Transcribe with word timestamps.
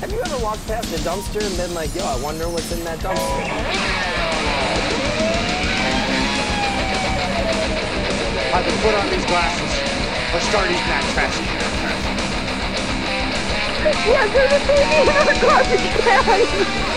Have 0.00 0.10
you 0.12 0.20
ever 0.22 0.38
walked 0.42 0.66
past 0.66 0.88
a 0.94 0.98
dumpster 1.00 1.46
and 1.46 1.54
been 1.58 1.74
like, 1.74 1.94
yo, 1.94 2.02
I 2.02 2.18
wonder 2.22 2.48
what's 2.48 2.72
in 2.72 2.82
that 2.84 2.98
dumpster? 3.00 3.20
Either 8.54 8.72
put 8.80 8.94
on 8.94 9.10
these 9.10 9.26
glasses 9.26 9.68
or 10.32 10.40
start 10.40 10.70
eating 10.70 10.88
that 10.88 11.04
trash 11.12 11.36
Yeah, 14.08 14.26
there's 14.32 14.52
a 14.52 14.60
baby 14.66 15.04
in 15.04 15.26
the 15.28 15.36
garbage 15.44 15.84
can. 16.00 16.88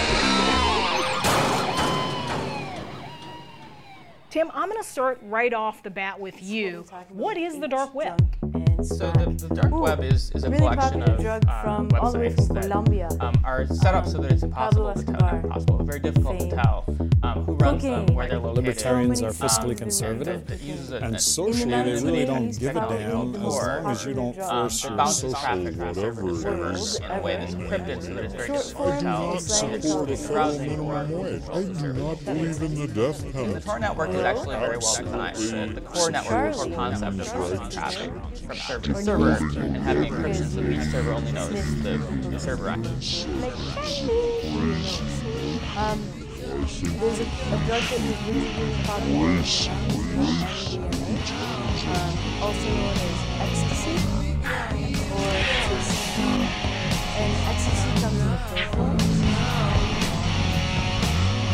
Tim, 4.29 4.49
I'm 4.53 4.69
going 4.69 4.81
to 4.81 4.87
start 4.87 5.19
right 5.23 5.53
off 5.53 5.83
the 5.83 5.89
bat 5.89 6.21
with 6.21 6.41
you. 6.41 6.85
What 7.09 7.35
is 7.35 7.59
the 7.59 7.67
dark 7.67 7.93
web? 7.93 8.62
So 8.83 9.11
the, 9.11 9.47
the 9.47 9.55
dark 9.55 9.71
web 9.73 10.03
is, 10.03 10.29
is 10.31 10.43
a 10.43 10.49
Really 10.49 10.59
collection 10.61 11.03
of 11.03 11.19
drug 11.21 11.45
um, 11.47 11.89
from 11.89 11.99
all 12.01 12.11
the 12.11 12.19
way 12.19 12.29
websites 12.29 12.53
that 12.53 12.63
Colombia. 12.63 13.09
um, 13.21 13.33
are 13.43 13.65
set 13.67 13.95
up 13.95 14.05
so 14.05 14.17
that 14.19 14.31
it's 14.31 14.43
impossible 14.43 14.93
Pablo 14.93 15.01
to 15.01 15.19
tell, 15.19 15.35
impossible, 15.43 15.83
very 15.85 15.99
difficult 15.99 16.39
to 16.39 16.49
tell 16.49 16.85
um, 17.23 17.45
who 17.45 17.53
runs 17.53 17.81
them, 17.83 18.05
where 18.07 18.27
they're 18.27 18.39
located. 18.39 18.65
Libertarians 18.65 19.21
are 19.21 19.31
fiscally 19.31 19.67
songs 19.67 19.79
conservative, 19.79 20.45
that 20.47 20.61
a, 20.91 20.97
and 21.05 21.15
a- 21.15 21.19
socially 21.19 21.71
they 21.71 21.93
really 21.93 22.25
1980s, 22.25 22.27
don't 22.27 22.59
give 22.59 22.75
a 22.75 22.79
damn 22.89 23.35
as 23.35 23.41
long 23.41 23.91
as 23.91 24.05
you 24.05 24.13
don't 24.13 24.37
popular 24.37 24.51
um, 24.53 24.69
force 24.69 24.81
that 24.81 24.97
your 24.97 25.07
social 25.07 25.39
traffic 25.39 25.77
around 25.79 25.95
servers 25.95 26.23
to 26.25 26.41
servers 26.41 26.95
in 26.99 27.11
a 27.11 27.21
way 27.21 27.35
that's 27.37 27.55
encrypted 27.55 28.01
so 28.03 28.13
that 28.13 28.23
it's 28.25 28.33
very 28.33 28.47
difficult 28.49 28.67
to 28.67 28.73
form 28.73 29.03
tell 29.03 29.33
is 29.37 29.47
if 29.47 29.63
like 29.63 29.73
it's 29.73 29.87
Support 29.87 30.09
a 30.09 30.13
it's 30.13 30.27
browsing 30.27 30.79
or 30.79 30.95
I 30.97 31.05
do 31.63 31.93
not 31.93 32.25
believe 32.25 32.61
in 32.61 32.75
the 32.75 32.87
death 32.87 33.21
penalty. 33.21 33.31
the 33.31 33.31
penalty. 33.31 33.65
Tor 33.65 33.79
network 33.79 34.09
is 34.09 34.15
actually 34.21 34.55
very 34.59 34.77
well 34.77 34.95
designed. 34.97 35.35
The, 35.37 35.73
the 35.75 35.81
core 35.81 36.11
network, 36.11 36.53
the 36.53 36.57
core 36.65 36.75
concept 36.75 37.19
of 37.19 37.33
routing 37.33 37.69
traffic 37.69 38.11
from 38.47 38.57
server 38.73 38.93
to 38.93 39.03
server 39.03 39.59
and 39.61 39.77
having 39.77 40.11
encryption 40.11 40.47
so 40.47 40.61
that 40.61 40.71
each 40.71 40.89
server 40.91 41.13
only 41.13 41.31
knows 41.31 41.83
the, 41.83 41.97
the 42.29 42.39
server 42.39 42.69
address. 42.69 43.25
Um, 45.77 46.01
there's 46.99 47.19
a, 47.19 47.23
a 47.23 47.57
drug 47.65 47.81
that 47.81 47.99
is 47.99 48.01
really, 48.27 48.49
really 48.57 48.79
popular. 48.83 49.29
Um, 51.83 52.13
also 52.41 52.69
known 52.69 52.95
as 52.95 53.19
ecstasy 53.41 53.95
or 55.11 55.29
THC. 55.53 56.15
And 57.15 57.31
ecstasy 57.49 57.89
comes 58.01 58.19
in 58.21 58.27
four 58.47 58.63
forms. 58.73 59.13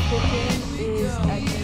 Cocaine 0.09 0.63
is 0.79 1.13
actually 1.17 1.58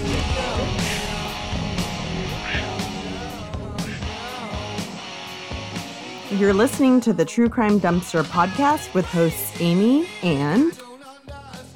You're 6.38 6.54
listening 6.54 7.00
to 7.02 7.14
the 7.14 7.24
True 7.24 7.48
Crime 7.50 7.80
Dumpster 7.80 8.24
podcast 8.24 8.94
with 8.94 9.06
hosts 9.06 9.60
Amy 9.62 10.06
and 10.22 10.78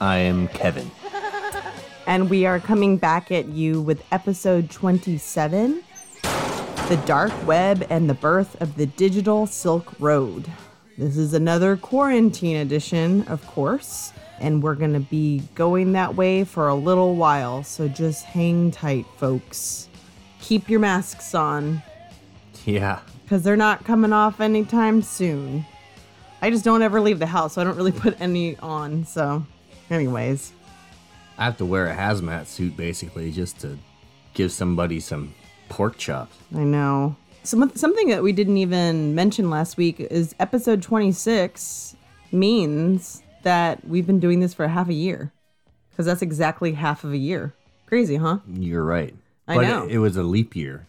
I 0.01 0.17
am 0.17 0.47
Kevin. 0.49 0.91
and 2.05 2.29
we 2.29 2.45
are 2.45 2.59
coming 2.59 2.97
back 2.97 3.31
at 3.31 3.47
you 3.47 3.81
with 3.81 4.03
episode 4.11 4.69
27, 4.69 5.81
The 6.21 7.01
Dark 7.05 7.31
Web 7.47 7.87
and 7.89 8.09
the 8.09 8.13
Birth 8.13 8.61
of 8.61 8.75
the 8.75 8.85
Digital 8.85 9.47
Silk 9.47 9.97
Road. 9.99 10.45
This 10.97 11.15
is 11.15 11.33
another 11.33 11.77
quarantine 11.77 12.57
edition, 12.57 13.23
of 13.23 13.45
course, 13.47 14.11
and 14.39 14.61
we're 14.61 14.75
going 14.75 14.93
to 14.93 14.99
be 14.99 15.41
going 15.55 15.93
that 15.93 16.15
way 16.15 16.43
for 16.43 16.67
a 16.67 16.75
little 16.75 17.15
while, 17.15 17.63
so 17.63 17.87
just 17.87 18.25
hang 18.25 18.71
tight, 18.71 19.05
folks. 19.17 19.87
Keep 20.41 20.69
your 20.69 20.79
masks 20.81 21.33
on 21.33 21.81
Yeah. 22.65 22.99
Because 23.29 23.43
they're 23.43 23.55
not 23.55 23.85
coming 23.85 24.11
off 24.11 24.41
anytime 24.41 25.03
soon. 25.03 25.63
I 26.41 26.49
just 26.49 26.65
don't 26.65 26.81
ever 26.81 26.99
leave 26.99 27.19
the 27.19 27.27
house, 27.27 27.53
so 27.53 27.61
I 27.61 27.63
don't 27.63 27.75
really 27.75 27.91
put 28.05 28.19
any 28.19 28.57
on. 28.57 29.05
So, 29.05 29.45
anyways, 29.91 30.51
I 31.37 31.45
have 31.45 31.57
to 31.57 31.65
wear 31.65 31.87
a 31.87 31.95
hazmat 31.95 32.47
suit 32.47 32.75
basically 32.75 33.31
just 33.31 33.59
to 33.59 33.77
give 34.33 34.51
somebody 34.51 34.99
some 34.99 35.35
pork 35.69 35.99
chops. 35.99 36.35
I 36.55 36.63
know. 36.63 37.15
Some, 37.43 37.71
something 37.75 38.07
that 38.07 38.23
we 38.23 38.31
didn't 38.31 38.57
even 38.57 39.13
mention 39.13 39.51
last 39.51 39.77
week 39.77 39.99
is 39.99 40.33
episode 40.39 40.81
26 40.81 41.95
means 42.31 43.21
that 43.43 43.87
we've 43.87 44.07
been 44.07 44.19
doing 44.19 44.39
this 44.39 44.55
for 44.55 44.67
half 44.67 44.89
a 44.89 44.93
year. 44.93 45.31
Because 45.91 46.07
that's 46.07 46.23
exactly 46.23 46.71
half 46.71 47.03
of 47.03 47.13
a 47.13 47.17
year. 47.17 47.53
Crazy, 47.85 48.15
huh? 48.15 48.39
You're 48.47 48.83
right. 48.83 49.13
I 49.47 49.55
but 49.55 49.61
know. 49.61 49.83
It, 49.85 49.91
it 49.91 49.97
was 49.99 50.17
a 50.17 50.23
leap 50.23 50.55
year. 50.55 50.87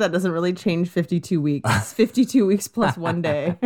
That 0.00 0.12
doesn't 0.12 0.32
really 0.32 0.52
change 0.52 0.88
52 0.88 1.40
weeks. 1.40 1.70
It's 1.72 1.92
52 1.94 2.44
weeks 2.44 2.68
plus 2.68 2.96
one 2.96 3.22
day. 3.22 3.56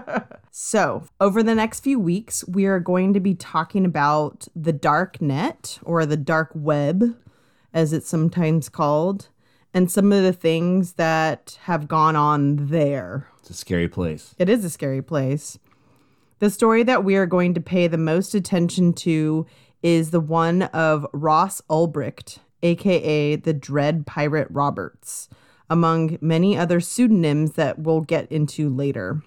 so, 0.50 1.04
over 1.20 1.42
the 1.42 1.54
next 1.54 1.80
few 1.80 1.98
weeks, 1.98 2.46
we 2.48 2.66
are 2.66 2.80
going 2.80 3.14
to 3.14 3.20
be 3.20 3.34
talking 3.34 3.84
about 3.84 4.48
the 4.56 4.72
dark 4.72 5.22
net 5.22 5.78
or 5.84 6.04
the 6.04 6.16
dark 6.16 6.50
web, 6.54 7.16
as 7.72 7.92
it's 7.92 8.08
sometimes 8.08 8.68
called, 8.68 9.28
and 9.72 9.90
some 9.90 10.12
of 10.12 10.22
the 10.22 10.32
things 10.32 10.94
that 10.94 11.58
have 11.62 11.88
gone 11.88 12.16
on 12.16 12.68
there. 12.68 13.28
It's 13.38 13.50
a 13.50 13.54
scary 13.54 13.88
place. 13.88 14.34
It 14.38 14.48
is 14.48 14.64
a 14.64 14.70
scary 14.70 15.02
place. 15.02 15.58
The 16.40 16.50
story 16.50 16.82
that 16.82 17.04
we 17.04 17.14
are 17.16 17.26
going 17.26 17.54
to 17.54 17.60
pay 17.60 17.86
the 17.86 17.96
most 17.96 18.34
attention 18.34 18.92
to 18.94 19.46
is 19.82 20.10
the 20.10 20.20
one 20.20 20.62
of 20.62 21.06
Ross 21.12 21.60
Ulbricht, 21.70 22.38
aka 22.62 23.36
the 23.36 23.52
Dread 23.52 24.06
Pirate 24.06 24.48
Roberts, 24.50 25.28
among 25.72 26.18
many 26.20 26.54
other 26.54 26.80
pseudonyms 26.80 27.52
that 27.52 27.78
we'll 27.78 28.02
get 28.02 28.30
into 28.30 28.68
later. 28.68 29.22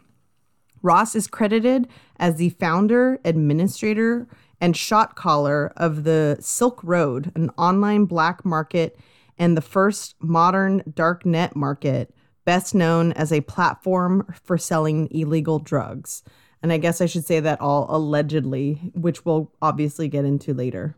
Ross 0.83 1.15
is 1.15 1.25
credited 1.25 1.87
as 2.17 2.35
the 2.35 2.51
founder, 2.51 3.19
administrator, 3.25 4.27
and 4.61 4.77
shot 4.77 5.15
caller 5.15 5.73
of 5.75 6.03
the 6.03 6.37
Silk 6.39 6.79
Road, 6.83 7.31
an 7.33 7.49
online 7.57 8.05
black 8.05 8.45
market 8.45 8.95
and 9.39 9.57
the 9.57 9.61
first 9.61 10.13
modern 10.19 10.83
dark 10.93 11.25
net 11.25 11.55
market, 11.55 12.13
best 12.45 12.75
known 12.75 13.11
as 13.13 13.33
a 13.33 13.41
platform 13.41 14.31
for 14.43 14.55
selling 14.55 15.07
illegal 15.09 15.57
drugs. 15.57 16.21
And 16.61 16.71
I 16.71 16.77
guess 16.77 17.01
I 17.01 17.07
should 17.07 17.25
say 17.25 17.39
that 17.39 17.59
all 17.59 17.87
allegedly, 17.89 18.91
which 18.93 19.25
we'll 19.25 19.51
obviously 19.63 20.07
get 20.09 20.25
into 20.25 20.53
later. 20.53 20.95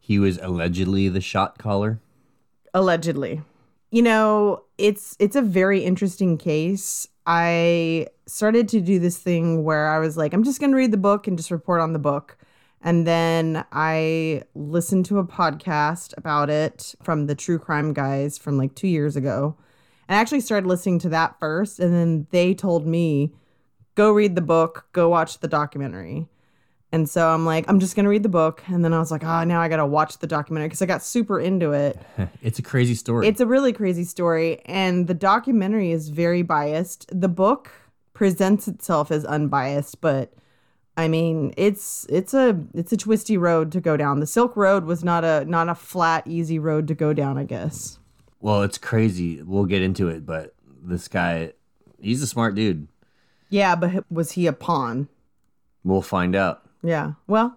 He 0.00 0.18
was 0.18 0.38
allegedly 0.38 1.10
the 1.10 1.20
shot 1.20 1.58
caller. 1.58 2.00
allegedly 2.72 3.42
you 3.90 4.02
know 4.02 4.62
it's 4.78 5.16
it's 5.18 5.36
a 5.36 5.42
very 5.42 5.84
interesting 5.84 6.38
case. 6.38 7.08
I 7.26 8.08
started 8.26 8.68
to 8.68 8.80
do 8.80 8.98
this 8.98 9.16
thing 9.18 9.62
where 9.62 9.88
i 9.88 9.98
was 9.98 10.16
like 10.16 10.34
i'm 10.34 10.42
just 10.42 10.58
going 10.58 10.72
to 10.72 10.76
read 10.76 10.90
the 10.90 10.96
book 10.96 11.28
and 11.28 11.36
just 11.36 11.50
report 11.50 11.80
on 11.80 11.92
the 11.92 11.98
book. 11.98 12.36
And 12.82 13.06
then 13.06 13.64
i 13.72 14.42
listened 14.54 15.06
to 15.06 15.18
a 15.18 15.24
podcast 15.24 16.16
about 16.16 16.50
it 16.50 16.94
from 17.02 17.26
the 17.26 17.34
true 17.34 17.58
crime 17.58 17.92
guys 17.92 18.38
from 18.38 18.58
like 18.58 18.74
two 18.74 18.88
years 18.88 19.16
ago. 19.16 19.56
And 20.08 20.16
i 20.16 20.20
actually 20.20 20.40
started 20.40 20.66
listening 20.66 20.98
to 21.00 21.08
that 21.10 21.38
first 21.38 21.78
and 21.80 21.92
then 21.94 22.26
they 22.30 22.54
told 22.54 22.86
me 22.86 23.32
go 23.94 24.12
read 24.12 24.34
the 24.34 24.40
book 24.40 24.86
go 24.92 25.08
watch 25.08 25.38
the 25.38 25.48
documentary 25.48 26.28
and 26.92 27.08
so 27.08 27.28
I'm 27.28 27.44
like, 27.44 27.64
I'm 27.68 27.80
just 27.80 27.96
gonna 27.96 28.08
read 28.08 28.22
the 28.22 28.28
book, 28.28 28.62
and 28.68 28.84
then 28.84 28.92
I 28.92 28.98
was 28.98 29.10
like, 29.10 29.24
oh, 29.24 29.44
now 29.44 29.60
I 29.60 29.68
gotta 29.68 29.86
watch 29.86 30.18
the 30.18 30.26
documentary 30.26 30.68
because 30.68 30.82
I 30.82 30.86
got 30.86 31.02
super 31.02 31.40
into 31.40 31.72
it. 31.72 31.98
it's 32.42 32.58
a 32.58 32.62
crazy 32.62 32.94
story. 32.94 33.26
It's 33.26 33.40
a 33.40 33.46
really 33.46 33.72
crazy 33.72 34.04
story, 34.04 34.60
and 34.66 35.06
the 35.06 35.14
documentary 35.14 35.92
is 35.92 36.08
very 36.08 36.42
biased. 36.42 37.06
The 37.12 37.28
book 37.28 37.70
presents 38.14 38.66
itself 38.68 39.10
as 39.10 39.24
unbiased, 39.24 40.00
but 40.00 40.32
I 40.96 41.08
mean, 41.08 41.52
it's 41.56 42.06
it's 42.08 42.32
a 42.32 42.58
it's 42.72 42.92
a 42.92 42.96
twisty 42.96 43.36
road 43.36 43.70
to 43.72 43.80
go 43.80 43.96
down. 43.96 44.20
The 44.20 44.26
Silk 44.26 44.56
Road 44.56 44.84
was 44.84 45.04
not 45.04 45.24
a 45.24 45.44
not 45.44 45.68
a 45.68 45.74
flat, 45.74 46.26
easy 46.26 46.58
road 46.58 46.88
to 46.88 46.94
go 46.94 47.12
down, 47.12 47.36
I 47.36 47.44
guess. 47.44 47.98
well, 48.40 48.62
it's 48.62 48.78
crazy. 48.78 49.42
We'll 49.42 49.66
get 49.66 49.82
into 49.82 50.08
it, 50.08 50.24
but 50.24 50.54
this 50.82 51.08
guy, 51.08 51.52
he's 52.00 52.22
a 52.22 52.26
smart 52.26 52.54
dude. 52.54 52.88
Yeah, 53.50 53.76
but 53.76 54.10
was 54.10 54.32
he 54.32 54.46
a 54.46 54.52
pawn? 54.52 55.08
We'll 55.84 56.02
find 56.02 56.34
out. 56.34 56.65
Yeah. 56.86 57.12
Well, 57.26 57.56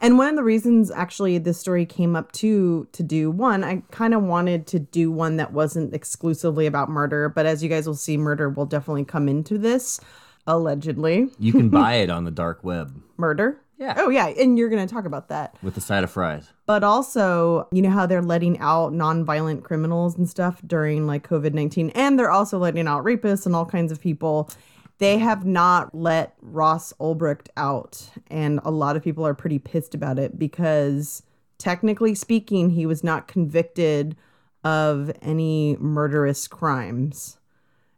and 0.00 0.18
one 0.18 0.28
of 0.28 0.36
the 0.36 0.42
reasons 0.42 0.90
actually 0.90 1.38
this 1.38 1.58
story 1.58 1.86
came 1.86 2.16
up 2.16 2.32
too 2.32 2.88
to 2.92 3.02
do 3.02 3.30
one, 3.30 3.62
I 3.62 3.82
kind 3.92 4.12
of 4.14 4.22
wanted 4.22 4.66
to 4.68 4.78
do 4.80 5.10
one 5.12 5.36
that 5.36 5.52
wasn't 5.52 5.94
exclusively 5.94 6.66
about 6.66 6.88
murder, 6.90 7.28
but 7.28 7.46
as 7.46 7.62
you 7.62 7.68
guys 7.68 7.86
will 7.86 7.94
see, 7.94 8.16
murder 8.16 8.48
will 8.50 8.66
definitely 8.66 9.04
come 9.04 9.28
into 9.28 9.56
this. 9.58 10.00
Allegedly, 10.46 11.30
You 11.38 11.52
can 11.52 11.68
buy 11.80 11.94
it 11.94 12.10
on 12.10 12.24
the 12.24 12.30
dark 12.30 12.62
web 12.64 13.00
murder. 13.16 13.60
Yeah. 13.78 13.94
Oh 13.96 14.08
yeah, 14.08 14.28
and 14.28 14.56
you're 14.58 14.68
gonna 14.68 14.86
talk 14.86 15.04
about 15.04 15.28
that. 15.30 15.56
with 15.62 15.76
a 15.76 15.80
side 15.80 16.04
of 16.04 16.10
fries. 16.10 16.48
But 16.66 16.84
also, 16.84 17.66
you 17.72 17.82
know 17.82 17.90
how 17.90 18.06
they're 18.06 18.22
letting 18.22 18.58
out 18.60 18.92
nonviolent 18.92 19.64
criminals 19.64 20.16
and 20.16 20.28
stuff 20.28 20.60
during 20.66 21.06
like 21.06 21.26
COVID 21.28 21.54
19, 21.54 21.90
and 21.90 22.18
they're 22.18 22.30
also 22.30 22.58
letting 22.58 22.86
out 22.86 23.04
rapists 23.04 23.46
and 23.46 23.56
all 23.56 23.66
kinds 23.66 23.90
of 23.90 24.00
people. 24.00 24.48
They 24.98 25.18
have 25.18 25.44
not 25.44 25.94
let 25.94 26.34
Ross 26.40 26.92
Ulbricht 27.00 27.48
out, 27.56 28.10
and 28.28 28.60
a 28.64 28.70
lot 28.70 28.96
of 28.96 29.02
people 29.02 29.26
are 29.26 29.34
pretty 29.34 29.58
pissed 29.58 29.94
about 29.94 30.18
it 30.18 30.38
because, 30.38 31.22
technically 31.58 32.14
speaking, 32.14 32.70
he 32.70 32.86
was 32.86 33.02
not 33.02 33.26
convicted 33.26 34.16
of 34.62 35.10
any 35.20 35.76
murderous 35.78 36.46
crimes. 36.46 37.38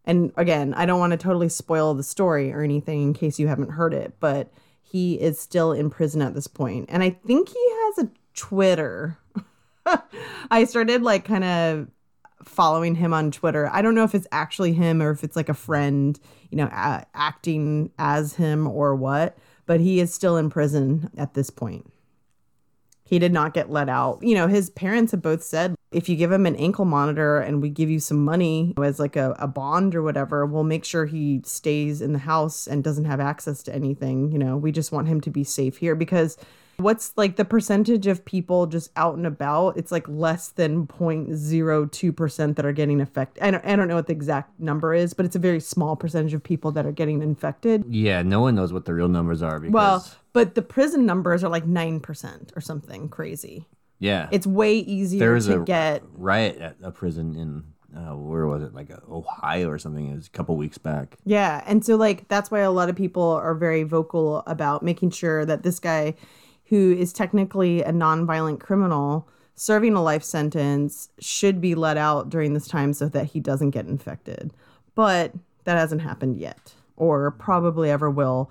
And 0.04 0.32
again, 0.36 0.72
I 0.74 0.86
don't 0.86 1.00
want 1.00 1.10
to 1.12 1.16
totally 1.16 1.48
spoil 1.48 1.94
the 1.94 2.02
story 2.02 2.52
or 2.52 2.62
anything 2.62 3.02
in 3.02 3.14
case 3.14 3.38
you 3.38 3.48
haven't 3.48 3.72
heard 3.72 3.92
it, 3.92 4.14
but 4.20 4.52
he 4.82 5.20
is 5.20 5.38
still 5.38 5.72
in 5.72 5.90
prison 5.90 6.22
at 6.22 6.34
this 6.34 6.46
point. 6.46 6.86
And 6.88 7.02
I 7.02 7.10
think 7.10 7.48
he 7.48 7.70
has 7.70 8.04
a 8.04 8.10
Twitter. 8.34 9.18
I 10.50 10.64
started 10.64 11.02
like 11.02 11.24
kind 11.24 11.44
of 11.44 11.88
following 12.44 12.94
him 12.94 13.12
on 13.14 13.30
Twitter. 13.30 13.68
I 13.72 13.82
don't 13.82 13.94
know 13.94 14.04
if 14.04 14.14
it's 14.14 14.26
actually 14.32 14.72
him 14.72 15.02
or 15.02 15.10
if 15.10 15.24
it's 15.24 15.36
like 15.36 15.48
a 15.48 15.54
friend, 15.54 16.18
you 16.50 16.56
know, 16.56 16.66
a- 16.66 17.06
acting 17.14 17.90
as 17.98 18.34
him 18.34 18.66
or 18.66 18.94
what, 18.94 19.36
but 19.64 19.80
he 19.80 20.00
is 20.00 20.12
still 20.12 20.36
in 20.36 20.50
prison 20.50 21.10
at 21.16 21.34
this 21.34 21.50
point. 21.50 21.92
He 23.04 23.20
did 23.20 23.32
not 23.32 23.54
get 23.54 23.70
let 23.70 23.88
out. 23.88 24.18
You 24.22 24.34
know, 24.34 24.48
his 24.48 24.68
parents 24.70 25.12
have 25.12 25.22
both 25.22 25.42
said 25.42 25.76
if 25.92 26.08
you 26.08 26.16
give 26.16 26.32
him 26.32 26.44
an 26.44 26.56
ankle 26.56 26.84
monitor 26.84 27.38
and 27.38 27.62
we 27.62 27.70
give 27.70 27.88
you 27.88 28.00
some 28.00 28.24
money 28.24 28.74
as 28.82 28.98
like 28.98 29.14
a, 29.14 29.36
a 29.38 29.46
bond 29.46 29.94
or 29.94 30.02
whatever, 30.02 30.44
we'll 30.44 30.64
make 30.64 30.84
sure 30.84 31.06
he 31.06 31.40
stays 31.44 32.02
in 32.02 32.12
the 32.12 32.18
house 32.18 32.66
and 32.66 32.82
doesn't 32.82 33.04
have 33.04 33.20
access 33.20 33.62
to 33.62 33.74
anything. 33.74 34.32
You 34.32 34.38
know, 34.38 34.56
we 34.56 34.72
just 34.72 34.90
want 34.90 35.06
him 35.06 35.20
to 35.20 35.30
be 35.30 35.44
safe 35.44 35.76
here 35.76 35.94
because 35.94 36.36
what's 36.78 37.12
like 37.16 37.36
the 37.36 37.44
percentage 37.44 38.06
of 38.06 38.24
people 38.24 38.66
just 38.66 38.90
out 38.96 39.16
and 39.16 39.26
about? 39.26 39.76
It's 39.76 39.92
like 39.92 40.08
less 40.08 40.48
than 40.48 40.86
0.02% 40.86 42.56
that 42.56 42.66
are 42.66 42.72
getting 42.72 43.00
affected. 43.00 43.42
I 43.42 43.50
don't, 43.50 43.64
I 43.64 43.76
don't 43.76 43.88
know 43.88 43.94
what 43.96 44.06
the 44.06 44.12
exact 44.12 44.58
number 44.60 44.94
is, 44.94 45.14
but 45.14 45.26
it's 45.26 45.36
a 45.36 45.40
very 45.40 45.60
small 45.60 45.96
percentage 45.96 46.34
of 46.34 46.42
people 46.42 46.72
that 46.72 46.86
are 46.86 46.92
getting 46.92 47.22
infected. 47.22 47.84
Yeah, 47.88 48.22
no 48.22 48.40
one 48.40 48.54
knows 48.54 48.72
what 48.72 48.84
the 48.84 48.94
real 48.94 49.08
numbers 49.08 49.42
are 49.42 49.58
because 49.58 49.72
Well, 49.72 50.06
but 50.32 50.54
the 50.54 50.62
prison 50.62 51.06
numbers 51.06 51.42
are 51.44 51.48
like 51.50 51.64
9% 51.64 52.56
or 52.56 52.60
something 52.60 53.08
crazy. 53.08 53.66
yeah, 53.98 54.28
It's 54.30 54.46
way 54.46 54.78
easier 54.78 55.20
there 55.20 55.32
was 55.32 55.46
to 55.46 55.62
a 55.62 55.64
get 55.64 56.02
riot 56.14 56.58
at 56.58 56.76
a 56.82 56.90
prison 56.90 57.36
in 57.36 57.64
uh, 57.96 58.14
where 58.14 58.46
was 58.46 58.62
it 58.62 58.74
like 58.74 58.90
uh, 58.90 58.96
Ohio 59.10 59.70
or 59.70 59.78
something? 59.78 60.10
It 60.10 60.16
was 60.16 60.26
a 60.26 60.30
couple 60.30 60.54
weeks 60.58 60.76
back. 60.76 61.16
Yeah. 61.24 61.62
And 61.66 61.82
so, 61.82 61.96
like, 61.96 62.28
that's 62.28 62.50
why 62.50 62.58
a 62.60 62.70
lot 62.70 62.90
of 62.90 62.96
people 62.96 63.22
are 63.22 63.54
very 63.54 63.84
vocal 63.84 64.42
about 64.46 64.82
making 64.82 65.12
sure 65.12 65.46
that 65.46 65.62
this 65.62 65.78
guy, 65.78 66.14
who 66.68 66.92
is 66.92 67.12
technically 67.12 67.82
a 67.82 67.92
nonviolent 67.92 68.60
criminal, 68.60 69.28
serving 69.54 69.94
a 69.94 70.02
life 70.02 70.24
sentence, 70.24 71.08
should 71.18 71.60
be 71.60 71.74
let 71.74 71.96
out 71.96 72.28
during 72.28 72.54
this 72.54 72.68
time 72.68 72.92
so 72.92 73.08
that 73.08 73.26
he 73.26 73.40
doesn't 73.40 73.70
get 73.70 73.86
infected. 73.86 74.52
But 74.94 75.32
that 75.64 75.78
hasn't 75.78 76.02
happened 76.02 76.38
yet, 76.38 76.74
or 76.96 77.30
probably 77.32 77.90
ever 77.90 78.10
will. 78.10 78.50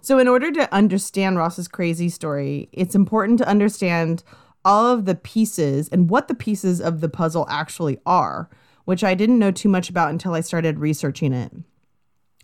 So, 0.00 0.18
in 0.18 0.28
order 0.28 0.52
to 0.52 0.72
understand 0.72 1.38
Ross's 1.38 1.68
crazy 1.68 2.08
story, 2.08 2.68
it's 2.72 2.94
important 2.94 3.38
to 3.38 3.48
understand 3.48 4.22
all 4.64 4.86
of 4.86 5.04
the 5.04 5.14
pieces 5.14 5.88
and 5.88 6.10
what 6.10 6.28
the 6.28 6.34
pieces 6.34 6.80
of 6.80 7.00
the 7.00 7.08
puzzle 7.08 7.46
actually 7.48 7.98
are, 8.06 8.48
which 8.84 9.02
I 9.02 9.14
didn't 9.14 9.38
know 9.38 9.50
too 9.50 9.68
much 9.68 9.90
about 9.90 10.10
until 10.10 10.34
I 10.34 10.40
started 10.40 10.78
researching 10.78 11.32
it. 11.32 11.52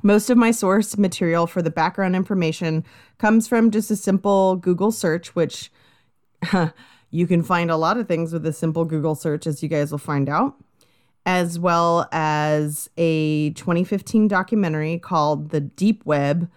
Most 0.06 0.28
of 0.28 0.36
my 0.36 0.50
source 0.50 0.98
material 0.98 1.46
for 1.46 1.62
the 1.62 1.70
background 1.70 2.14
information 2.14 2.84
comes 3.16 3.48
from 3.48 3.70
just 3.70 3.90
a 3.90 3.96
simple 3.96 4.54
Google 4.56 4.92
search, 4.92 5.34
which 5.34 5.72
you 7.10 7.26
can 7.26 7.42
find 7.42 7.70
a 7.70 7.78
lot 7.78 7.96
of 7.96 8.06
things 8.06 8.30
with 8.30 8.44
a 8.44 8.52
simple 8.52 8.84
Google 8.84 9.14
search, 9.14 9.46
as 9.46 9.62
you 9.62 9.68
guys 9.70 9.90
will 9.90 9.98
find 9.98 10.28
out, 10.28 10.56
as 11.24 11.58
well 11.58 12.06
as 12.12 12.90
a 12.98 13.52
2015 13.52 14.28
documentary 14.28 14.98
called 14.98 15.48
The 15.48 15.60
Deep 15.62 16.04
Web, 16.04 16.50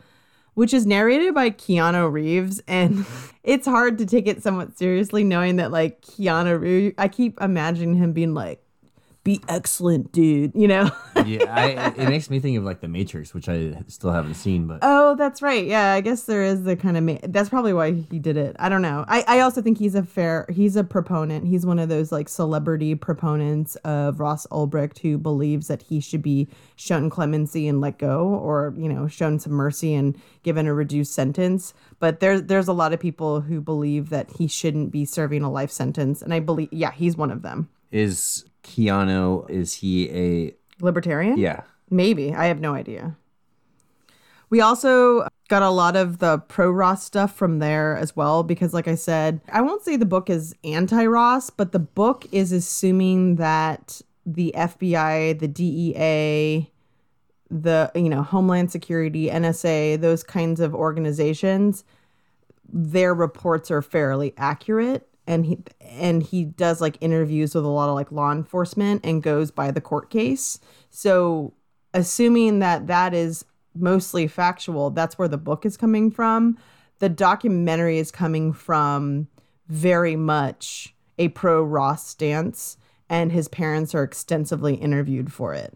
which 0.55 0.73
is 0.73 0.85
narrated 0.85 1.33
by 1.33 1.49
Keanu 1.49 2.11
Reeves. 2.11 2.61
And 2.67 3.05
it's 3.43 3.65
hard 3.65 3.97
to 3.99 4.05
take 4.05 4.27
it 4.27 4.43
somewhat 4.43 4.77
seriously 4.77 5.23
knowing 5.23 5.55
that, 5.55 5.71
like, 5.71 6.01
Keanu 6.01 6.59
Reeves, 6.59 6.95
I 6.97 7.07
keep 7.07 7.39
imagining 7.39 7.95
him 7.95 8.11
being 8.11 8.33
like, 8.33 8.61
be 9.27 9.41
excellent, 9.49 10.13
dude, 10.13 10.53
you 10.55 10.67
know? 10.67 10.89
Yeah, 11.25 11.53
I, 11.53 12.01
it 12.01 12.07
makes 12.09 12.29
me 12.29 12.39
think 12.39 12.57
of 12.57 12.63
like 12.63 12.79
the 12.79 12.87
Matrix, 12.87 13.33
which 13.33 13.49
I 13.49 13.81
still 13.87 14.11
haven't 14.11 14.35
seen, 14.35 14.67
but 14.67 14.79
Oh, 14.83 15.15
that's 15.15 15.41
right. 15.41 15.65
Yeah, 15.65 15.91
I 15.93 15.99
guess 15.99 16.23
there 16.23 16.43
is 16.43 16.63
the 16.63 16.75
kind 16.77 16.95
of 16.95 17.03
ma- 17.03 17.17
that's 17.23 17.49
probably 17.49 17.73
why 17.73 17.91
he 17.93 18.19
did 18.19 18.37
it. 18.37 18.55
I 18.59 18.69
don't 18.69 18.83
know. 18.83 19.03
I 19.07 19.25
I 19.27 19.39
also 19.39 19.61
think 19.61 19.79
he's 19.79 19.95
a 19.95 20.03
fair 20.03 20.45
he's 20.47 20.75
a 20.75 20.83
proponent. 20.83 21.47
He's 21.47 21.65
one 21.65 21.79
of 21.79 21.89
those 21.89 22.11
like 22.11 22.29
celebrity 22.29 22.93
proponents 22.95 23.75
of 23.77 24.19
Ross 24.19 24.45
Ulbricht 24.51 24.99
who 24.99 25.17
believes 25.17 25.67
that 25.67 25.81
he 25.81 25.99
should 25.99 26.21
be 26.21 26.47
shown 26.75 27.09
clemency 27.09 27.67
and 27.67 27.81
let 27.81 27.97
go 27.97 28.27
or, 28.27 28.73
you 28.77 28.87
know, 28.87 29.07
shown 29.07 29.39
some 29.39 29.53
mercy 29.53 29.95
and 29.95 30.15
given 30.43 30.67
a 30.67 30.73
reduced 30.73 31.13
sentence. 31.13 31.73
But 31.99 32.19
there's 32.21 32.43
there's 32.43 32.67
a 32.67 32.73
lot 32.73 32.93
of 32.93 32.99
people 32.99 33.41
who 33.41 33.59
believe 33.59 34.09
that 34.11 34.29
he 34.37 34.47
shouldn't 34.47 34.91
be 34.91 35.03
serving 35.03 35.41
a 35.41 35.51
life 35.51 35.71
sentence 35.71 36.21
and 36.21 36.33
I 36.33 36.39
believe 36.39 36.69
yeah, 36.71 36.91
he's 36.91 37.17
one 37.17 37.31
of 37.31 37.41
them. 37.41 37.69
Is 37.91 38.45
Keanu? 38.63 39.49
Is 39.49 39.75
he 39.75 40.09
a 40.09 40.55
Libertarian? 40.81 41.37
yeah? 41.37 41.61
Maybe. 41.89 42.33
I 42.33 42.45
have 42.45 42.59
no 42.59 42.73
idea. 42.73 43.15
We 44.49 44.61
also 44.61 45.27
got 45.49 45.61
a 45.61 45.69
lot 45.69 45.95
of 45.95 46.19
the 46.19 46.39
pro 46.39 46.69
Ross 46.69 47.03
stuff 47.03 47.35
from 47.35 47.59
there 47.59 47.97
as 47.97 48.15
well, 48.15 48.43
because, 48.43 48.73
like 48.73 48.87
I 48.87 48.95
said, 48.95 49.41
I 49.51 49.61
won't 49.61 49.83
say 49.83 49.95
the 49.95 50.05
book 50.05 50.29
is 50.29 50.55
anti 50.63 51.05
Ross, 51.05 51.49
but 51.49 51.71
the 51.71 51.79
book 51.79 52.25
is 52.31 52.51
assuming 52.51 53.35
that 53.35 54.01
the 54.25 54.53
FBI, 54.55 55.39
the 55.39 55.47
DEA, 55.47 56.71
the, 57.49 57.91
you 57.95 58.09
know, 58.09 58.21
Homeland 58.21 58.71
Security, 58.71 59.29
NSA, 59.29 59.99
those 59.99 60.23
kinds 60.23 60.59
of 60.59 60.75
organizations, 60.75 61.83
their 62.71 63.13
reports 63.13 63.71
are 63.71 63.81
fairly 63.81 64.33
accurate. 64.37 65.07
And 65.27 65.45
he 65.45 65.59
and 65.81 66.23
he 66.23 66.45
does 66.45 66.79
like 66.79 66.97
interviews 67.01 67.53
with 67.53 67.65
a 67.65 67.69
lot 67.69 67.89
of 67.89 67.95
like 67.95 68.11
law 68.11 68.31
enforcement 68.31 69.01
and 69.03 69.21
goes 69.21 69.51
by 69.51 69.71
the 69.71 69.81
court 69.81 70.09
case. 70.09 70.59
So 70.89 71.53
assuming 71.93 72.59
that 72.59 72.87
that 72.87 73.13
is 73.13 73.43
mostly 73.75 74.27
factual, 74.27 74.89
that's 74.89 75.17
where 75.17 75.27
the 75.27 75.37
book 75.37 75.65
is 75.65 75.77
coming 75.77 76.09
from. 76.11 76.57
The 76.99 77.09
documentary 77.09 77.99
is 77.99 78.09
coming 78.09 78.53
from 78.53 79.27
very 79.67 80.15
much 80.15 80.95
a 81.17 81.27
pro 81.29 81.61
Ross 81.61 82.07
stance, 82.07 82.77
and 83.09 83.31
his 83.31 83.47
parents 83.47 83.93
are 83.93 84.03
extensively 84.03 84.75
interviewed 84.75 85.31
for 85.31 85.53
it. 85.53 85.73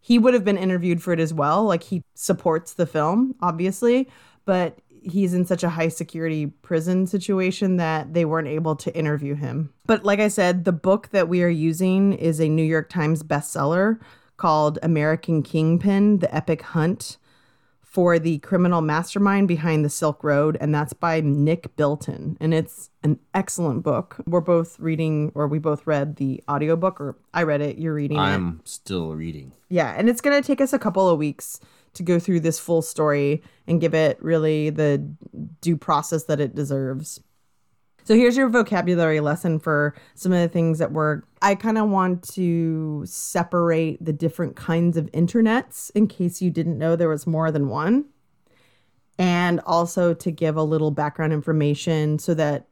He 0.00 0.18
would 0.18 0.34
have 0.34 0.44
been 0.44 0.58
interviewed 0.58 1.02
for 1.02 1.12
it 1.12 1.20
as 1.20 1.34
well. 1.34 1.64
Like 1.64 1.84
he 1.84 2.04
supports 2.14 2.74
the 2.74 2.86
film, 2.86 3.34
obviously, 3.40 4.08
but 4.44 4.78
he's 5.10 5.34
in 5.34 5.44
such 5.46 5.62
a 5.62 5.70
high 5.70 5.88
security 5.88 6.46
prison 6.46 7.06
situation 7.06 7.76
that 7.76 8.14
they 8.14 8.24
weren't 8.24 8.48
able 8.48 8.76
to 8.76 8.96
interview 8.96 9.34
him. 9.34 9.72
But 9.86 10.04
like 10.04 10.20
I 10.20 10.28
said, 10.28 10.64
the 10.64 10.72
book 10.72 11.08
that 11.12 11.28
we 11.28 11.42
are 11.42 11.48
using 11.48 12.12
is 12.12 12.40
a 12.40 12.48
New 12.48 12.64
York 12.64 12.88
Times 12.88 13.22
bestseller 13.22 14.00
called 14.36 14.78
American 14.82 15.42
Kingpin 15.42 16.18
The 16.18 16.34
Epic 16.34 16.62
Hunt 16.62 17.18
for 17.82 18.18
the 18.18 18.36
criminal 18.40 18.82
mastermind 18.82 19.48
behind 19.48 19.82
the 19.82 19.88
Silk 19.88 20.22
Road. 20.22 20.58
And 20.60 20.74
that's 20.74 20.92
by 20.92 21.22
Nick 21.22 21.74
Bilton. 21.76 22.36
And 22.40 22.52
it's 22.52 22.90
an 23.02 23.18
excellent 23.32 23.84
book. 23.84 24.16
We're 24.26 24.42
both 24.42 24.78
reading, 24.78 25.32
or 25.34 25.48
we 25.48 25.58
both 25.58 25.86
read 25.86 26.16
the 26.16 26.44
audiobook, 26.46 27.00
or 27.00 27.16
I 27.32 27.44
read 27.44 27.62
it, 27.62 27.78
you're 27.78 27.94
reading 27.94 28.18
it. 28.18 28.20
I'm 28.20 28.60
still 28.64 29.14
reading. 29.14 29.52
Yeah, 29.70 29.94
and 29.96 30.10
it's 30.10 30.20
going 30.20 30.40
to 30.40 30.46
take 30.46 30.60
us 30.60 30.74
a 30.74 30.78
couple 30.78 31.08
of 31.08 31.18
weeks 31.18 31.58
to 31.96 32.02
go 32.02 32.18
through 32.18 32.40
this 32.40 32.58
full 32.58 32.82
story 32.82 33.42
and 33.66 33.80
give 33.80 33.94
it 33.94 34.22
really 34.22 34.70
the 34.70 34.98
due 35.60 35.76
process 35.76 36.24
that 36.24 36.40
it 36.40 36.54
deserves. 36.54 37.20
So 38.06 38.14
here's 38.14 38.36
your 38.36 38.48
vocabulary 38.48 39.18
lesson 39.18 39.58
for 39.58 39.92
some 40.14 40.30
of 40.32 40.38
the 40.38 40.48
things 40.48 40.78
that 40.78 40.92
were 40.92 41.24
I 41.42 41.56
kind 41.56 41.76
of 41.76 41.88
want 41.88 42.22
to 42.34 43.02
separate 43.04 44.04
the 44.04 44.12
different 44.12 44.54
kinds 44.54 44.96
of 44.96 45.10
internets 45.10 45.90
in 45.92 46.06
case 46.06 46.40
you 46.40 46.52
didn't 46.52 46.78
know 46.78 46.94
there 46.94 47.08
was 47.08 47.26
more 47.26 47.50
than 47.50 47.68
one. 47.68 48.04
And 49.18 49.58
also 49.66 50.14
to 50.14 50.30
give 50.30 50.56
a 50.56 50.62
little 50.62 50.92
background 50.92 51.32
information 51.32 52.20
so 52.20 52.32
that 52.34 52.68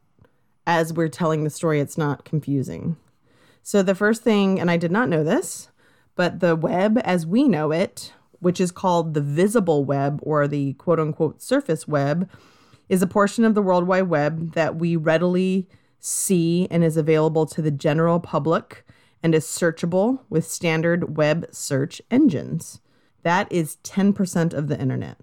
as 0.69 0.93
we're 0.93 1.09
telling 1.09 1.43
the 1.43 1.51
story 1.51 1.81
it's 1.81 1.99
not 1.99 2.25
confusing. 2.25 2.97
So 3.61 3.83
the 3.83 3.97
first 3.97 4.23
thing 4.23 4.61
and 4.61 4.71
I 4.71 4.77
did 4.77 4.93
not 4.93 5.09
know 5.09 5.25
this, 5.25 5.69
but 6.15 6.39
the 6.39 6.55
web 6.55 6.99
as 6.99 7.27
we 7.27 7.49
know 7.49 7.73
it, 7.73 8.13
which 8.45 8.61
is 8.61 8.71
called 8.71 9.15
the 9.15 9.21
visible 9.21 9.85
web 9.85 10.21
or 10.23 10.47
the 10.47 10.75
quote 10.75 11.01
unquote 11.01 11.43
surface 11.43 11.89
web, 11.89 12.29
is 12.89 13.03
a 13.03 13.07
portion 13.07 13.45
of 13.45 13.55
the 13.55 13.63
World 13.63 13.87
Wide 13.87 14.09
Web 14.09 14.53
that 14.53 14.77
we 14.77 14.95
readily 14.95 15.67
see 15.99 16.69
and 16.71 16.85
is 16.85 16.97
available 16.97 17.47
to 17.47 17.63
the 17.63 17.71
general 17.71 18.21
public 18.21 18.85
and 19.23 19.35
is 19.35 19.47
searchable 19.47 20.21
with 20.29 20.47
standard 20.47 21.17
web 21.17 21.47
search 21.51 22.03
engines. 22.11 22.81
That 23.23 23.51
is 23.51 23.79
10% 23.85 24.53
of 24.53 24.69
the 24.69 24.79
internet. 24.79 25.17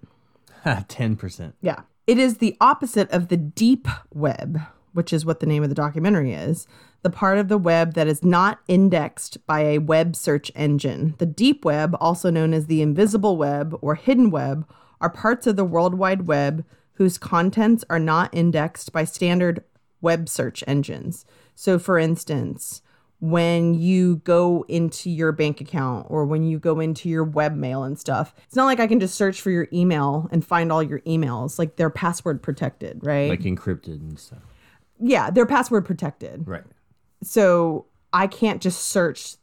Ten 0.88 1.16
percent. 1.16 1.54
Yeah. 1.60 1.82
It 2.06 2.18
is 2.18 2.38
the 2.38 2.56
opposite 2.60 3.08
of 3.10 3.28
the 3.28 3.36
deep 3.36 3.86
web, 4.12 4.60
which 4.92 5.12
is 5.12 5.24
what 5.24 5.38
the 5.38 5.46
name 5.46 5.62
of 5.62 5.68
the 5.68 5.74
documentary 5.74 6.32
is. 6.32 6.66
The 7.02 7.10
part 7.10 7.38
of 7.38 7.48
the 7.48 7.58
web 7.58 7.94
that 7.94 8.06
is 8.06 8.24
not 8.24 8.60
indexed 8.68 9.44
by 9.46 9.60
a 9.60 9.78
web 9.78 10.14
search 10.14 10.52
engine. 10.54 11.14
The 11.18 11.26
deep 11.26 11.64
web, 11.64 11.96
also 12.00 12.30
known 12.30 12.54
as 12.54 12.66
the 12.66 12.80
invisible 12.80 13.36
web 13.36 13.76
or 13.80 13.96
hidden 13.96 14.30
web, 14.30 14.68
are 15.00 15.10
parts 15.10 15.46
of 15.46 15.56
the 15.56 15.64
World 15.64 15.94
Wide 15.94 16.26
Web 16.26 16.64
whose 16.94 17.18
contents 17.18 17.84
are 17.90 17.98
not 17.98 18.32
indexed 18.32 18.92
by 18.92 19.04
standard 19.04 19.64
web 20.00 20.28
search 20.28 20.62
engines. 20.66 21.24
So, 21.54 21.78
for 21.78 21.98
instance, 21.98 22.82
when 23.22 23.72
you 23.74 24.16
go 24.24 24.64
into 24.66 25.08
your 25.08 25.30
bank 25.30 25.60
account 25.60 26.06
or 26.10 26.24
when 26.24 26.42
you 26.42 26.58
go 26.58 26.80
into 26.80 27.08
your 27.08 27.24
webmail 27.24 27.86
and 27.86 27.96
stuff. 27.96 28.34
It's 28.46 28.56
not 28.56 28.66
like 28.66 28.80
I 28.80 28.88
can 28.88 28.98
just 28.98 29.14
search 29.14 29.40
for 29.40 29.50
your 29.50 29.68
email 29.72 30.28
and 30.32 30.44
find 30.44 30.72
all 30.72 30.82
your 30.82 30.98
emails. 31.00 31.56
Like 31.56 31.76
they're 31.76 31.88
password 31.88 32.42
protected, 32.42 32.98
right? 33.04 33.30
Like 33.30 33.42
encrypted 33.42 34.00
and 34.00 34.18
stuff. 34.18 34.42
yeah, 34.98 35.30
they're 35.30 35.46
password 35.46 35.84
protected. 35.84 36.48
Right. 36.48 36.64
So 37.22 37.86
I 38.12 38.26
can't 38.26 38.60
just 38.60 38.80
search 38.88 39.36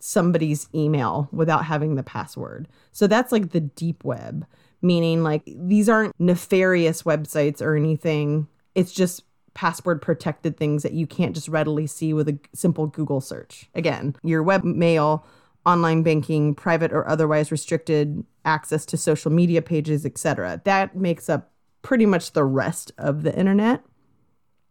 somebody's 0.00 0.68
email 0.74 1.28
without 1.32 1.64
having 1.64 1.94
the 1.94 2.02
password. 2.02 2.68
So 2.92 3.06
that's 3.06 3.32
like 3.32 3.50
the 3.50 3.60
deep 3.60 4.04
web, 4.04 4.46
meaning 4.82 5.22
like 5.22 5.42
these 5.46 5.88
aren't 5.88 6.18
nefarious 6.20 7.02
websites 7.04 7.62
or 7.62 7.74
anything. 7.74 8.46
It's 8.74 8.92
just 8.92 9.22
password 9.54 10.02
protected 10.02 10.56
things 10.56 10.82
that 10.82 10.92
you 10.92 11.06
can't 11.06 11.34
just 11.34 11.48
readily 11.48 11.86
see 11.86 12.12
with 12.12 12.28
a 12.28 12.38
simple 12.52 12.86
Google 12.86 13.20
search. 13.20 13.70
Again, 13.74 14.14
your 14.22 14.44
webmail, 14.44 15.22
online 15.64 16.02
banking, 16.02 16.54
private 16.54 16.92
or 16.92 17.08
otherwise 17.08 17.50
restricted 17.50 18.24
access 18.44 18.84
to 18.86 18.96
social 18.96 19.30
media 19.30 19.62
pages, 19.62 20.04
etc. 20.04 20.60
That 20.64 20.96
makes 20.96 21.30
up 21.30 21.50
pretty 21.82 22.04
much 22.04 22.32
the 22.32 22.44
rest 22.44 22.92
of 22.98 23.22
the 23.22 23.34
internet. 23.38 23.82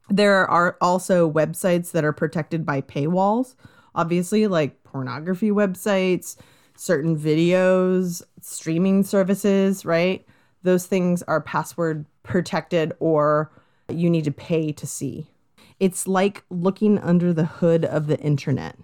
There 0.10 0.48
are 0.48 0.78
also 0.82 1.32
websites 1.32 1.92
that 1.92 2.04
are 2.04 2.14
protected 2.14 2.66
by 2.66 2.82
paywalls, 2.82 3.56
obviously, 3.96 4.48
like 4.48 4.84
pornography 4.84 5.50
websites, 5.50 6.36
certain 6.76 7.18
videos, 7.18 8.22
streaming 8.42 9.04
services, 9.04 9.86
right? 9.86 10.26
Those 10.64 10.86
things 10.86 11.24
are 11.24 11.42
password 11.42 12.06
protected 12.24 12.94
or 13.00 13.52
you 13.90 14.10
need 14.10 14.26
to 14.26 14.32
pay 14.32 14.72
to 14.74 14.88
see. 14.88 15.28
It's 15.80 16.08
like 16.08 16.44
looking 16.50 17.00
under 17.00 17.34
the 17.34 17.46
hood 17.46 17.86
of 17.86 18.08
the 18.08 18.20
internet. 18.20 18.78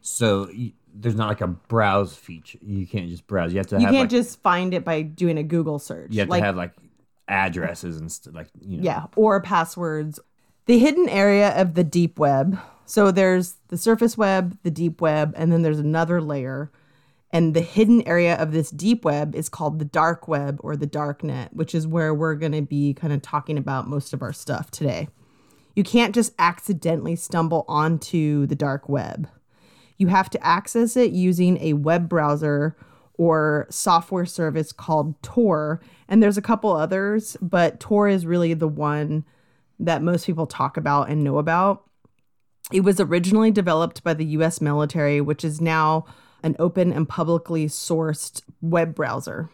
So 0.00 0.50
there's 0.94 1.16
not 1.16 1.28
like 1.28 1.40
a 1.40 1.48
browse 1.48 2.14
feature. 2.14 2.58
You 2.62 2.86
can't 2.86 3.08
just 3.08 3.26
browse. 3.26 3.52
You 3.52 3.58
have 3.58 3.66
to 3.68 3.76
You 3.76 3.82
have 3.82 3.92
can't 3.92 4.02
like, 4.02 4.10
just 4.10 4.40
find 4.42 4.74
it 4.74 4.84
by 4.84 5.02
doing 5.02 5.38
a 5.38 5.42
Google 5.42 5.78
search. 5.78 6.12
you 6.12 6.20
have 6.20 6.28
like, 6.28 6.40
to 6.40 6.46
have 6.46 6.56
like 6.56 6.72
addresses 7.28 7.98
and 7.98 8.10
stuff 8.10 8.34
like 8.34 8.48
you 8.60 8.78
know. 8.78 8.84
Yeah, 8.84 9.06
or 9.16 9.40
passwords. 9.40 10.20
The 10.68 10.78
hidden 10.78 11.08
area 11.08 11.58
of 11.58 11.72
the 11.72 11.82
deep 11.82 12.18
web. 12.18 12.58
So 12.84 13.10
there's 13.10 13.54
the 13.68 13.78
surface 13.78 14.18
web, 14.18 14.58
the 14.64 14.70
deep 14.70 15.00
web, 15.00 15.32
and 15.34 15.50
then 15.50 15.62
there's 15.62 15.78
another 15.78 16.20
layer. 16.20 16.70
And 17.30 17.54
the 17.54 17.62
hidden 17.62 18.06
area 18.06 18.36
of 18.36 18.52
this 18.52 18.70
deep 18.70 19.02
web 19.02 19.34
is 19.34 19.48
called 19.48 19.78
the 19.78 19.86
dark 19.86 20.28
web 20.28 20.60
or 20.62 20.76
the 20.76 20.84
dark 20.86 21.24
net, 21.24 21.56
which 21.56 21.74
is 21.74 21.86
where 21.86 22.12
we're 22.12 22.34
going 22.34 22.52
to 22.52 22.60
be 22.60 22.92
kind 22.92 23.14
of 23.14 23.22
talking 23.22 23.56
about 23.56 23.88
most 23.88 24.12
of 24.12 24.20
our 24.20 24.34
stuff 24.34 24.70
today. 24.70 25.08
You 25.74 25.84
can't 25.84 26.14
just 26.14 26.34
accidentally 26.38 27.16
stumble 27.16 27.64
onto 27.66 28.44
the 28.44 28.54
dark 28.54 28.90
web. 28.90 29.26
You 29.96 30.08
have 30.08 30.28
to 30.28 30.46
access 30.46 30.98
it 30.98 31.12
using 31.12 31.56
a 31.62 31.72
web 31.72 32.10
browser 32.10 32.76
or 33.14 33.68
software 33.70 34.26
service 34.26 34.72
called 34.72 35.22
Tor. 35.22 35.80
And 36.10 36.22
there's 36.22 36.36
a 36.36 36.42
couple 36.42 36.76
others, 36.76 37.38
but 37.40 37.80
Tor 37.80 38.06
is 38.06 38.26
really 38.26 38.52
the 38.52 38.68
one 38.68 39.24
that 39.78 40.02
most 40.02 40.26
people 40.26 40.46
talk 40.46 40.76
about 40.76 41.08
and 41.08 41.22
know 41.22 41.38
about. 41.38 41.84
It 42.72 42.80
was 42.80 43.00
originally 43.00 43.50
developed 43.50 44.02
by 44.04 44.14
the 44.14 44.26
US 44.26 44.60
military, 44.60 45.20
which 45.20 45.44
is 45.44 45.60
now 45.60 46.04
an 46.42 46.54
open 46.58 46.92
and 46.92 47.08
publicly 47.08 47.66
sourced 47.66 48.42
web 48.60 48.94
browser. 48.94 49.50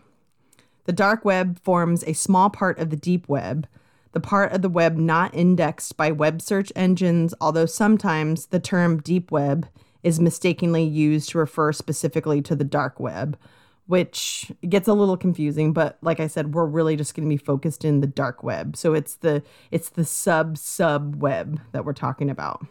The 0.85 0.93
dark 0.93 1.25
web 1.25 1.59
forms 1.61 2.05
a 2.05 2.13
small 2.13 2.51
part 2.51 2.79
of 2.79 2.91
the 2.91 2.97
deep 2.97 3.29
web, 3.29 3.67
the 4.13 4.21
part 4.21 4.53
of 4.53 4.63
the 4.63 4.69
web 4.69 4.97
not 4.97 5.35
indexed 5.35 5.97
by 5.97 6.11
web 6.11 6.43
search 6.43 6.73
engines, 6.77 7.35
although 7.41 7.67
sometimes 7.67 8.47
the 8.47 8.61
term 8.61 9.01
deep 9.01 9.31
web 9.31 9.67
is 10.03 10.21
mistakenly 10.21 10.85
used 10.85 11.31
to 11.31 11.39
refer 11.39 11.73
specifically 11.73 12.43
to 12.43 12.55
the 12.55 12.65
dark 12.65 13.01
web, 13.01 13.39
which 13.87 14.51
gets 14.69 14.89
a 14.89 14.95
little 14.95 15.17
confusing, 15.17 15.73
but 15.73 15.99
like 16.01 16.21
I 16.21 16.27
said, 16.27 16.55
we're 16.55 16.67
really 16.67 16.97
just 16.97 17.15
going 17.15 17.29
to 17.29 17.33
be 17.33 17.43
focused 17.43 17.85
in 17.85 18.01
the 18.01 18.07
dark 18.07 18.43
web. 18.43 18.77
So 18.77 18.95
it's 18.95 19.17
the 19.17 19.43
it's 19.71 19.91
the 19.91 20.05
sub 20.05 20.57
sub 20.57 21.17
web 21.17 21.61
that 21.73 21.85
we're 21.85 21.93
talking 21.93 22.31
about. 22.31 22.67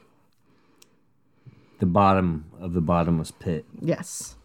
The 1.80 1.86
bottom 1.86 2.46
of 2.60 2.74
the 2.74 2.82
bottomless 2.82 3.32
pit. 3.32 3.66
Yes. 3.80 4.36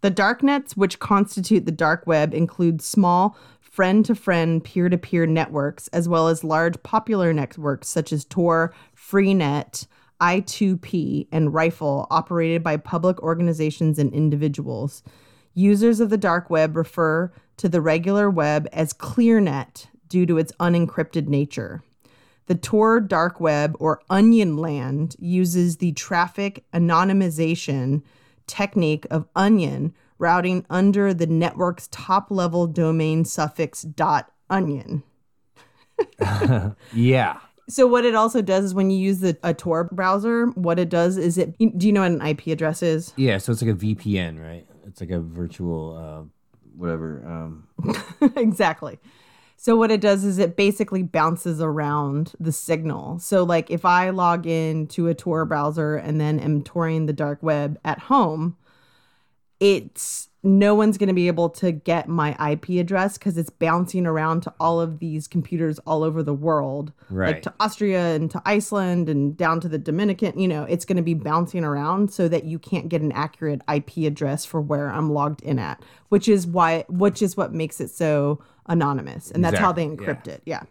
The 0.00 0.10
darknets, 0.10 0.76
which 0.76 1.00
constitute 1.00 1.64
the 1.64 1.72
dark 1.72 2.06
web, 2.06 2.32
include 2.32 2.82
small 2.82 3.36
friend 3.60 4.04
to 4.04 4.14
friend 4.14 4.62
peer 4.62 4.88
to 4.88 4.98
peer 4.98 5.26
networks, 5.26 5.88
as 5.88 6.08
well 6.08 6.28
as 6.28 6.44
large 6.44 6.80
popular 6.82 7.32
networks 7.32 7.88
such 7.88 8.12
as 8.12 8.24
Tor, 8.24 8.74
Freenet, 8.96 9.86
I2P, 10.20 11.28
and 11.30 11.54
Riffle, 11.54 12.06
operated 12.10 12.62
by 12.62 12.76
public 12.76 13.22
organizations 13.22 13.98
and 13.98 14.12
individuals. 14.12 15.02
Users 15.58 15.98
of 15.98 16.08
the 16.08 16.16
dark 16.16 16.50
web 16.50 16.76
refer 16.76 17.32
to 17.56 17.68
the 17.68 17.80
regular 17.80 18.30
web 18.30 18.68
as 18.72 18.92
ClearNet 18.92 19.88
due 20.06 20.24
to 20.24 20.38
its 20.38 20.52
unencrypted 20.60 21.26
nature. 21.26 21.82
The 22.46 22.54
Tor 22.54 23.00
dark 23.00 23.40
web 23.40 23.74
or 23.80 24.00
onion 24.08 24.56
land 24.56 25.16
uses 25.18 25.78
the 25.78 25.90
traffic 25.94 26.64
anonymization 26.72 28.02
technique 28.46 29.04
of 29.10 29.26
onion 29.34 29.94
routing 30.18 30.64
under 30.70 31.12
the 31.12 31.26
network's 31.26 31.88
top 31.88 32.30
level 32.30 32.68
domain 32.68 33.24
suffix 33.24 33.82
dot 33.82 34.30
onion. 34.48 35.02
Yeah. 36.92 37.40
So 37.68 37.88
what 37.88 38.04
it 38.04 38.14
also 38.14 38.40
does 38.42 38.66
is 38.66 38.74
when 38.74 38.90
you 38.90 38.98
use 38.98 39.18
the 39.18 39.36
a 39.42 39.52
Tor 39.54 39.90
browser, 39.90 40.46
what 40.54 40.78
it 40.78 40.88
does 40.88 41.16
is 41.16 41.36
it 41.36 41.58
do 41.58 41.88
you 41.88 41.92
know 41.92 42.02
what 42.02 42.12
an 42.12 42.24
IP 42.24 42.46
address 42.46 42.80
is? 42.80 43.12
Yeah, 43.16 43.38
so 43.38 43.50
it's 43.50 43.60
like 43.60 43.72
a 43.72 43.74
VPN, 43.74 44.40
right? 44.40 44.67
It's 44.88 45.00
like 45.00 45.10
a 45.10 45.20
virtual 45.20 45.96
uh 45.96 46.24
whatever. 46.76 47.22
Um 47.26 47.68
exactly. 48.36 48.98
So 49.60 49.74
what 49.74 49.90
it 49.90 50.00
does 50.00 50.24
is 50.24 50.38
it 50.38 50.56
basically 50.56 51.02
bounces 51.02 51.60
around 51.60 52.32
the 52.38 52.52
signal. 52.52 53.18
So 53.18 53.42
like 53.42 53.70
if 53.70 53.84
I 53.84 54.10
log 54.10 54.46
in 54.46 54.86
to 54.88 55.08
a 55.08 55.14
Tor 55.14 55.44
browser 55.44 55.96
and 55.96 56.20
then 56.20 56.38
am 56.38 56.62
touring 56.62 57.06
the 57.06 57.12
dark 57.12 57.42
web 57.42 57.76
at 57.84 57.98
home, 57.98 58.56
it's 59.60 60.28
no 60.44 60.72
one's 60.74 60.96
going 60.96 61.08
to 61.08 61.14
be 61.14 61.26
able 61.26 61.50
to 61.50 61.72
get 61.72 62.08
my 62.08 62.30
IP 62.52 62.70
address 62.80 63.18
because 63.18 63.36
it's 63.36 63.50
bouncing 63.50 64.06
around 64.06 64.42
to 64.42 64.54
all 64.60 64.80
of 64.80 65.00
these 65.00 65.26
computers 65.26 65.80
all 65.80 66.04
over 66.04 66.22
the 66.22 66.32
world, 66.32 66.92
like 67.10 67.42
to 67.42 67.52
Austria 67.58 68.14
and 68.14 68.30
to 68.30 68.40
Iceland 68.46 69.08
and 69.08 69.36
down 69.36 69.60
to 69.60 69.68
the 69.68 69.78
Dominican. 69.78 70.38
You 70.38 70.46
know, 70.46 70.62
it's 70.62 70.84
going 70.84 70.96
to 70.96 71.02
be 71.02 71.14
bouncing 71.14 71.64
around 71.64 72.12
so 72.12 72.28
that 72.28 72.44
you 72.44 72.58
can't 72.58 72.88
get 72.88 73.02
an 73.02 73.10
accurate 73.12 73.62
IP 73.72 74.06
address 74.06 74.44
for 74.44 74.60
where 74.60 74.88
I'm 74.90 75.10
logged 75.12 75.42
in 75.42 75.58
at, 75.58 75.82
which 76.08 76.28
is 76.28 76.46
why, 76.46 76.84
which 76.88 77.20
is 77.20 77.36
what 77.36 77.52
makes 77.52 77.80
it 77.80 77.90
so 77.90 78.40
anonymous, 78.66 79.32
and 79.32 79.44
that's 79.44 79.58
how 79.58 79.72
they 79.72 79.84
Exactly, 79.84 80.06
encrypt 80.06 80.28
it. 80.28 80.42
Yeah. 80.46 80.62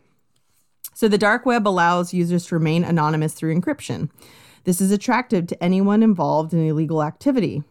So 0.94 1.08
the 1.08 1.18
dark 1.18 1.46
web 1.46 1.68
allows 1.68 2.14
users 2.14 2.48
to 2.48 2.56
remain 2.56 2.84
anonymous 2.84 3.34
through 3.34 3.54
encryption. 3.54 4.10
This 4.64 4.82
is 4.82 4.92
attractive 4.92 5.46
to 5.48 5.64
anyone 5.64 6.02
involved 6.04 6.54
in 6.54 6.66
illegal 6.66 7.04
activity, 7.04 7.64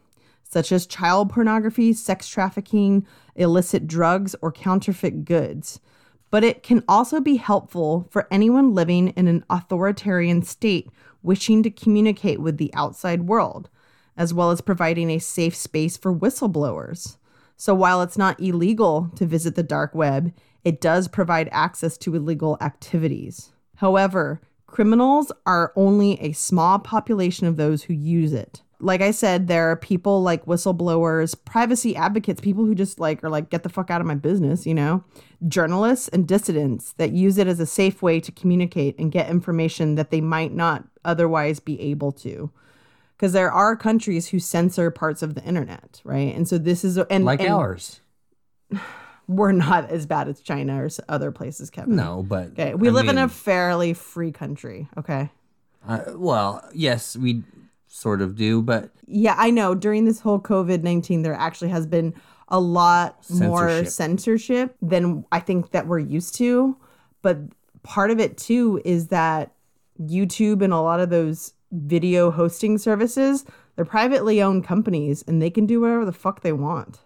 such 0.48 0.72
as 0.72 0.86
child 0.86 1.30
pornography, 1.30 1.92
sex 1.92 2.28
trafficking, 2.28 3.06
illicit 3.34 3.86
drugs, 3.86 4.34
or 4.40 4.52
counterfeit 4.52 5.24
goods. 5.24 5.80
But 6.30 6.44
it 6.44 6.62
can 6.62 6.82
also 6.88 7.20
be 7.20 7.36
helpful 7.36 8.08
for 8.10 8.28
anyone 8.30 8.74
living 8.74 9.08
in 9.08 9.28
an 9.28 9.44
authoritarian 9.50 10.42
state 10.42 10.90
wishing 11.22 11.62
to 11.62 11.70
communicate 11.70 12.40
with 12.40 12.58
the 12.58 12.72
outside 12.74 13.22
world, 13.22 13.68
as 14.16 14.32
well 14.32 14.50
as 14.50 14.60
providing 14.60 15.10
a 15.10 15.18
safe 15.18 15.54
space 15.54 15.96
for 15.96 16.14
whistleblowers. 16.14 17.16
So 17.56 17.74
while 17.74 18.02
it's 18.02 18.18
not 18.18 18.40
illegal 18.40 19.10
to 19.16 19.26
visit 19.26 19.54
the 19.54 19.62
dark 19.62 19.94
web, 19.94 20.32
it 20.64 20.80
does 20.80 21.08
provide 21.08 21.48
access 21.52 21.96
to 21.98 22.14
illegal 22.14 22.58
activities. 22.60 23.52
However, 23.76 24.40
criminals 24.66 25.32
are 25.46 25.72
only 25.76 26.20
a 26.20 26.32
small 26.32 26.78
population 26.78 27.46
of 27.46 27.56
those 27.56 27.84
who 27.84 27.94
use 27.94 28.32
it. 28.32 28.62
Like 28.78 29.00
I 29.00 29.10
said, 29.10 29.48
there 29.48 29.70
are 29.70 29.76
people 29.76 30.22
like 30.22 30.44
whistleblowers, 30.44 31.34
privacy 31.44 31.96
advocates, 31.96 32.40
people 32.40 32.64
who 32.66 32.74
just 32.74 33.00
like 33.00 33.24
are 33.24 33.30
like, 33.30 33.48
get 33.48 33.62
the 33.62 33.68
fuck 33.68 33.90
out 33.90 34.00
of 34.00 34.06
my 34.06 34.14
business, 34.14 34.66
you 34.66 34.74
know, 34.74 35.02
journalists 35.48 36.08
and 36.08 36.28
dissidents 36.28 36.92
that 36.94 37.12
use 37.12 37.38
it 37.38 37.46
as 37.46 37.58
a 37.58 37.66
safe 37.66 38.02
way 38.02 38.20
to 38.20 38.30
communicate 38.32 38.98
and 38.98 39.12
get 39.12 39.30
information 39.30 39.94
that 39.94 40.10
they 40.10 40.20
might 40.20 40.52
not 40.52 40.84
otherwise 41.04 41.58
be 41.60 41.80
able 41.80 42.12
to 42.12 42.50
because 43.16 43.32
there 43.32 43.50
are 43.50 43.76
countries 43.76 44.28
who 44.28 44.38
censor 44.38 44.90
parts 44.90 45.22
of 45.22 45.34
the 45.34 45.42
internet, 45.44 46.00
right? 46.04 46.34
And 46.34 46.46
so 46.46 46.58
this 46.58 46.84
is 46.84 46.98
and 46.98 47.24
like 47.24 47.40
and 47.40 47.50
ours. 47.50 48.00
We're 49.28 49.52
not 49.52 49.90
as 49.90 50.06
bad 50.06 50.28
as 50.28 50.40
China 50.40 50.84
or 50.84 50.88
other 51.08 51.32
places, 51.32 51.68
Kevin. 51.68 51.96
No, 51.96 52.24
but 52.28 52.50
Okay, 52.50 52.74
we 52.74 52.88
I 52.88 52.92
live 52.92 53.08
in 53.08 53.18
a 53.18 53.28
fairly 53.28 53.92
free 53.92 54.30
country. 54.30 54.88
Okay. 54.96 55.30
uh, 55.88 56.00
well, 56.14 56.68
yes, 56.72 57.16
we 57.16 57.42
sort 57.96 58.20
of 58.20 58.36
do, 58.36 58.62
but 58.62 58.90
Yeah, 59.06 59.34
I 59.38 59.50
know. 59.50 59.74
During 59.74 60.04
this 60.04 60.20
whole 60.20 60.40
COVID 60.40 60.82
nineteen, 60.82 61.22
there 61.22 61.34
actually 61.34 61.70
has 61.70 61.86
been 61.86 62.14
a 62.48 62.60
lot 62.60 63.24
more 63.30 63.68
Censorship. 63.68 63.92
censorship 63.92 64.76
than 64.82 65.24
I 65.32 65.40
think 65.40 65.70
that 65.72 65.86
we're 65.86 65.98
used 65.98 66.34
to. 66.36 66.76
But 67.22 67.38
part 67.82 68.10
of 68.10 68.20
it 68.20 68.36
too 68.36 68.80
is 68.84 69.08
that 69.08 69.52
YouTube 70.00 70.62
and 70.62 70.72
a 70.72 70.78
lot 70.78 71.00
of 71.00 71.10
those 71.10 71.54
video 71.72 72.30
hosting 72.30 72.78
services, 72.78 73.44
they're 73.74 73.84
privately 73.84 74.40
owned 74.42 74.64
companies 74.64 75.24
and 75.26 75.40
they 75.40 75.50
can 75.50 75.66
do 75.66 75.80
whatever 75.80 76.04
the 76.04 76.12
fuck 76.12 76.42
they 76.42 76.52
want. 76.52 77.00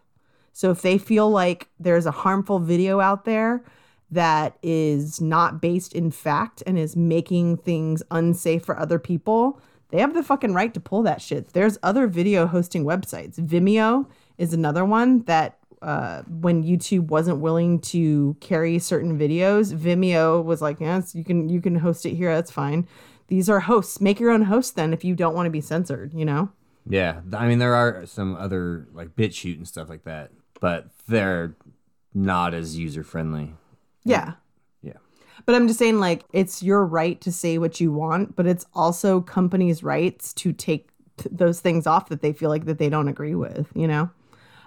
So 0.53 0.71
if 0.71 0.83
they 0.83 0.99
feel 0.99 1.31
like 1.31 1.69
there's 1.79 2.07
a 2.07 2.11
harmful 2.11 2.59
video 2.59 3.01
out 3.01 3.25
there 3.25 3.65
that 4.11 4.59
is 4.63 5.21
not 5.21 5.63
based 5.63 5.95
in 5.95 6.11
fact 6.11 6.63
and 6.67 6.77
is 6.77 6.97
making 6.97 7.59
things 7.59 8.03
unsafe 8.11 8.65
for 8.65 8.79
other 8.79 8.99
people, 8.99 9.61
they 9.91 10.01
have 10.01 10.15
the 10.15 10.23
fucking 10.23 10.55
right 10.55 10.73
to 10.75 10.81
pull 10.81 11.03
that 11.03 11.21
shit. 11.21 11.53
There's 11.53 11.79
other 11.83 12.07
video 12.07 12.47
hosting 12.47 12.85
websites. 12.85 13.39
Vimeo 13.39 14.07
is 14.39 14.53
another 14.53 14.85
one 14.85 15.23
that 15.25 15.59
uh, 15.83 16.23
when 16.23 16.63
YouTube 16.63 17.09
wasn't 17.09 17.39
willing 17.41 17.81
to 17.81 18.37
carry 18.41 18.79
certain 18.79 19.19
videos, 19.19 19.75
Vimeo 19.75 20.45
was 20.45 20.61
like, 20.61 20.81
"Yes, 20.81 21.15
you 21.15 21.25
can 21.25 21.49
you 21.49 21.61
can 21.61 21.77
host 21.77 22.05
it 22.07 22.15
here. 22.15 22.35
That's 22.35 22.51
fine." 22.51 22.87
These 23.29 23.49
are 23.49 23.61
hosts. 23.61 24.01
Make 24.01 24.21
your 24.21 24.31
own 24.31 24.43
host 24.43 24.77
then 24.77 24.93
if 24.93 25.05
you 25.05 25.15
don't 25.15 25.35
want 25.35 25.47
to 25.47 25.51
be 25.51 25.61
censored. 25.61 26.13
You 26.15 26.25
know. 26.25 26.51
Yeah, 26.87 27.21
I 27.33 27.47
mean 27.47 27.59
there 27.59 27.75
are 27.75 28.07
some 28.07 28.37
other 28.37 28.89
like 28.93 29.17
BitChute 29.17 29.57
and 29.57 29.67
stuff 29.67 29.89
like 29.89 30.05
that, 30.05 30.31
but 30.61 30.89
they're 31.09 31.55
not 32.15 32.55
as 32.55 32.77
user 32.77 33.03
friendly. 33.03 33.55
Yeah. 34.05 34.35
But 35.47 35.55
I'm 35.55 35.67
just 35.67 35.79
saying, 35.79 35.99
like, 36.01 36.25
it's 36.33 36.63
your 36.63 36.85
right 36.85 37.21
to 37.23 37.33
say 37.33 37.59
what 37.59 37.81
you 37.81 37.93
want, 37.93 38.37
but 38.37 38.47
it's 38.47 38.67
also 38.75 39.21
companies' 39.21 39.83
rights 39.83 40.33
to 40.35 40.53
take 40.53 40.89
t- 41.17 41.29
those 41.33 41.61
things 41.61 41.87
off 41.87 42.09
that 42.09 42.23
they 42.23 42.33
feel 42.33 42.51
like 42.51 42.67
that 42.67 42.79
they 42.79 42.89
don't 42.89 43.09
agree 43.09 43.35
with. 43.35 43.69
You 43.75 43.89
know, 43.89 44.11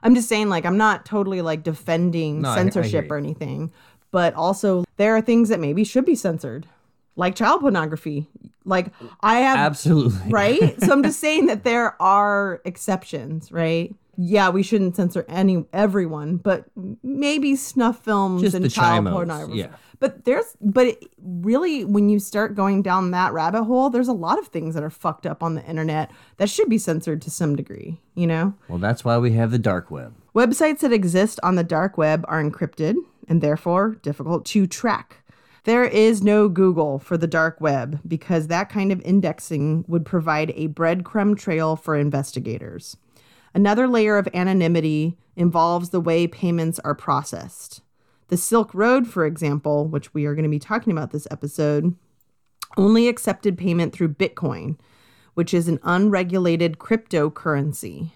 I'm 0.03 0.15
just 0.15 0.27
saying, 0.29 0.49
like, 0.49 0.65
I'm 0.65 0.77
not 0.77 1.05
totally 1.05 1.41
like 1.41 1.63
defending 1.63 2.41
No, 2.41 2.49
I- 2.49 2.53
I 2.53 2.55
censorship 2.55 3.09
or 3.11 3.17
anything, 3.17 3.71
but 4.11 4.33
also 4.33 4.83
there 4.97 5.15
are 5.15 5.21
things 5.21 5.49
that 5.49 5.59
maybe 5.59 5.83
should 5.83 6.05
be 6.05 6.15
censored, 6.15 6.67
like 7.15 7.35
child 7.35 7.61
pornography. 7.61 8.27
Like, 8.65 8.87
I 9.21 9.39
have 9.39 9.57
Absolutely. 9.57 10.29
right? 10.31 10.81
so 10.81 10.91
I'm 10.91 11.03
just 11.09 11.19
saying 11.19 11.47
that 11.47 11.63
there 11.63 12.01
are 12.01 12.61
exceptions, 12.65 13.51
right? 13.51 13.93
Yeah, 14.17 14.49
we 14.49 14.61
shouldn't 14.63 14.95
censor 14.95 15.25
any 15.27 15.65
everyone, 15.73 16.37
but 16.37 16.65
maybe 17.01 17.55
snuff 17.55 18.03
films 18.03 18.41
Just 18.41 18.55
and 18.55 18.63
the 18.63 18.69
child 18.69 19.05
chimos, 19.05 19.13
pornography. 19.13 19.59
yeah. 19.59 19.75
But 19.99 20.25
there's 20.25 20.55
but 20.61 20.87
it, 20.87 21.03
really 21.21 21.85
when 21.85 22.09
you 22.09 22.19
start 22.19 22.55
going 22.55 22.81
down 22.81 23.11
that 23.11 23.33
rabbit 23.33 23.63
hole, 23.63 23.89
there's 23.89 24.07
a 24.09 24.13
lot 24.13 24.37
of 24.37 24.47
things 24.47 24.75
that 24.75 24.83
are 24.83 24.89
fucked 24.89 25.25
up 25.25 25.41
on 25.41 25.55
the 25.55 25.65
internet 25.65 26.11
that 26.37 26.49
should 26.49 26.69
be 26.69 26.77
censored 26.77 27.21
to 27.23 27.31
some 27.31 27.55
degree, 27.55 28.01
you 28.13 28.27
know? 28.27 28.53
Well, 28.67 28.79
that's 28.79 29.05
why 29.05 29.17
we 29.17 29.31
have 29.33 29.51
the 29.51 29.59
dark 29.59 29.89
web. 29.89 30.13
Websites 30.35 30.79
that 30.79 30.91
exist 30.91 31.39
on 31.41 31.55
the 31.55 31.63
dark 31.63 31.97
web 31.97 32.25
are 32.27 32.43
encrypted 32.43 32.95
and 33.27 33.41
therefore 33.41 33.95
difficult 34.01 34.45
to 34.47 34.67
track. 34.67 35.23
There 35.63 35.85
is 35.85 36.21
no 36.21 36.49
Google 36.49 36.99
for 36.99 37.17
the 37.17 37.27
dark 37.27 37.61
web 37.61 38.01
because 38.05 38.47
that 38.47 38.69
kind 38.69 38.91
of 38.91 39.01
indexing 39.01 39.85
would 39.87 40.05
provide 40.05 40.51
a 40.55 40.67
breadcrumb 40.67 41.37
trail 41.37 41.77
for 41.77 41.95
investigators. 41.95 42.97
Another 43.53 43.87
layer 43.87 44.17
of 44.17 44.27
anonymity 44.33 45.17
involves 45.35 45.89
the 45.89 46.01
way 46.01 46.27
payments 46.27 46.79
are 46.79 46.95
processed. 46.95 47.81
The 48.29 48.37
Silk 48.37 48.73
Road, 48.73 49.07
for 49.07 49.25
example, 49.25 49.87
which 49.87 50.13
we 50.13 50.25
are 50.25 50.33
going 50.33 50.43
to 50.43 50.49
be 50.49 50.59
talking 50.59 50.91
about 50.91 51.11
this 51.11 51.27
episode, 51.29 51.95
only 52.77 53.07
accepted 53.07 53.57
payment 53.57 53.93
through 53.93 54.15
Bitcoin, 54.15 54.79
which 55.35 55.53
is 55.53 55.67
an 55.67 55.79
unregulated 55.83 56.79
cryptocurrency. 56.79 58.11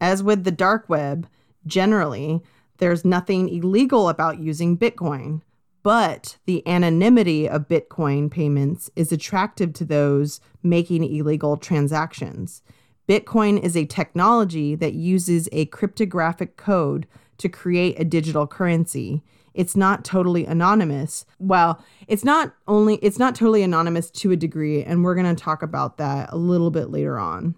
As 0.00 0.22
with 0.22 0.44
the 0.44 0.50
dark 0.50 0.88
web, 0.88 1.28
generally, 1.66 2.42
there's 2.78 3.04
nothing 3.04 3.48
illegal 3.48 4.08
about 4.08 4.40
using 4.40 4.76
Bitcoin, 4.76 5.42
but 5.82 6.36
the 6.44 6.66
anonymity 6.66 7.48
of 7.48 7.68
Bitcoin 7.68 8.30
payments 8.30 8.90
is 8.96 9.12
attractive 9.12 9.72
to 9.74 9.84
those 9.84 10.40
making 10.62 11.04
illegal 11.04 11.56
transactions. 11.56 12.62
Bitcoin 13.08 13.60
is 13.60 13.76
a 13.76 13.84
technology 13.84 14.74
that 14.74 14.94
uses 14.94 15.48
a 15.52 15.66
cryptographic 15.66 16.56
code 16.56 17.06
to 17.38 17.48
create 17.48 17.98
a 17.98 18.04
digital 18.04 18.46
currency. 18.46 19.22
It's 19.54 19.76
not 19.76 20.04
totally 20.04 20.46
anonymous. 20.46 21.26
Well, 21.38 21.82
it's 22.06 22.24
not 22.24 22.54
only 22.66 22.96
it's 22.96 23.18
not 23.18 23.34
totally 23.34 23.62
anonymous 23.62 24.10
to 24.10 24.30
a 24.30 24.36
degree, 24.36 24.82
and 24.82 25.04
we're 25.04 25.14
going 25.14 25.34
to 25.34 25.42
talk 25.42 25.62
about 25.62 25.98
that 25.98 26.32
a 26.32 26.36
little 26.36 26.70
bit 26.70 26.90
later 26.90 27.18
on. 27.18 27.56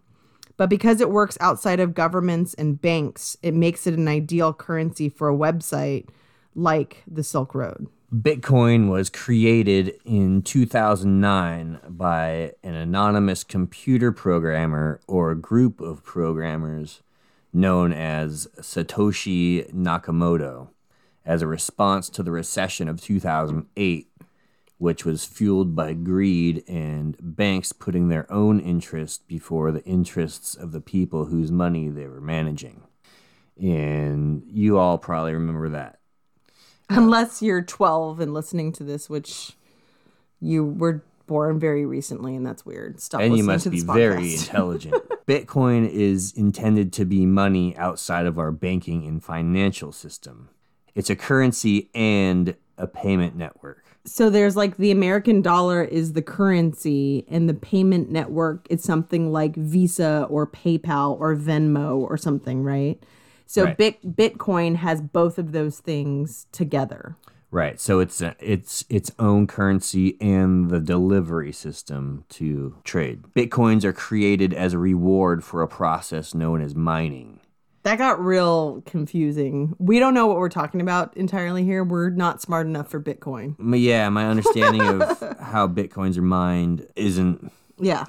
But 0.56 0.70
because 0.70 1.00
it 1.00 1.10
works 1.10 1.36
outside 1.40 1.80
of 1.80 1.94
governments 1.94 2.54
and 2.54 2.80
banks, 2.80 3.36
it 3.42 3.54
makes 3.54 3.86
it 3.86 3.94
an 3.94 4.08
ideal 4.08 4.52
currency 4.52 5.08
for 5.08 5.28
a 5.28 5.36
website 5.36 6.08
like 6.54 7.02
the 7.06 7.24
Silk 7.24 7.54
Road. 7.54 7.88
Bitcoin 8.14 8.90
was 8.90 9.10
created 9.10 9.92
in 10.04 10.40
2009 10.42 11.80
by 11.88 12.52
an 12.62 12.74
anonymous 12.76 13.42
computer 13.42 14.12
programmer 14.12 15.00
or 15.08 15.32
a 15.32 15.36
group 15.36 15.80
of 15.80 16.04
programmers 16.04 17.02
known 17.52 17.92
as 17.92 18.46
Satoshi 18.60 19.68
Nakamoto 19.72 20.68
as 21.26 21.42
a 21.42 21.48
response 21.48 22.08
to 22.10 22.22
the 22.22 22.30
recession 22.30 22.88
of 22.88 23.00
2008, 23.00 24.08
which 24.78 25.04
was 25.04 25.24
fueled 25.24 25.74
by 25.74 25.92
greed 25.92 26.62
and 26.68 27.16
banks 27.20 27.72
putting 27.72 28.10
their 28.10 28.30
own 28.30 28.60
interests 28.60 29.18
before 29.26 29.72
the 29.72 29.82
interests 29.84 30.54
of 30.54 30.70
the 30.70 30.80
people 30.80 31.24
whose 31.24 31.50
money 31.50 31.88
they 31.88 32.06
were 32.06 32.20
managing. 32.20 32.84
And 33.60 34.44
you 34.46 34.78
all 34.78 34.98
probably 34.98 35.32
remember 35.32 35.70
that. 35.70 35.98
Unless 36.90 37.42
you're 37.42 37.62
12 37.62 38.20
and 38.20 38.34
listening 38.34 38.72
to 38.72 38.84
this, 38.84 39.08
which 39.08 39.52
you 40.40 40.64
were 40.64 41.02
born 41.26 41.58
very 41.58 41.86
recently, 41.86 42.36
and 42.36 42.44
that's 42.44 42.66
weird. 42.66 43.00
Stop 43.00 43.22
and 43.22 43.36
you 43.36 43.42
must 43.42 43.64
to 43.64 43.70
be 43.70 43.80
this 43.80 43.84
very 43.84 44.34
intelligent. 44.34 44.94
Bitcoin 45.26 45.88
is 45.88 46.32
intended 46.32 46.92
to 46.94 47.04
be 47.04 47.24
money 47.24 47.76
outside 47.76 48.26
of 48.26 48.38
our 48.38 48.52
banking 48.52 49.06
and 49.06 49.24
financial 49.24 49.92
system. 49.92 50.50
It's 50.94 51.08
a 51.10 51.16
currency 51.16 51.90
and 51.94 52.54
a 52.76 52.86
payment 52.86 53.36
network. 53.36 53.84
so 54.04 54.28
there's 54.28 54.56
like 54.56 54.76
the 54.76 54.90
American 54.90 55.40
dollar 55.40 55.82
is 55.82 56.12
the 56.12 56.22
currency, 56.22 57.24
and 57.28 57.48
the 57.48 57.54
payment 57.54 58.10
network 58.10 58.66
is 58.68 58.82
something 58.82 59.32
like 59.32 59.56
Visa 59.56 60.26
or 60.28 60.46
PayPal 60.46 61.18
or 61.18 61.34
Venmo 61.34 61.96
or 61.96 62.16
something, 62.18 62.62
right? 62.62 63.02
So 63.46 63.64
Right. 63.64 63.76
Bit 63.76 64.16
Bitcoin 64.16 64.76
has 64.76 65.00
both 65.00 65.38
of 65.38 65.52
those 65.52 65.78
things 65.80 66.46
together. 66.52 67.16
Right. 67.50 67.80
So 67.80 68.00
it's 68.00 68.20
a, 68.20 68.34
it's 68.40 68.84
its 68.88 69.12
own 69.18 69.46
currency 69.46 70.16
and 70.20 70.70
the 70.70 70.80
delivery 70.80 71.52
system 71.52 72.24
to 72.30 72.76
trade. 72.82 73.26
Bitcoins 73.36 73.84
are 73.84 73.92
created 73.92 74.52
as 74.52 74.72
a 74.72 74.78
reward 74.78 75.44
for 75.44 75.62
a 75.62 75.68
process 75.68 76.34
known 76.34 76.60
as 76.60 76.74
mining. 76.74 77.38
That 77.84 77.98
got 77.98 78.18
real 78.18 78.82
confusing. 78.86 79.76
We 79.78 79.98
don't 80.00 80.14
know 80.14 80.26
what 80.26 80.38
we're 80.38 80.48
talking 80.48 80.80
about 80.80 81.16
entirely 81.16 81.64
here. 81.64 81.84
We're 81.84 82.08
not 82.10 82.40
smart 82.40 82.66
enough 82.66 82.90
for 82.90 82.98
Bitcoin. 83.00 83.54
Yeah, 83.78 84.08
my 84.08 84.26
understanding 84.26 84.80
of 84.82 85.36
how 85.38 85.68
bitcoins 85.68 86.16
are 86.16 86.22
mined 86.22 86.88
isn't 86.96 87.52
Yeah, 87.78 88.06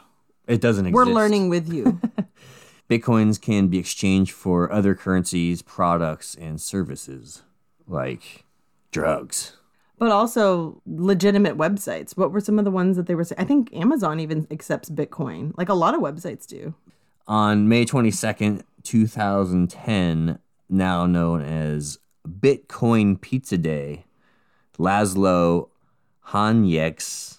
it 0.48 0.62
doesn't 0.62 0.88
exist. 0.88 0.96
we're 0.96 1.14
learning 1.14 1.50
with 1.50 1.72
you. 1.72 2.00
Bitcoins 2.90 3.42
can 3.42 3.68
be 3.68 3.80
exchanged 3.80 4.32
for 4.32 4.72
other 4.72 4.94
currencies, 4.96 5.62
products, 5.62 6.36
and 6.36 6.62
services 6.62 7.42
like 7.88 8.46
drugs. 8.92 9.58
but 9.98 10.12
also 10.12 10.82
legitimate 10.86 11.58
websites. 11.58 12.16
What 12.18 12.32
were 12.32 12.42
some 12.42 12.60
of 12.60 12.66
the 12.66 12.72
ones 12.72 12.98
that 12.98 13.08
they 13.08 13.16
were 13.16 13.24
saying? 13.24 13.40
I 13.40 13.46
think 13.46 13.74
Amazon 13.74 14.20
even 14.20 14.46
accepts 14.52 14.90
Bitcoin. 14.90 15.54
Like 15.58 15.70
a 15.70 15.74
lot 15.74 15.96
of 15.96 16.02
websites 16.02 16.46
do. 16.46 16.76
On 17.28 17.68
May 17.68 17.86
22nd, 17.86 18.62
2010, 18.84 20.40
now 20.70 21.06
known 21.06 21.42
as 21.42 21.98
Bitcoin 22.28 23.20
Pizza 23.20 23.58
Day, 23.58 24.06
Laszlo 24.78 25.70
Hanyecz 26.28 27.38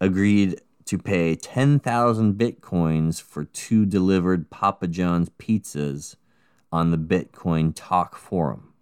agreed 0.00 0.60
to 0.86 0.98
pay 0.98 1.34
10,000 1.34 2.34
bitcoins 2.34 3.22
for 3.22 3.44
two 3.44 3.86
delivered 3.86 4.50
Papa 4.50 4.86
John's 4.86 5.30
pizzas 5.30 6.16
on 6.70 6.90
the 6.90 6.98
Bitcoin 6.98 7.72
Talk 7.74 8.16
forum. 8.16 8.72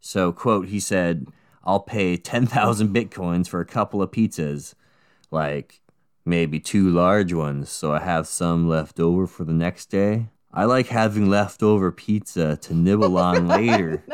So, 0.00 0.32
quote, 0.32 0.68
he 0.68 0.80
said, 0.80 1.28
I'll 1.62 1.80
pay 1.80 2.16
10,000 2.16 2.94
bitcoins 2.94 3.48
for 3.48 3.60
a 3.60 3.66
couple 3.66 4.02
of 4.02 4.10
pizzas, 4.10 4.74
like 5.30 5.80
maybe 6.24 6.60
two 6.60 6.90
large 6.90 7.32
ones, 7.32 7.70
so 7.70 7.92
I 7.92 8.00
have 8.00 8.26
some 8.26 8.68
left 8.68 9.00
over 9.00 9.26
for 9.26 9.44
the 9.44 9.52
next 9.52 9.86
day. 9.86 10.28
I 10.52 10.66
like 10.66 10.88
having 10.88 11.28
leftover 11.28 11.90
pizza 11.90 12.56
to 12.58 12.74
nibble 12.74 13.16
on 13.18 13.48
later. 13.48 14.04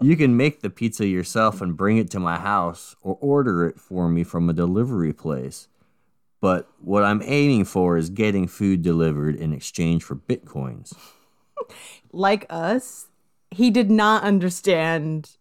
You 0.00 0.16
can 0.16 0.36
make 0.36 0.60
the 0.60 0.70
pizza 0.70 1.06
yourself 1.06 1.60
and 1.60 1.76
bring 1.76 1.98
it 1.98 2.10
to 2.12 2.20
my 2.20 2.38
house 2.38 2.96
or 3.02 3.18
order 3.20 3.66
it 3.66 3.78
for 3.78 4.08
me 4.08 4.24
from 4.24 4.48
a 4.48 4.54
delivery 4.54 5.12
place. 5.12 5.68
But 6.40 6.70
what 6.80 7.04
I'm 7.04 7.22
aiming 7.24 7.66
for 7.66 7.96
is 7.96 8.08
getting 8.08 8.46
food 8.46 8.82
delivered 8.82 9.36
in 9.36 9.52
exchange 9.52 10.02
for 10.02 10.16
bitcoins. 10.16 10.94
Like 12.12 12.46
us, 12.48 13.08
he 13.50 13.70
did 13.70 13.90
not 13.90 14.22
understand 14.22 15.36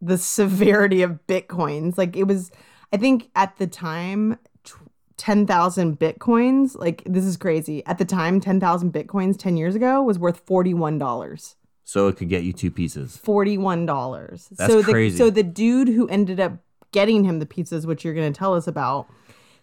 the 0.00 0.18
severity 0.18 1.02
of 1.02 1.20
Bitcoins. 1.26 1.96
Like 1.98 2.16
it 2.16 2.24
was, 2.24 2.50
I 2.92 2.96
think 2.96 3.30
at 3.36 3.56
the 3.58 3.66
time, 3.66 4.38
tw- 4.64 4.90
10,000 5.18 5.98
bitcoins, 5.98 6.76
like 6.76 7.02
this 7.06 7.24
is 7.24 7.36
crazy. 7.36 7.84
At 7.86 7.98
the 7.98 8.04
time, 8.04 8.40
10,000 8.40 8.92
bitcoins 8.92 9.38
10 9.38 9.56
years 9.56 9.74
ago 9.74 10.02
was 10.02 10.18
worth 10.18 10.44
$41. 10.46 11.54
So 11.84 12.08
it 12.08 12.16
could 12.16 12.28
get 12.28 12.44
you 12.44 12.52
two 12.52 12.70
pizzas. 12.70 13.20
$41. 13.20 14.48
That's 14.56 14.72
so 14.72 14.80
the, 14.80 14.92
crazy. 14.92 15.18
So 15.18 15.28
the 15.28 15.42
dude 15.42 15.88
who 15.88 16.08
ended 16.08 16.40
up 16.40 16.52
getting 16.92 17.24
him 17.24 17.38
the 17.38 17.46
pizzas, 17.46 17.84
which 17.84 18.04
you're 18.04 18.14
going 18.14 18.32
to 18.32 18.38
tell 18.38 18.54
us 18.54 18.66
about, 18.66 19.08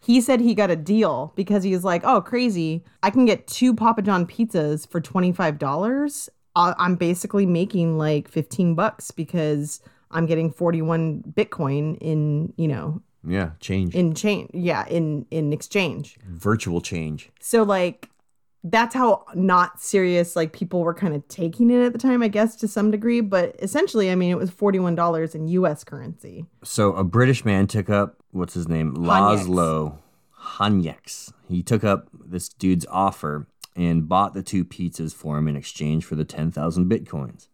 he 0.08 0.22
said 0.22 0.40
he 0.40 0.56
got 0.56 0.72
a 0.72 0.76
deal 0.78 1.34
because 1.36 1.64
he 1.64 1.72
was 1.74 1.84
like, 1.84 2.02
oh, 2.06 2.22
crazy. 2.22 2.84
I 3.04 3.10
can 3.10 3.26
get 3.26 3.46
two 3.46 3.74
Papa 3.76 4.02
John 4.02 4.26
pizzas 4.26 4.90
for 4.90 5.02
$25. 5.02 6.30
Uh, 6.56 6.74
I'm 6.80 6.96
basically 6.96 7.46
making 7.46 7.98
like 7.98 8.28
15 8.30 8.74
bucks 8.74 9.12
because 9.12 9.82
I'm 10.10 10.26
getting 10.26 10.50
41 10.50 11.24
Bitcoin 11.36 11.98
in, 12.00 12.54
you 12.58 12.68
know, 12.70 13.02
Yeah, 13.28 13.52
change. 13.60 13.94
in 13.96 14.16
change. 14.16 14.50
Yeah, 14.54 14.88
in 14.88 15.26
in 15.30 15.52
exchange. 15.54 16.18
Virtual 16.26 16.80
change. 16.82 17.30
So 17.42 17.64
like 17.64 18.10
that's 18.72 18.94
how 18.96 19.26
not 19.36 19.80
serious 19.82 20.36
like 20.36 20.52
people 20.54 20.82
were 20.82 20.94
kind 20.94 21.14
of 21.14 21.28
taking 21.28 21.70
it 21.72 21.82
at 21.82 21.94
the 21.94 22.00
time, 22.00 22.22
I 22.24 22.28
guess 22.28 22.56
to 22.58 22.68
some 22.68 22.92
degree, 22.92 23.22
but 23.22 23.56
essentially 23.60 24.12
I 24.12 24.16
mean 24.16 24.32
it 24.32 24.38
was 24.38 24.52
$41 24.52 25.36
in 25.36 25.48
US 25.50 25.84
currency. 25.84 26.46
So 26.64 26.94
a 26.94 27.04
British 27.04 27.46
man 27.46 27.68
took 27.68 27.90
up 27.90 28.18
what's 28.32 28.54
his 28.54 28.68
name. 28.68 28.96
Laszlo 28.96 29.98
Hanyecz. 30.58 31.32
He 31.48 31.64
took 31.64 31.84
up 31.84 32.08
this 32.14 32.50
dude's 32.50 32.86
offer 32.90 33.48
and 33.76 34.08
bought 34.10 34.34
the 34.34 34.44
two 34.44 34.66
pizzas 34.66 35.14
for 35.14 35.38
him 35.38 35.48
in 35.48 35.56
exchange 35.56 36.06
for 36.06 36.16
the 36.16 36.26
ten 36.26 36.52
thousand 36.52 36.90
bitcoins. 36.90 37.48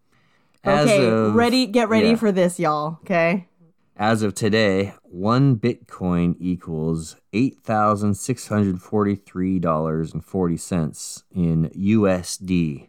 As 0.63 0.87
Okay, 0.89 1.09
of- 1.09 1.35
ready 1.35 1.65
get 1.65 1.89
ready 1.89 2.09
yeah. 2.09 2.15
for 2.15 2.31
this 2.31 2.59
y'all, 2.59 2.99
okay? 3.03 3.47
As 3.95 4.23
of 4.23 4.33
today, 4.33 4.93
one 5.03 5.55
Bitcoin 5.57 6.35
equals 6.39 7.15
eight 7.31 7.59
thousand 7.63 8.15
six 8.15 8.47
hundred 8.47 8.81
forty-three 8.81 9.59
dollars 9.59 10.13
and 10.13 10.25
forty 10.25 10.57
cents 10.57 11.23
in 11.33 11.69
USD, 11.69 12.87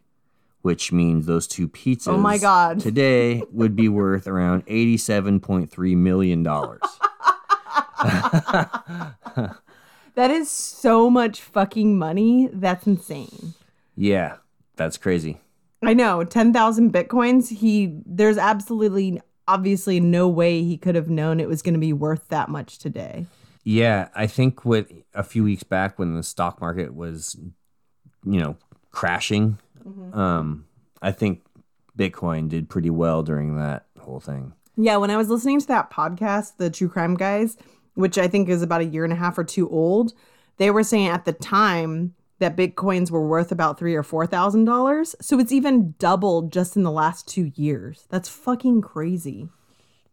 which 0.62 0.92
means 0.92 1.26
those 1.26 1.46
two 1.46 1.68
pizzas. 1.68 2.08
Oh 2.08 2.16
my 2.16 2.38
God. 2.38 2.80
Today 2.80 3.42
would 3.52 3.76
be 3.76 3.88
worth 3.88 4.26
around 4.26 4.62
eighty-seven 4.66 5.40
point 5.40 5.70
three 5.70 5.94
million 5.94 6.42
dollars. 6.42 6.80
That 10.16 10.30
is 10.30 10.48
so 10.48 11.10
much 11.10 11.40
fucking 11.40 11.98
money. 11.98 12.48
That's 12.52 12.86
insane. 12.86 13.54
yeah, 13.96 14.36
that's 14.76 14.96
crazy. 14.96 15.40
I 15.82 15.92
know, 15.92 16.22
10,000 16.22 16.92
bitcoins, 16.92 17.48
he 17.58 17.98
there's 18.06 18.38
absolutely 18.38 19.20
obviously 19.46 20.00
no 20.00 20.28
way 20.28 20.62
he 20.62 20.76
could 20.76 20.94
have 20.94 21.08
known 21.08 21.40
it 21.40 21.48
was 21.48 21.62
going 21.62 21.74
to 21.74 21.80
be 21.80 21.92
worth 21.92 22.28
that 22.28 22.48
much 22.48 22.78
today. 22.78 23.26
Yeah, 23.62 24.08
I 24.14 24.26
think 24.26 24.64
what 24.64 24.88
a 25.14 25.22
few 25.22 25.44
weeks 25.44 25.62
back 25.62 25.98
when 25.98 26.14
the 26.14 26.22
stock 26.22 26.60
market 26.60 26.94
was, 26.94 27.36
you 28.24 28.40
know, 28.40 28.56
crashing, 28.90 29.58
um, 30.12 30.66
I 31.02 31.12
think 31.12 31.44
Bitcoin 31.98 32.48
did 32.48 32.68
pretty 32.68 32.90
well 32.90 33.22
during 33.22 33.56
that 33.56 33.86
whole 33.98 34.20
thing. 34.20 34.52
Yeah, 34.76 34.96
when 34.96 35.10
I 35.10 35.16
was 35.16 35.28
listening 35.28 35.60
to 35.60 35.66
that 35.68 35.90
podcast, 35.90 36.56
the 36.56 36.70
True 36.70 36.88
Crime 36.88 37.14
Guys, 37.14 37.56
which 37.94 38.18
I 38.18 38.26
think 38.28 38.48
is 38.48 38.62
about 38.62 38.80
a 38.80 38.86
year 38.86 39.04
and 39.04 39.12
a 39.12 39.16
half 39.16 39.38
or 39.38 39.44
two 39.44 39.68
old, 39.68 40.12
they 40.56 40.70
were 40.70 40.82
saying 40.82 41.08
at 41.08 41.24
the 41.24 41.32
time 41.32 42.14
that 42.44 42.56
bitcoins 42.56 43.10
were 43.10 43.26
worth 43.26 43.50
about 43.50 43.78
three 43.78 43.94
or 43.94 44.02
four 44.02 44.26
thousand 44.26 44.66
dollars. 44.66 45.16
So 45.20 45.38
it's 45.38 45.52
even 45.52 45.94
doubled 45.98 46.52
just 46.52 46.76
in 46.76 46.82
the 46.82 46.90
last 46.90 47.26
two 47.26 47.52
years. 47.54 48.04
That's 48.10 48.28
fucking 48.28 48.82
crazy. 48.82 49.48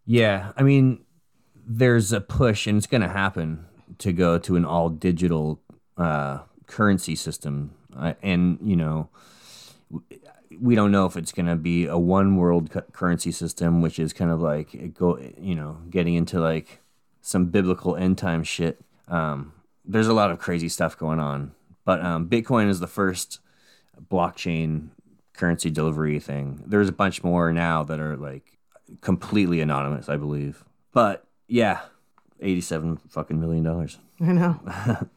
Yeah, 0.06 0.54
I 0.56 0.64
mean, 0.64 1.04
there's 1.68 2.14
a 2.14 2.22
push, 2.22 2.68
and 2.68 2.78
it's 2.78 2.88
going 2.88 3.02
to 3.02 3.10
happen 3.10 3.66
to 4.00 4.14
go 4.14 4.38
to 4.40 4.56
an 4.56 4.66
all 4.66 4.90
digital 4.90 5.62
uh, 5.98 6.40
currency 6.68 7.16
system, 7.16 7.76
uh, 7.98 8.14
and 8.24 8.58
you 8.64 8.78
know, 8.78 9.10
we 10.60 10.76
don't 10.76 10.92
know 10.92 11.06
if 11.06 11.18
it's 11.18 11.34
going 11.34 11.48
to 11.48 11.58
be 11.58 11.86
a 11.86 11.98
one 11.98 12.38
world 12.38 12.72
cu- 12.72 12.82
currency 12.94 13.32
system, 13.32 13.82
which 13.82 14.00
is 14.00 14.14
kind 14.14 14.32
of 14.32 14.42
like 14.42 14.94
go, 14.94 15.20
you 15.38 15.56
know, 15.56 15.80
getting 15.90 16.16
into 16.16 16.40
like 16.40 16.80
some 17.22 17.48
biblical 17.48 17.96
end 17.96 18.18
time 18.18 18.44
shit. 18.44 18.80
Um, 19.08 19.54
there's 19.84 20.08
a 20.08 20.14
lot 20.14 20.32
of 20.32 20.40
crazy 20.40 20.70
stuff 20.70 20.98
going 20.98 21.20
on, 21.20 21.52
but 21.86 22.04
um, 22.04 22.28
Bitcoin 22.28 22.70
is 22.70 22.80
the 22.80 22.88
first 22.88 23.40
blockchain 24.10 24.90
currency 25.34 25.70
delivery 25.70 26.20
thing. 26.20 26.64
There's 26.66 26.90
a 26.90 26.94
bunch 26.94 27.24
more 27.24 27.52
now 27.52 27.84
that 27.84 28.00
are 28.00 28.18
like 28.18 28.58
completely 29.02 29.62
anonymous, 29.62 30.10
I 30.10 30.18
believe. 30.18 30.64
But 30.92 31.26
yeah, 31.48 31.82
87 32.40 32.98
fucking 33.10 33.40
million 33.40 33.64
dollars. 33.64 33.98
I 34.20 34.32
know. 34.32 34.60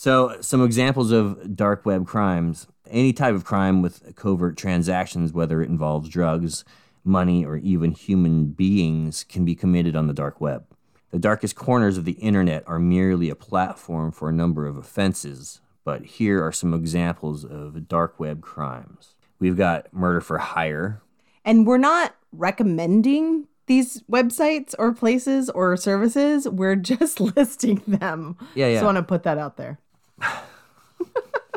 So, 0.00 0.36
some 0.40 0.64
examples 0.64 1.10
of 1.10 1.56
dark 1.56 1.84
web 1.84 2.06
crimes 2.06 2.68
any 2.90 3.12
type 3.12 3.34
of 3.34 3.44
crime 3.44 3.82
with 3.82 4.14
covert 4.16 4.56
transactions, 4.56 5.32
whether 5.32 5.62
it 5.62 5.68
involves 5.68 6.08
drugs, 6.08 6.64
money, 7.04 7.44
or 7.44 7.56
even 7.56 7.92
human 7.92 8.46
beings, 8.46 9.24
can 9.24 9.44
be 9.44 9.54
committed 9.54 9.96
on 9.96 10.06
the 10.06 10.14
dark 10.14 10.40
web. 10.40 10.64
The 11.10 11.18
darkest 11.18 11.56
corners 11.56 11.96
of 11.96 12.04
the 12.04 12.12
internet 12.12 12.64
are 12.66 12.78
merely 12.78 13.30
a 13.30 13.34
platform 13.34 14.12
for 14.12 14.28
a 14.28 14.32
number 14.32 14.66
of 14.66 14.76
offenses, 14.76 15.60
but 15.88 16.04
here 16.04 16.44
are 16.44 16.52
some 16.52 16.74
examples 16.74 17.46
of 17.46 17.88
dark 17.88 18.20
web 18.20 18.42
crimes. 18.42 19.14
We've 19.38 19.56
got 19.56 19.90
murder 19.90 20.20
for 20.20 20.36
hire, 20.36 21.00
And 21.46 21.66
we're 21.66 21.78
not 21.78 22.14
recommending 22.30 23.48
these 23.64 24.02
websites 24.02 24.74
or 24.78 24.92
places 24.92 25.48
or 25.48 25.78
services. 25.78 26.46
We're 26.46 26.76
just 26.92 27.20
listing 27.20 27.80
them. 27.86 28.36
Yeah, 28.54 28.66
yeah. 28.66 28.74
Just 28.74 28.84
want 28.84 28.96
to 28.98 29.02
put 29.02 29.22
that 29.22 29.38
out 29.38 29.56
there. 29.56 29.78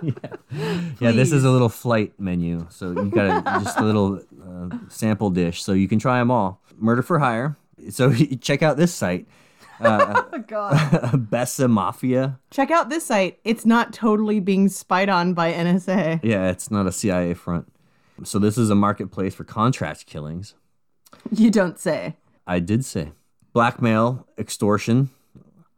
Yeah, 0.01 0.13
yeah. 1.01 1.11
this 1.11 1.33
is 1.33 1.43
a 1.43 1.49
little 1.49 1.67
flight 1.67 2.17
menu. 2.17 2.67
So 2.69 2.91
you 2.91 3.09
got 3.09 3.45
a, 3.45 3.59
just 3.65 3.77
a 3.79 3.83
little 3.83 4.21
uh, 4.47 4.77
sample 4.87 5.29
dish. 5.29 5.61
So 5.61 5.73
you 5.73 5.89
can 5.89 5.99
try 5.99 6.19
them 6.19 6.31
all. 6.31 6.61
Murder 6.77 7.01
for 7.01 7.19
hire. 7.19 7.57
So 7.89 8.13
check 8.39 8.63
out 8.63 8.77
this 8.77 8.93
site, 8.93 9.27
Oh, 9.83 10.39
God. 10.47 11.29
Besa 11.29 11.67
Mafia. 11.67 12.39
Check 12.49 12.71
out 12.71 12.89
this 12.89 13.05
site. 13.05 13.39
It's 13.43 13.65
not 13.65 13.93
totally 13.93 14.39
being 14.39 14.69
spied 14.69 15.09
on 15.09 15.33
by 15.33 15.53
NSA. 15.53 16.21
Yeah, 16.23 16.49
it's 16.49 16.71
not 16.71 16.87
a 16.87 16.91
CIA 16.91 17.33
front. 17.33 17.71
So 18.23 18.39
this 18.39 18.57
is 18.57 18.69
a 18.69 18.75
marketplace 18.75 19.33
for 19.33 19.43
contract 19.43 20.05
killings. 20.05 20.53
You 21.31 21.49
don't 21.49 21.79
say. 21.79 22.17
I 22.45 22.59
did 22.59 22.85
say. 22.85 23.13
Blackmail, 23.53 24.27
extortion. 24.37 25.09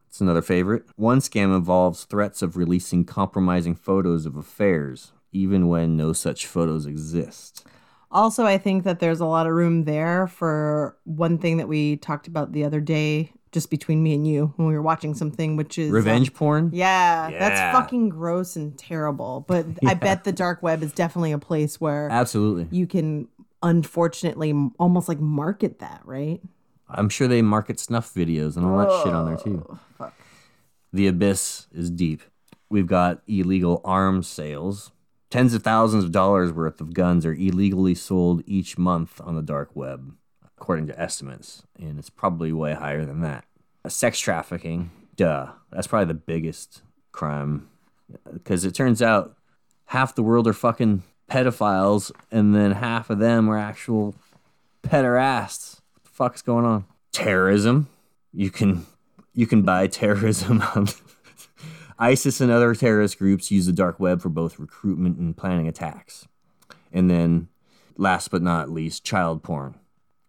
It's 0.07 0.21
another 0.21 0.41
favorite. 0.41 0.83
One 0.95 1.19
scam 1.19 1.55
involves 1.55 2.03
threats 2.03 2.41
of 2.41 2.55
releasing 2.55 3.03
compromising 3.03 3.73
photos 3.73 4.25
of 4.25 4.35
affairs, 4.35 5.11
even 5.31 5.67
when 5.69 5.97
no 5.97 6.13
such 6.13 6.45
photos 6.45 6.85
exist. 6.85 7.65
Also, 8.11 8.45
I 8.45 8.59
think 8.59 8.83
that 8.83 8.99
there's 8.99 9.21
a 9.21 9.25
lot 9.25 9.47
of 9.47 9.53
room 9.53 9.85
there 9.85 10.27
for 10.27 10.95
one 11.03 11.39
thing 11.39 11.57
that 11.57 11.67
we 11.67 11.97
talked 11.97 12.27
about 12.27 12.51
the 12.51 12.63
other 12.63 12.79
day, 12.79 13.33
just 13.53 13.69
between 13.69 14.03
me 14.03 14.13
and 14.13 14.27
you, 14.27 14.53
when 14.57 14.67
we 14.67 14.73
were 14.73 14.81
watching 14.81 15.13
something, 15.13 15.55
which 15.55 15.77
is 15.77 15.89
um, 15.89 15.95
Revenge 15.95 16.33
porn? 16.33 16.71
Yeah, 16.73 17.29
Yeah. 17.29 17.39
that's 17.39 17.77
fucking 17.77 18.09
gross 18.09 18.55
and 18.55 18.77
terrible. 18.77 19.45
But 19.47 19.65
I 19.85 19.93
bet 19.93 20.23
the 20.25 20.31
dark 20.33 20.61
web 20.61 20.83
is 20.83 20.91
definitely 20.91 21.31
a 21.31 21.37
place 21.39 21.79
where 21.79 22.09
Absolutely. 22.11 22.67
you 22.75 22.87
can, 22.87 23.27
unfortunately, 23.61 24.53
almost 24.79 25.07
like 25.07 25.19
market 25.19 25.79
that, 25.79 26.01
right? 26.05 26.41
I'm 26.89 27.09
sure 27.09 27.27
they 27.27 27.41
market 27.41 27.79
snuff 27.79 28.13
videos 28.13 28.57
and 28.57 28.65
all 28.65 28.77
that 28.79 29.03
shit 29.03 29.13
on 29.13 29.25
there 29.25 29.37
too. 29.37 29.79
Fuck. 29.97 30.13
The 30.91 31.07
abyss 31.07 31.67
is 31.73 31.89
deep. 31.89 32.21
We've 32.69 32.87
got 32.87 33.21
illegal 33.27 33.81
arms 33.83 34.27
sales. 34.27 34.91
Tens 35.31 35.53
of 35.55 35.63
thousands 35.63 36.03
of 36.03 36.11
dollars 36.11 36.51
worth 36.51 36.79
of 36.81 36.93
guns 36.93 37.25
are 37.25 37.33
illegally 37.33 37.95
sold 37.95 38.43
each 38.45 38.77
month 38.77 39.19
on 39.23 39.35
the 39.35 39.41
dark 39.41 39.75
web, 39.75 40.13
according 40.63 40.87
to 40.87 40.97
estimates, 40.97 41.63
and 41.77 41.99
it's 41.99 42.09
probably 42.09 42.53
way 42.53 42.73
higher 42.73 43.03
than 43.03 43.19
that. 43.19 43.43
Sex 43.85 44.17
trafficking, 44.17 44.91
duh. 45.17 45.47
That's 45.71 45.87
probably 45.87 46.05
the 46.05 46.13
biggest 46.13 46.83
crime 47.11 47.67
because 48.31 48.63
it 48.63 48.73
turns 48.73 49.01
out 49.01 49.35
half 49.87 50.15
the 50.15 50.23
world 50.23 50.47
are 50.47 50.53
fucking 50.53 51.03
pedophiles, 51.29 52.13
and 52.31 52.55
then 52.55 52.71
half 52.71 53.09
of 53.09 53.19
them 53.19 53.49
are 53.49 53.57
actual 53.57 54.15
pederasts. 54.83 55.81
What 55.95 56.03
the 56.05 56.09
fuck's 56.11 56.41
going 56.41 56.63
on? 56.63 56.85
Terrorism. 57.11 57.89
You 58.31 58.49
can 58.49 58.85
you 59.33 59.45
can 59.45 59.63
buy 59.63 59.87
terrorism. 59.87 60.63
ISIS 61.99 62.39
and 62.39 62.49
other 62.49 62.73
terrorist 62.73 63.19
groups 63.19 63.51
use 63.51 63.65
the 63.65 63.73
dark 63.73 63.99
web 63.99 64.21
for 64.21 64.29
both 64.29 64.59
recruitment 64.59 65.17
and 65.17 65.35
planning 65.35 65.67
attacks. 65.67 66.25
And 66.93 67.09
then, 67.09 67.49
last 67.97 68.31
but 68.31 68.41
not 68.41 68.69
least, 68.69 69.03
child 69.03 69.43
porn. 69.43 69.75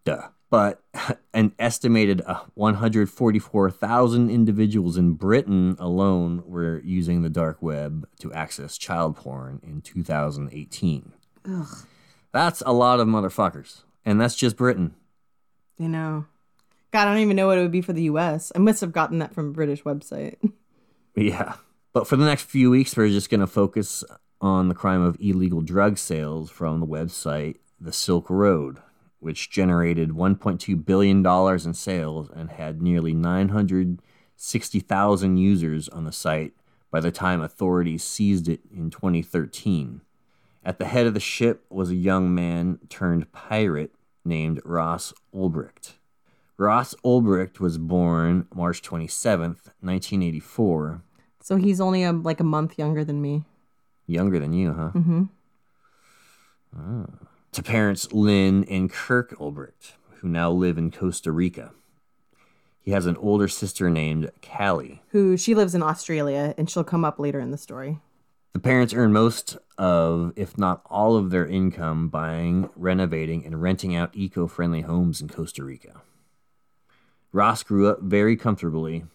Duh. 0.05 0.29
But 0.49 0.81
an 1.33 1.53
estimated 1.59 2.21
uh, 2.25 2.41
144,000 2.53 4.29
individuals 4.29 4.95
in 4.95 5.13
Britain 5.13 5.75
alone 5.79 6.43
were 6.45 6.79
using 6.85 7.21
the 7.21 7.29
dark 7.29 7.61
web 7.61 8.07
to 8.19 8.31
access 8.31 8.77
child 8.77 9.17
porn 9.17 9.59
in 9.63 9.81
2018. 9.81 11.11
Ugh. 11.49 11.67
That's 12.31 12.63
a 12.65 12.71
lot 12.71 12.99
of 12.99 13.07
motherfuckers. 13.07 13.81
And 14.05 14.21
that's 14.21 14.35
just 14.35 14.55
Britain. 14.55 14.95
You 15.77 15.89
know. 15.89 16.25
God, 16.91 17.07
I 17.07 17.11
don't 17.11 17.21
even 17.21 17.35
know 17.35 17.47
what 17.47 17.57
it 17.57 17.61
would 17.61 17.71
be 17.71 17.81
for 17.81 17.93
the 17.93 18.03
US. 18.03 18.51
I 18.55 18.59
must 18.59 18.79
have 18.81 18.93
gotten 18.93 19.19
that 19.19 19.33
from 19.33 19.49
a 19.49 19.53
British 19.53 19.83
website. 19.83 20.37
Yeah. 21.17 21.53
But 21.93 22.07
for 22.09 22.17
the 22.17 22.25
next 22.25 22.43
few 22.43 22.69
weeks, 22.69 22.97
we're 22.97 23.07
just 23.07 23.29
going 23.29 23.39
to 23.39 23.47
focus 23.47 24.03
on 24.41 24.67
the 24.67 24.75
crime 24.75 25.01
of 25.01 25.15
illegal 25.19 25.61
drug 25.61 25.97
sales 25.97 26.51
from 26.51 26.81
the 26.81 26.85
website 26.85 27.55
The 27.79 27.93
Silk 27.93 28.29
Road, 28.29 28.79
which 29.19 29.49
generated 29.49 30.11
$1.2 30.11 30.85
billion 30.85 31.25
in 31.25 31.73
sales 31.73 32.29
and 32.33 32.51
had 32.51 32.81
nearly 32.81 33.13
960,000 33.13 35.37
users 35.37 35.89
on 35.89 36.03
the 36.03 36.11
site 36.11 36.53
by 36.91 36.99
the 36.99 37.11
time 37.11 37.41
authorities 37.41 38.03
seized 38.03 38.47
it 38.47 38.61
in 38.71 38.89
2013. 38.89 40.01
At 40.63 40.79
the 40.79 40.85
head 40.85 41.05
of 41.05 41.13
the 41.13 41.19
ship 41.19 41.65
was 41.69 41.91
a 41.91 41.95
young 41.95 42.33
man 42.33 42.79
turned 42.89 43.31
pirate 43.31 43.93
named 44.23 44.61
Ross 44.65 45.13
Ulbricht. 45.33 45.93
Ross 46.57 46.95
Ulbricht 47.03 47.59
was 47.59 47.77
born 47.77 48.47
March 48.53 48.81
27th, 48.81 49.69
1984. 49.81 51.01
So 51.41 51.57
he's 51.57 51.81
only 51.81 52.03
a, 52.03 52.11
like 52.11 52.39
a 52.39 52.45
month 52.45 52.79
younger 52.79 53.03
than 53.03 53.21
me. 53.21 53.43
Younger 54.07 54.39
than 54.39 54.53
you, 54.53 54.73
huh? 54.73 54.91
Mm-hmm. 54.95 55.23
To 57.55 57.63
parents 57.63 58.11
Lynn 58.11 58.65
and 58.65 58.91
Kirk 58.91 59.33
Ulbricht, 59.39 59.93
who 60.15 60.27
now 60.27 60.51
live 60.51 60.77
in 60.77 60.91
Costa 60.91 61.31
Rica. 61.31 61.71
He 62.81 62.91
has 62.91 63.05
an 63.05 63.15
older 63.15 63.47
sister 63.47 63.89
named 63.89 64.29
Cally. 64.41 65.01
Who 65.11 65.37
she 65.37 65.55
lives 65.55 65.73
in 65.73 65.81
Australia, 65.81 66.53
and 66.57 66.69
she'll 66.69 66.83
come 66.83 67.05
up 67.05 67.17
later 67.17 67.39
in 67.39 67.51
the 67.51 67.57
story. 67.57 67.99
The 68.51 68.59
parents 68.59 68.93
earn 68.93 69.13
most 69.13 69.55
of, 69.77 70.33
if 70.35 70.57
not 70.57 70.81
all 70.87 71.15
of 71.15 71.29
their 71.29 71.47
income 71.47 72.09
buying, 72.09 72.69
renovating, 72.75 73.45
and 73.45 73.61
renting 73.61 73.95
out 73.95 74.11
eco 74.13 74.47
friendly 74.47 74.81
homes 74.81 75.21
in 75.21 75.29
Costa 75.29 75.63
Rica. 75.63 76.01
Ross 77.31 77.63
grew 77.63 77.87
up 77.87 78.01
very 78.01 78.35
comfortably, 78.35 79.05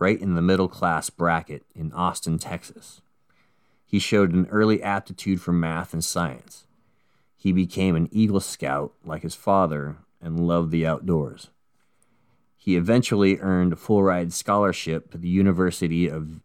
right 0.00 0.20
in 0.20 0.34
the 0.34 0.42
middle 0.42 0.68
class 0.68 1.10
bracket 1.10 1.62
in 1.76 1.92
Austin, 1.92 2.38
Texas. 2.38 3.02
He 3.86 4.00
showed 4.00 4.32
an 4.32 4.48
early 4.50 4.82
aptitude 4.82 5.40
for 5.40 5.52
math 5.52 5.92
and 5.92 6.04
science. 6.04 6.64
He 7.44 7.52
became 7.52 7.94
an 7.94 8.08
Eagle 8.10 8.40
Scout 8.40 8.94
like 9.04 9.20
his 9.20 9.34
father 9.34 9.98
and 10.18 10.46
loved 10.46 10.70
the 10.70 10.86
outdoors. 10.86 11.50
He 12.56 12.74
eventually 12.74 13.38
earned 13.38 13.74
a 13.74 13.76
full 13.76 14.02
ride 14.02 14.32
scholarship 14.32 15.10
to 15.10 15.18
the 15.18 15.28
University 15.28 16.08
of 16.08 16.40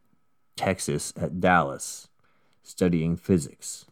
Texas 0.57 1.13
at 1.15 1.39
Dallas, 1.39 2.09
studying 2.63 3.15
physics. 3.15 3.85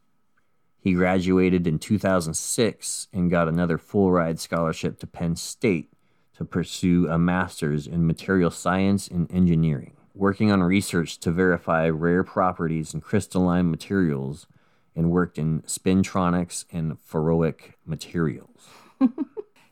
He 0.82 0.91
graduated 0.91 1.65
in 1.65 1.80
2006 1.80 3.08
and 3.13 3.32
got 3.32 3.48
another 3.48 3.78
full 3.78 4.12
ride 4.12 4.41
scholarship 4.41 5.00
to 5.00 5.08
Penn 5.08 5.38
State 5.38 5.93
to 6.36 6.43
pursue 6.43 7.08
a 7.08 7.17
master's 7.17 7.88
in 7.88 8.06
material 8.06 8.52
science 8.52 9.08
and 9.08 9.32
engineering, 9.32 9.96
working 10.13 10.52
on 10.52 10.62
research 10.62 11.20
to 11.20 11.32
verify 11.32 11.88
rare 11.88 12.26
properties 12.26 12.93
in 12.93 13.00
crystalline 13.00 13.72
materials, 13.72 14.46
and 14.98 15.12
worked 15.12 15.38
in 15.38 15.62
spintronics 15.62 16.66
and 16.72 16.98
ferroic 17.00 17.76
materials. 17.86 18.68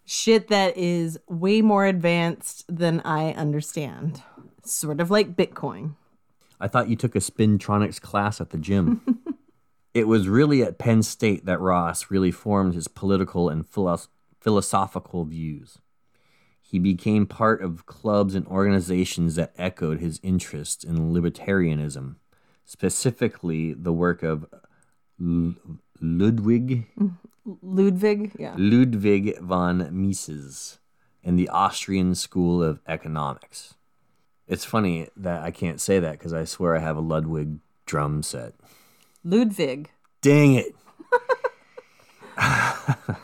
Shit 0.05 0.49
that 0.49 0.77
is 0.77 1.19
way 1.27 1.63
more 1.63 1.87
advanced 1.87 2.63
than 2.69 3.01
I 3.01 3.31
understand. 3.31 4.21
Sort 4.63 5.01
of 5.01 5.09
like 5.09 5.35
Bitcoin. 5.35 5.95
I 6.61 6.67
thought 6.67 6.89
you 6.89 6.95
took 6.95 7.15
a 7.15 7.19
spintronics 7.19 7.99
class 7.99 8.39
at 8.39 8.51
the 8.51 8.59
gym. 8.59 9.01
it 9.95 10.07
was 10.07 10.29
really 10.29 10.61
at 10.61 10.77
Penn 10.77 11.01
State 11.01 11.45
that 11.47 11.59
Ross 11.59 12.11
really 12.11 12.31
formed 12.31 12.75
his 12.75 12.87
political 12.87 13.49
and 13.49 13.67
philos- 13.67 14.09
philosophical 14.39 15.25
views. 15.25 15.79
He 16.61 16.77
became 16.77 17.25
part 17.25 17.63
of 17.63 17.87
clubs 17.87 18.35
and 18.35 18.45
organizations 18.45 19.35
that 19.35 19.53
echoed 19.57 19.99
his 19.99 20.19
interest 20.21 20.83
in 20.83 21.11
libertarianism, 21.11 22.17
specifically 22.63 23.73
the 23.73 23.93
work 23.93 24.21
of 24.21 24.45
L- 25.21 25.55
Ludwig 26.01 26.87
mm-hmm. 26.99 27.25
Ludwig, 27.61 28.31
yeah. 28.39 28.55
Ludwig 28.57 29.37
von 29.39 29.89
Mises 29.91 30.79
in 31.23 31.35
the 31.35 31.49
Austrian 31.49 32.15
School 32.15 32.63
of 32.63 32.79
Economics. 32.87 33.75
It's 34.47 34.65
funny 34.65 35.09
that 35.15 35.43
I 35.43 35.51
can't 35.51 35.79
say 35.79 35.99
that 35.99 36.13
because 36.13 36.33
I 36.33 36.45
swear 36.45 36.75
I 36.75 36.79
have 36.79 36.97
a 36.97 37.01
Ludwig 37.01 37.59
drum 37.85 38.23
set. 38.23 38.53
Ludwig. 39.23 39.91
Dang 40.21 40.55
it. 40.55 40.75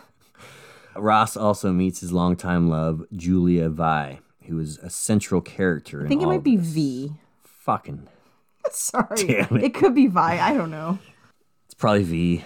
Ross 0.95 1.35
also 1.35 1.71
meets 1.71 2.01
his 2.01 2.11
longtime 2.11 2.69
love, 2.69 3.03
Julia 3.15 3.69
Vi, 3.69 4.19
who 4.43 4.59
is 4.59 4.77
a 4.79 4.89
central 4.89 5.41
character. 5.41 6.05
I 6.05 6.07
think 6.07 6.21
it 6.21 6.27
might 6.27 6.43
be 6.43 6.57
V. 6.57 7.13
Fucking. 7.43 8.07
Sorry. 8.71 9.15
Damn 9.15 9.57
it. 9.57 9.63
it 9.63 9.73
could 9.73 9.95
be 9.95 10.07
Vi. 10.07 10.39
I 10.39 10.53
don't 10.53 10.71
know. 10.71 10.99
Probably 11.81 12.03
V. 12.03 12.45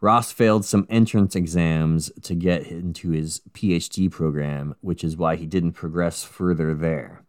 Ross 0.00 0.32
failed 0.32 0.64
some 0.64 0.84
entrance 0.90 1.36
exams 1.36 2.10
to 2.22 2.34
get 2.34 2.66
into 2.66 3.10
his 3.10 3.40
PhD 3.52 4.10
program, 4.10 4.74
which 4.80 5.04
is 5.04 5.16
why 5.16 5.36
he 5.36 5.46
didn't 5.46 5.74
progress 5.74 6.24
further 6.24 6.74
there. 6.74 7.22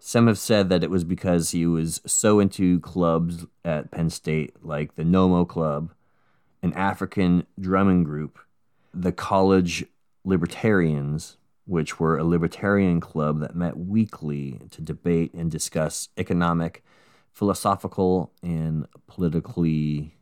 Some 0.00 0.26
have 0.26 0.36
said 0.36 0.68
that 0.68 0.82
it 0.82 0.90
was 0.90 1.04
because 1.04 1.52
he 1.52 1.64
was 1.64 2.00
so 2.06 2.40
into 2.40 2.80
clubs 2.80 3.46
at 3.64 3.92
Penn 3.92 4.10
State, 4.10 4.64
like 4.64 4.96
the 4.96 5.04
Nomo 5.04 5.46
Club, 5.46 5.92
an 6.60 6.72
African 6.72 7.46
drumming 7.60 8.02
group, 8.02 8.40
the 8.92 9.12
College 9.12 9.84
Libertarians, 10.24 11.36
which 11.66 12.00
were 12.00 12.18
a 12.18 12.24
libertarian 12.24 12.98
club 12.98 13.38
that 13.38 13.54
met 13.54 13.76
weekly 13.76 14.60
to 14.72 14.82
debate 14.82 15.32
and 15.34 15.52
discuss 15.52 16.08
economic, 16.16 16.82
philosophical, 17.32 18.32
and 18.42 18.86
politically 19.06 20.16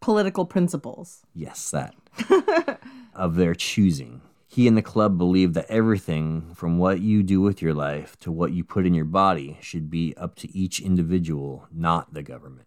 Political 0.00 0.46
principles. 0.46 1.22
Yes, 1.34 1.70
that. 1.70 1.94
of 3.14 3.36
their 3.36 3.54
choosing. 3.54 4.22
He 4.46 4.66
and 4.66 4.76
the 4.76 4.82
club 4.82 5.16
believe 5.16 5.52
that 5.54 5.66
everything 5.68 6.54
from 6.54 6.78
what 6.78 7.00
you 7.00 7.22
do 7.22 7.40
with 7.40 7.62
your 7.62 7.74
life 7.74 8.18
to 8.20 8.32
what 8.32 8.52
you 8.52 8.64
put 8.64 8.84
in 8.84 8.94
your 8.94 9.04
body 9.04 9.58
should 9.60 9.90
be 9.90 10.14
up 10.16 10.34
to 10.36 10.56
each 10.56 10.80
individual, 10.80 11.68
not 11.70 12.14
the 12.14 12.22
government. 12.22 12.66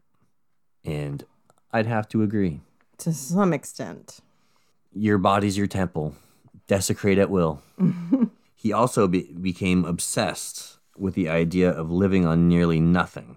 And 0.85 1.25
I'd 1.73 1.87
have 1.87 2.07
to 2.09 2.23
agree. 2.23 2.61
To 2.99 3.13
some 3.13 3.51
extent. 3.51 4.19
Your 4.93 5.17
body's 5.17 5.57
your 5.57 5.67
temple, 5.67 6.15
desecrate 6.67 7.17
at 7.17 7.29
will. 7.29 7.61
he 8.55 8.71
also 8.71 9.07
be- 9.07 9.33
became 9.33 9.83
obsessed 9.83 10.77
with 10.97 11.15
the 11.15 11.27
idea 11.27 11.69
of 11.69 11.91
living 11.91 12.25
on 12.25 12.47
nearly 12.47 12.79
nothing. 12.79 13.35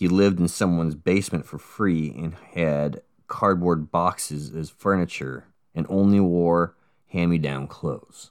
He 0.00 0.08
lived 0.08 0.40
in 0.40 0.48
someone's 0.48 0.94
basement 0.94 1.44
for 1.44 1.58
free 1.58 2.10
and 2.16 2.34
had 2.54 3.02
cardboard 3.26 3.92
boxes 3.92 4.50
as 4.50 4.70
furniture 4.70 5.44
and 5.74 5.84
only 5.90 6.18
wore 6.18 6.74
hand 7.08 7.30
me 7.30 7.36
down 7.36 7.66
clothes. 7.66 8.30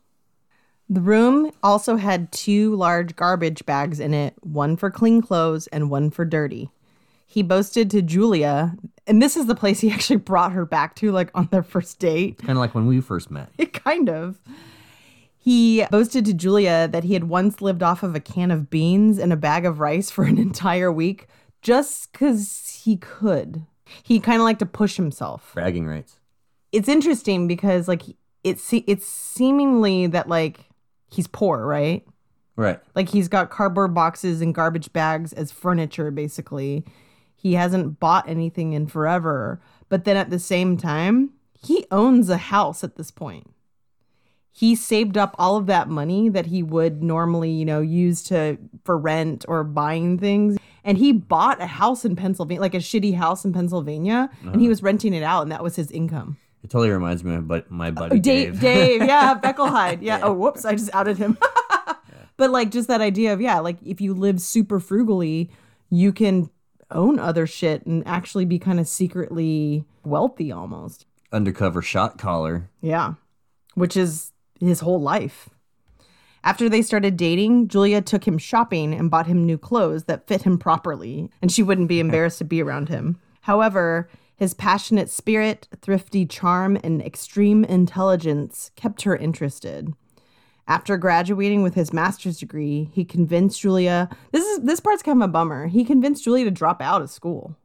The 0.89 0.99
room 0.99 1.51
also 1.61 1.97
had 1.97 2.31
two 2.31 2.75
large 2.75 3.15
garbage 3.15 3.67
bags 3.67 3.99
in 3.99 4.15
it, 4.15 4.33
one 4.41 4.77
for 4.77 4.89
clean 4.89 5.21
clothes 5.21 5.67
and 5.67 5.91
one 5.91 6.09
for 6.09 6.25
dirty. 6.25 6.71
He 7.27 7.43
boasted 7.43 7.91
to 7.91 8.01
Julia, 8.01 8.75
and 9.05 9.21
this 9.21 9.37
is 9.37 9.45
the 9.45 9.53
place 9.53 9.79
he 9.79 9.91
actually 9.93 10.17
brought 10.17 10.53
her 10.53 10.65
back 10.65 10.95
to, 10.95 11.11
like 11.11 11.29
on 11.35 11.49
their 11.51 11.61
first 11.61 11.99
date. 11.99 12.39
Kind 12.39 12.53
of 12.53 12.57
like 12.57 12.73
when 12.73 12.87
we 12.87 12.99
first 12.99 13.29
met. 13.29 13.51
It 13.59 13.73
kind 13.83 14.09
of. 14.09 14.39
He 15.37 15.85
boasted 15.91 16.25
to 16.25 16.33
Julia 16.33 16.87
that 16.87 17.03
he 17.03 17.13
had 17.13 17.25
once 17.25 17.61
lived 17.61 17.83
off 17.83 18.01
of 18.01 18.15
a 18.15 18.19
can 18.19 18.49
of 18.49 18.71
beans 18.71 19.19
and 19.19 19.31
a 19.31 19.37
bag 19.37 19.67
of 19.67 19.79
rice 19.79 20.09
for 20.09 20.23
an 20.23 20.39
entire 20.39 20.91
week 20.91 21.27
just 21.61 22.11
because 22.11 22.81
he 22.83 22.97
could. 22.97 23.65
He 24.03 24.19
kind 24.19 24.39
of 24.39 24.43
liked 24.43 24.59
to 24.59 24.65
push 24.65 24.95
himself. 24.95 25.51
Bragging 25.53 25.87
rights. 25.87 26.19
It's 26.71 26.87
interesting 26.87 27.47
because, 27.47 27.87
like, 27.87 28.03
it's 28.43 28.71
it's 28.71 29.05
seemingly 29.05 30.07
that 30.07 30.29
like 30.29 30.61
he's 31.09 31.27
poor, 31.27 31.65
right? 31.65 32.05
Right. 32.55 32.79
Like 32.95 33.09
he's 33.09 33.27
got 33.27 33.49
cardboard 33.49 33.93
boxes 33.93 34.41
and 34.41 34.53
garbage 34.53 34.91
bags 34.91 35.33
as 35.33 35.51
furniture, 35.51 36.11
basically. 36.11 36.85
He 37.35 37.53
hasn't 37.53 37.99
bought 37.99 38.27
anything 38.27 38.73
in 38.73 38.87
forever. 38.87 39.61
But 39.87 40.03
then 40.03 40.17
at 40.17 40.29
the 40.29 40.39
same 40.39 40.75
time, 40.75 41.31
he 41.53 41.85
owns 41.89 42.29
a 42.29 42.37
house 42.37 42.83
at 42.83 42.97
this 42.97 43.11
point. 43.11 43.49
He 44.51 44.75
saved 44.75 45.17
up 45.17 45.35
all 45.39 45.55
of 45.55 45.67
that 45.67 45.87
money 45.87 46.27
that 46.27 46.47
he 46.47 46.61
would 46.61 47.01
normally, 47.01 47.49
you 47.49 47.63
know, 47.63 47.79
use 47.79 48.23
to 48.23 48.57
for 48.83 48.97
rent 48.97 49.45
or 49.47 49.63
buying 49.63 50.17
things. 50.17 50.57
And 50.89 50.97
he 50.97 51.11
bought 51.11 51.61
a 51.61 51.67
house 51.67 52.03
in 52.03 52.15
Pennsylvania, 52.15 52.59
like 52.59 52.73
a 52.73 52.79
shitty 52.79 53.13
house 53.13 53.45
in 53.45 53.53
Pennsylvania, 53.53 54.27
and 54.41 54.55
he 54.55 54.65
uh-huh. 54.65 54.69
was 54.69 54.81
renting 54.81 55.13
it 55.13 55.21
out, 55.21 55.43
and 55.43 55.51
that 55.51 55.61
was 55.61 55.75
his 55.75 55.91
income. 55.91 56.37
It 56.63 56.71
totally 56.71 56.89
reminds 56.89 57.23
me 57.23 57.35
of 57.35 57.47
but 57.47 57.69
my 57.69 57.89
oh, 57.89 57.91
buddy 57.91 58.19
Dave, 58.19 58.59
Dave. 58.59 58.99
Dave, 58.99 59.07
yeah, 59.07 59.39
Beckelheide. 59.43 59.99
Yeah. 60.01 60.21
Oh, 60.23 60.33
whoops, 60.33 60.65
I 60.65 60.73
just 60.73 60.89
outed 60.93 61.19
him. 61.19 61.37
But 62.39 62.51
like 62.51 62.71
just 62.71 62.87
that 62.87 63.01
idea 63.01 63.33
of 63.33 63.41
yeah, 63.41 63.59
like 63.59 63.75
if 63.85 63.99
you 63.99 64.13
live 64.13 64.39
super 64.39 64.79
frugally, 64.79 65.51
you 65.89 66.13
can 66.13 66.49
own 66.89 67.19
other 67.19 67.45
shit 67.45 67.85
and 67.85 68.01
actually 68.07 68.45
be 68.45 68.57
kind 68.57 68.79
of 68.79 68.87
secretly 68.87 69.83
wealthy 70.05 70.49
almost. 70.49 71.05
Undercover 71.33 71.81
shot 71.81 72.17
caller. 72.17 72.69
Yeah. 72.79 73.15
Which 73.75 73.97
is 73.97 74.31
his 74.57 74.79
whole 74.79 75.01
life. 75.01 75.49
After 76.43 76.69
they 76.69 76.81
started 76.81 77.17
dating, 77.17 77.67
Julia 77.67 78.01
took 78.01 78.27
him 78.27 78.37
shopping 78.37 78.93
and 78.93 79.11
bought 79.11 79.27
him 79.27 79.45
new 79.45 79.57
clothes 79.57 80.05
that 80.05 80.27
fit 80.27 80.43
him 80.43 80.57
properly, 80.57 81.29
and 81.41 81.51
she 81.51 81.63
wouldn't 81.63 81.89
be 81.89 81.99
embarrassed 81.99 82.37
to 82.39 82.45
be 82.45 82.61
around 82.61 82.89
him. 82.89 83.19
However, 83.41 84.09
his 84.35 84.53
passionate 84.53 85.09
spirit, 85.09 85.67
thrifty 85.81 86.25
charm, 86.25 86.77
and 86.81 87.01
extreme 87.01 87.65
intelligence 87.65 88.71
kept 88.77 89.01
her 89.01 89.15
interested. 89.15 89.93
After 90.65 90.97
graduating 90.97 91.61
with 91.61 91.73
his 91.73 91.91
master's 91.91 92.39
degree, 92.39 92.89
he 92.93 93.03
convinced 93.03 93.59
Julia. 93.59 94.07
This 94.31 94.45
is 94.45 94.59
this 94.59 94.79
part's 94.79 95.03
kind 95.03 95.21
of 95.21 95.27
a 95.27 95.31
bummer. 95.31 95.67
He 95.67 95.83
convinced 95.83 96.23
Julia 96.23 96.45
to 96.45 96.51
drop 96.51 96.81
out 96.81 97.01
of 97.01 97.09
school 97.09 97.57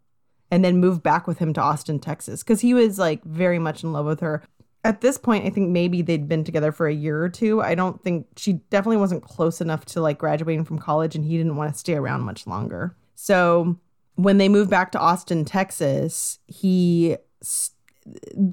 and 0.50 0.64
then 0.64 0.78
move 0.78 1.02
back 1.02 1.26
with 1.26 1.38
him 1.38 1.52
to 1.52 1.60
Austin, 1.60 1.98
Texas, 1.98 2.42
because 2.42 2.60
he 2.60 2.74
was 2.74 2.98
like 2.98 3.22
very 3.24 3.58
much 3.58 3.84
in 3.84 3.92
love 3.92 4.06
with 4.06 4.20
her. 4.20 4.42
At 4.84 5.00
this 5.00 5.16
point, 5.16 5.46
I 5.46 5.50
think 5.50 5.70
maybe 5.70 6.02
they'd 6.02 6.28
been 6.28 6.44
together 6.44 6.70
for 6.70 6.86
a 6.86 6.94
year 6.94 7.22
or 7.22 7.30
two. 7.30 7.62
I 7.62 7.74
don't 7.74 8.02
think 8.02 8.26
she 8.36 8.54
definitely 8.68 8.98
wasn't 8.98 9.24
close 9.24 9.60
enough 9.62 9.86
to 9.86 10.00
like 10.02 10.18
graduating 10.18 10.64
from 10.64 10.78
college, 10.78 11.16
and 11.16 11.24
he 11.24 11.38
didn't 11.38 11.56
want 11.56 11.72
to 11.72 11.78
stay 11.78 11.94
around 11.94 12.20
much 12.20 12.46
longer. 12.46 12.94
So 13.14 13.78
when 14.16 14.38
they 14.38 14.48
moved 14.48 14.70
back 14.70 14.92
to 14.92 14.98
Austin, 14.98 15.44
Texas, 15.44 16.38
he 16.46 17.16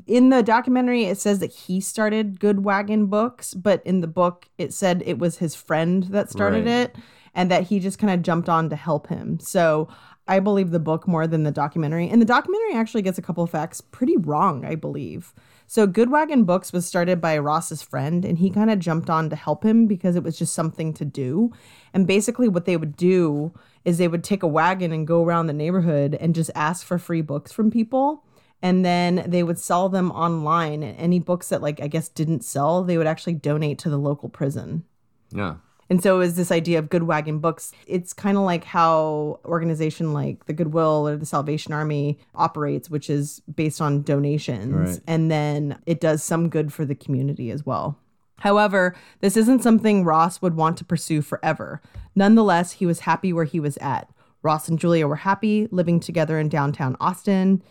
in 0.07 0.29
the 0.29 0.41
documentary 0.41 1.03
it 1.03 1.17
says 1.17 1.39
that 1.39 1.51
he 1.51 1.81
started 1.81 2.39
Good 2.39 2.63
Wagon 2.63 3.07
Books, 3.07 3.53
but 3.53 3.85
in 3.85 3.99
the 3.99 4.07
book 4.07 4.47
it 4.57 4.73
said 4.73 5.03
it 5.05 5.19
was 5.19 5.39
his 5.39 5.55
friend 5.55 6.03
that 6.05 6.29
started 6.29 6.65
Right. 6.65 6.73
it 6.73 6.95
and 7.35 7.51
that 7.51 7.63
he 7.63 7.79
just 7.79 7.99
kind 7.99 8.13
of 8.13 8.21
jumped 8.21 8.47
on 8.47 8.69
to 8.69 8.77
help 8.77 9.07
him. 9.07 9.39
So 9.39 9.89
I 10.27 10.39
believe 10.39 10.71
the 10.71 10.79
book 10.79 11.07
more 11.07 11.27
than 11.27 11.43
the 11.43 11.51
documentary. 11.51 12.07
And 12.07 12.21
the 12.21 12.25
documentary 12.25 12.75
actually 12.75 13.01
gets 13.01 13.17
a 13.17 13.21
couple 13.21 13.43
of 13.43 13.49
facts 13.49 13.81
pretty 13.81 14.15
wrong, 14.17 14.63
I 14.63 14.75
believe. 14.75 15.33
So 15.71 15.87
Good 15.87 16.11
Wagon 16.11 16.43
Books 16.43 16.73
was 16.73 16.85
started 16.85 17.21
by 17.21 17.37
Ross's 17.37 17.81
friend 17.81 18.25
and 18.25 18.37
he 18.37 18.49
mm. 18.49 18.53
kind 18.53 18.69
of 18.69 18.77
jumped 18.77 19.09
on 19.09 19.29
to 19.29 19.37
help 19.37 19.63
him 19.63 19.87
because 19.87 20.17
it 20.17 20.21
was 20.21 20.37
just 20.37 20.53
something 20.53 20.93
to 20.95 21.05
do. 21.05 21.53
And 21.93 22.05
basically 22.05 22.49
what 22.49 22.65
they 22.65 22.75
would 22.75 22.97
do 22.97 23.53
is 23.85 23.97
they 23.97 24.09
would 24.09 24.21
take 24.21 24.43
a 24.43 24.47
wagon 24.47 24.91
and 24.91 25.07
go 25.07 25.23
around 25.23 25.47
the 25.47 25.53
neighborhood 25.53 26.17
and 26.19 26.35
just 26.35 26.51
ask 26.55 26.85
for 26.85 26.99
free 26.99 27.21
books 27.21 27.53
from 27.53 27.71
people 27.71 28.25
and 28.61 28.83
then 28.83 29.23
they 29.25 29.43
would 29.43 29.57
sell 29.57 29.87
them 29.87 30.11
online 30.11 30.83
and 30.83 30.97
any 30.97 31.19
books 31.19 31.47
that 31.47 31.61
like 31.61 31.81
i 31.81 31.87
guess 31.87 32.09
didn't 32.09 32.43
sell 32.43 32.83
they 32.83 32.97
would 32.97 33.07
actually 33.07 33.33
donate 33.33 33.79
to 33.79 33.89
the 33.89 33.97
local 33.97 34.29
prison 34.29 34.83
Yeah. 35.31 35.55
And 35.91 36.01
so 36.01 36.15
it 36.15 36.19
was 36.19 36.35
this 36.35 36.51
idea 36.51 36.79
of 36.79 36.89
good 36.89 37.03
wagon 37.03 37.37
books 37.39 37.71
it's 37.85 38.13
kind 38.13 38.37
of 38.37 38.43
like 38.43 38.63
how 38.63 39.39
organization 39.45 40.13
like 40.13 40.45
the 40.45 40.53
goodwill 40.53 41.07
or 41.07 41.17
the 41.17 41.25
salvation 41.25 41.73
army 41.73 42.17
operates 42.33 42.89
which 42.89 43.09
is 43.09 43.41
based 43.53 43.79
on 43.81 44.01
donations 44.01 44.73
Right. 44.73 44.99
and 45.05 45.29
then 45.29 45.77
it 45.85 45.99
does 45.99 46.23
some 46.23 46.49
good 46.49 46.71
for 46.73 46.85
the 46.85 46.95
community 46.95 47.51
as 47.51 47.65
well 47.65 47.97
However, 48.39 48.95
this 49.19 49.37
isn't 49.37 49.61
something 49.61 50.03
Ross 50.03 50.41
would 50.41 50.55
want 50.55 50.75
to 50.79 50.83
pursue 50.83 51.21
forever. 51.21 51.79
Nonetheless, 52.15 52.71
he 52.71 52.87
was 52.87 53.01
happy 53.01 53.31
where 53.31 53.45
he 53.45 53.59
was 53.59 53.77
at. 53.77 54.09
Ross 54.41 54.67
and 54.67 54.79
Julia 54.79 55.07
were 55.07 55.17
happy 55.17 55.67
living 55.69 55.99
together 55.99 56.39
in 56.39 56.49
downtown 56.49 56.97
Austin. 56.99 57.61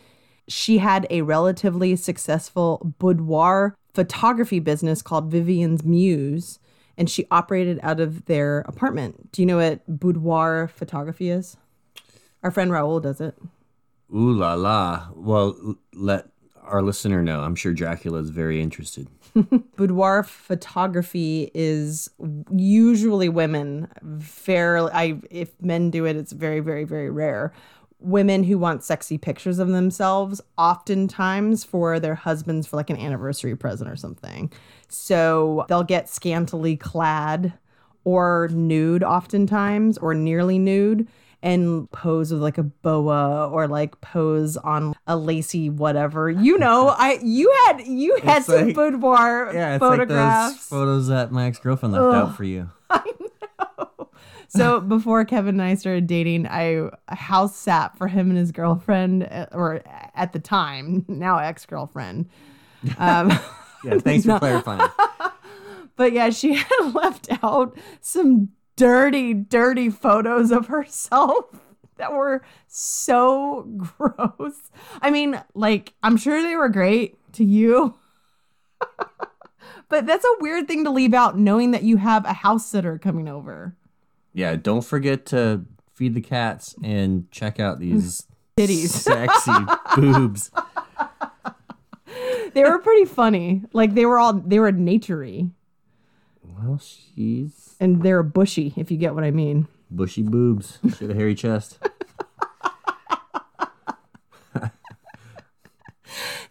She 0.47 0.77
had 0.77 1.05
a 1.09 1.23
relatively 1.23 1.97
successful 1.97 2.93
boudoir 2.99 3.75
photography 3.93 4.59
business 4.59 5.01
called 5.01 5.29
Vivian's 5.29 5.83
Muse, 5.83 6.57
and 6.97 7.09
she 7.09 7.25
operated 7.31 7.79
out 7.83 7.99
of 7.99 8.25
their 8.25 8.59
apartment. 8.61 9.31
Do 9.31 9.41
you 9.41 9.45
know 9.45 9.57
what 9.57 9.85
boudoir 9.87 10.67
photography 10.67 11.29
is? 11.29 11.57
Our 12.43 12.51
friend 12.51 12.71
Raul 12.71 13.01
does 13.01 13.21
it. 13.21 13.35
Ooh 14.13 14.33
la 14.33 14.55
la. 14.55 15.07
Well, 15.15 15.75
let 15.93 16.27
our 16.63 16.81
listener 16.81 17.21
know. 17.21 17.41
I'm 17.41 17.55
sure 17.55 17.73
Dracula 17.73 18.19
is 18.19 18.29
very 18.29 18.61
interested. 18.61 19.07
boudoir 19.77 20.23
photography 20.23 21.51
is 21.53 22.09
usually 22.53 23.29
women 23.29 23.87
fairly 24.19 24.91
i 24.93 25.17
if 25.29 25.49
men 25.61 25.89
do 25.89 26.05
it 26.05 26.17
it's 26.17 26.33
very 26.33 26.59
very 26.59 26.83
very 26.83 27.09
rare 27.09 27.53
women 28.01 28.43
who 28.43 28.57
want 28.57 28.83
sexy 28.83 29.17
pictures 29.17 29.59
of 29.59 29.67
themselves 29.69 30.41
oftentimes 30.57 31.63
for 31.63 31.99
their 31.99 32.15
husbands 32.15 32.67
for 32.67 32.75
like 32.77 32.89
an 32.89 32.97
anniversary 32.97 33.55
present 33.55 33.89
or 33.89 33.95
something. 33.95 34.51
So 34.89 35.65
they'll 35.69 35.83
get 35.83 36.09
scantily 36.09 36.75
clad 36.77 37.53
or 38.03 38.49
nude 38.51 39.03
oftentimes 39.03 39.97
or 39.99 40.13
nearly 40.15 40.57
nude 40.59 41.07
and 41.43 41.89
pose 41.91 42.31
with 42.31 42.41
like 42.41 42.57
a 42.59 42.63
boa 42.63 43.47
or 43.49 43.67
like 43.67 43.99
pose 44.01 44.57
on 44.57 44.93
a 45.07 45.15
lacy 45.17 45.69
whatever. 45.69 46.29
You 46.29 46.57
know 46.57 46.89
i 46.97 47.19
you 47.23 47.51
had 47.67 47.81
you 47.85 48.15
had 48.23 48.37
It's 48.39 48.45
some 48.47 48.67
like- 48.67 48.75
boudoir 48.75 49.51
Yeah, 49.53 49.75
it's 49.75 49.79
photographs 49.79 50.49
like 50.49 50.55
those 50.57 50.65
photos 50.67 51.07
that 51.07 51.31
my 51.31 51.45
ex 51.47 51.59
girlfriend 51.59 51.93
left 51.93 52.15
out 52.15 52.35
for 52.35 52.43
you. 52.43 52.69
so 54.47 54.79
before 54.81 55.23
Kevin 55.25 55.59
and 55.59 55.61
I 55.61 55.75
started 55.75 56.07
dating, 56.07 56.47
I 56.47 56.89
house 57.07 57.55
sat 57.55 57.97
for 57.97 58.07
him 58.07 58.29
and 58.29 58.37
his 58.37 58.51
girlfriend, 58.51 59.23
uh, 59.23 59.47
or 59.51 59.81
at 60.15 60.33
the 60.33 60.39
time, 60.39 61.05
now 61.07 61.37
ex 61.37 61.65
girlfriend. 61.65 62.29
Um, 62.97 63.31
Yeah, 63.83 63.97
thanks 63.97 64.25
for 64.25 64.37
clarifying. 64.39 64.87
but 65.95 66.13
yeah, 66.13 66.29
she 66.29 66.55
had 66.55 66.93
left 66.93 67.27
out 67.43 67.77
some 67.99 68.49
dirty, 68.75 69.33
dirty 69.33 69.89
photos 69.89 70.51
of 70.51 70.67
herself 70.67 71.45
that 71.97 72.13
were 72.13 72.43
so 72.67 73.63
gross. 73.77 74.71
I 75.01 75.11
mean, 75.11 75.41
like, 75.53 75.93
I'm 76.03 76.17
sure 76.17 76.41
they 76.41 76.55
were 76.55 76.69
great 76.69 77.17
to 77.33 77.43
you. 77.43 77.95
but 79.89 80.05
that's 80.05 80.25
a 80.25 80.37
weird 80.39 80.67
thing 80.67 80.83
to 80.85 80.91
leave 80.91 81.13
out 81.13 81.37
knowing 81.37 81.71
that 81.71 81.83
you 81.83 81.97
have 81.97 82.25
a 82.25 82.33
house 82.33 82.65
sitter 82.65 82.97
coming 82.97 83.27
over. 83.27 83.75
Yeah, 84.33 84.55
don't 84.55 84.83
forget 84.85 85.25
to 85.27 85.65
feed 85.93 86.13
the 86.15 86.21
cats 86.21 86.75
and 86.83 87.29
check 87.31 87.59
out 87.59 87.79
these 87.79 88.25
Titties. 88.57 88.89
sexy 88.89 89.51
boobs. 89.95 90.51
they 92.53 92.63
were 92.63 92.79
pretty 92.79 93.05
funny. 93.05 93.63
Like 93.73 93.93
they 93.93 94.05
were 94.05 94.19
all 94.19 94.33
they 94.33 94.59
were 94.59 94.71
naturey 94.71 95.51
Well, 96.43 96.79
she's 96.79 97.75
and 97.79 98.03
they're 98.03 98.23
bushy, 98.23 98.73
if 98.77 98.91
you 98.91 98.97
get 98.97 99.15
what 99.15 99.23
I 99.23 99.31
mean. 99.31 99.67
bushy 99.89 100.23
boobs. 100.23 100.79
She 100.97 101.05
had 101.05 101.11
a 101.11 101.15
hairy 101.15 101.35
chest. 101.35 101.79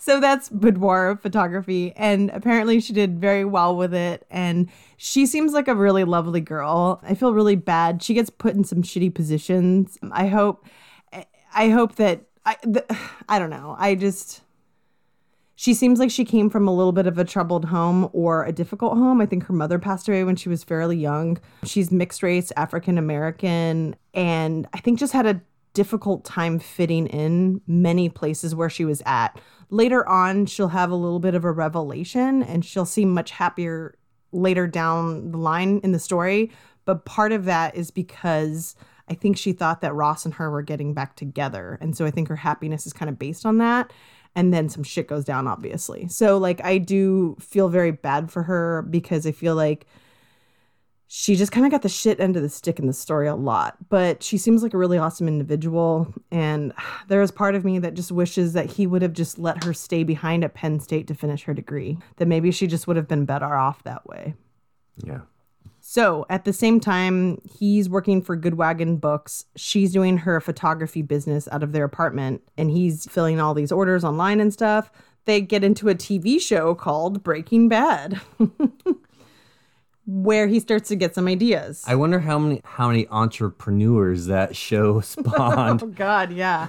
So 0.01 0.19
that's 0.19 0.49
boudoir 0.49 1.19
photography, 1.21 1.93
and 1.95 2.31
apparently 2.31 2.81
she 2.81 2.95
did 2.95 3.21
very 3.21 3.45
well 3.45 3.77
with 3.77 3.93
it. 3.93 4.27
And 4.31 4.71
she 4.97 5.27
seems 5.27 5.53
like 5.53 5.69
a 5.69 5.75
really 5.75 6.05
lovely 6.05 6.41
girl. 6.41 7.03
I 7.03 7.15
feel 7.15 7.35
really 7.35 7.55
bad. 7.55 8.03
She 8.03 8.15
gets 8.15 8.31
put 8.31 8.55
in 8.55 8.65
some 8.65 8.83
shitty 8.83 9.15
positions. 9.15 9.99
I 10.11 10.29
hope, 10.29 10.65
I 11.55 11.69
hope 11.69 11.97
that 11.97 12.23
I, 12.47 12.57
th- 12.65 12.87
I 13.29 13.39
don't 13.39 13.51
know. 13.51 13.77
I 13.79 13.95
just. 13.95 14.41
She 15.55 15.75
seems 15.75 15.99
like 15.99 16.11
she 16.11 16.25
came 16.25 16.49
from 16.49 16.67
a 16.67 16.75
little 16.75 16.93
bit 16.93 17.07
of 17.07 17.19
a 17.19 17.25
troubled 17.25 17.67
home 17.67 18.09
or 18.15 18.47
a 18.47 18.53
difficult 18.53 18.95
home. 18.95 19.21
I 19.21 19.27
think 19.27 19.45
her 19.45 19.53
mother 19.53 19.79
passed 19.79 20.09
away 20.09 20.25
when 20.25 20.35
she 20.35 20.49
was 20.49 20.65
fairly 20.65 20.97
young. 20.97 21.39
She's 21.65 21.91
mixed 21.91 22.23
race, 22.23 22.51
African 22.57 22.97
American, 22.97 23.95
and 24.15 24.67
I 24.73 24.81
think 24.81 24.99
just 24.99 25.13
had 25.13 25.27
a 25.27 25.43
difficult 25.73 26.25
time 26.25 26.59
fitting 26.59 27.07
in 27.07 27.61
many 27.67 28.09
places 28.09 28.55
where 28.55 28.71
she 28.71 28.85
was 28.85 29.03
at. 29.07 29.41
Later 29.71 30.07
on, 30.09 30.47
she'll 30.47 30.69
have 30.69 30.91
a 30.91 30.97
little 30.97 31.21
bit 31.21 31.35
of 31.35 31.45
a 31.45 31.53
revelation 31.53 32.43
and 32.43 32.65
she'll 32.65 32.87
seem 32.87 33.11
much 33.11 33.31
happier 33.31 33.97
later 34.33 34.67
down 34.67 35.33
the 35.33 35.39
line 35.39 35.81
in 35.83 35.93
the 35.93 35.99
story. 35.99 36.51
But 36.85 37.05
part 37.05 37.33
of 37.33 37.45
that 37.45 37.77
is 37.77 37.91
because 37.91 38.75
I 39.09 39.15
think 39.15 39.37
she 39.37 39.53
thought 39.53 39.81
that 39.81 39.95
Ross 39.95 40.25
and 40.25 40.35
her 40.35 40.51
were 40.51 40.63
getting 40.63 40.95
back 40.95 41.17
together. 41.17 41.79
And 41.81 41.97
so 41.97 42.05
I 42.05 42.11
think 42.11 42.29
her 42.29 42.37
happiness 42.37 42.87
is 42.87 42.93
kind 42.93 43.09
of 43.09 43.19
based 43.19 43.45
on 43.45 43.59
that. 43.59 43.93
And 44.37 44.55
then 44.55 44.69
some 44.69 44.85
shit 44.85 45.09
goes 45.09 45.25
down, 45.25 45.49
obviously. 45.49 46.07
So, 46.07 46.39
like, 46.39 46.65
I 46.65 46.79
do 46.79 47.37
feel 47.41 47.69
very 47.69 47.91
bad 47.91 48.31
for 48.31 48.45
her 48.45 48.83
because 48.83 49.27
I 49.27 49.33
feel 49.33 49.57
like 49.57 49.87
she 51.13 51.35
just 51.35 51.51
kind 51.51 51.67
of 51.67 51.73
got 51.73 51.83
the 51.83 51.89
shit 51.89 52.21
end 52.21 52.37
of 52.37 52.43
the 52.43 52.49
stick 52.49 52.79
in 52.79 52.87
the 52.87 52.93
story 52.93 53.27
a 53.27 53.35
lot. 53.35 53.77
But 53.89 54.23
she 54.23 54.39
seems 54.39 54.63
like 54.63 54.75
a 54.75 54.79
really 54.79 54.97
awesome 54.97 55.27
individual. 55.27 56.15
And 56.31 56.73
there 57.09 57.21
is 57.21 57.33
part 57.33 57.57
of 57.57 57.65
me 57.65 57.81
that 57.81 57.95
just 57.95 58.13
wishes 58.13 58.53
that 58.53 58.67
he 58.67 58.87
would 58.87 59.03
have 59.03 59.13
just 59.13 59.37
let 59.37 59.65
her 59.65 59.75
stay 59.75 60.05
behind 60.05 60.45
at 60.45 60.55
Penn 60.55 60.79
State 60.79 61.09
to 61.09 61.15
finish 61.15 61.43
her 61.43 61.53
degree, 61.53 61.99
that 62.19 62.29
maybe 62.29 62.53
she 62.53 62.69
just 62.69 62.87
would 62.87 62.97
have 62.97 63.09
been 63.09 63.25
better 63.25 63.53
off 63.57 63.83
that 63.83 64.07
way. 64.07 64.35
Yeah. 65.05 65.23
So 65.81 66.27
at 66.31 66.45
the 66.45 66.53
same 66.53 66.79
time, 66.79 67.43
he's 67.59 67.89
working 67.89 68.23
for 68.23 68.37
Good 68.37 68.55
Wagon 68.55 68.97
Books. 68.97 69.47
She's 69.57 69.93
doing 69.93 70.19
her 70.19 70.41
photography 70.41 71.03
business 71.03 71.49
out 71.51 71.65
of 71.65 71.73
their 71.73 71.85
apartment, 71.85 72.43
and 72.57 72.71
he's 72.71 73.07
filling 73.07 73.41
all 73.41 73.55
these 73.55 73.73
orders 73.73 74.05
online 74.05 74.39
and 74.39 74.53
stuff. 74.53 74.93
They 75.25 75.41
get 75.41 75.65
into 75.65 75.89
a 75.89 75.97
TV 75.97 76.41
show 76.41 76.77
called 76.77 77.25
Breaking 77.25 77.69
Bad, 77.69 78.21
where 80.11 80.49
he 80.49 80.59
starts 80.59 80.89
to 80.89 80.97
get 80.97 81.15
some 81.15 81.29
ideas. 81.29 81.85
I 81.87 81.95
wonder 81.95 82.19
how 82.19 82.39
many 82.39 82.61
how 82.65 82.89
many 82.89 83.07
entrepreneurs 83.09 84.27
that 84.27 84.57
show 84.57 85.01
spawned. 85.01 85.83
oh, 85.85 85.87
God, 85.87 86.33
yeah. 86.33 86.69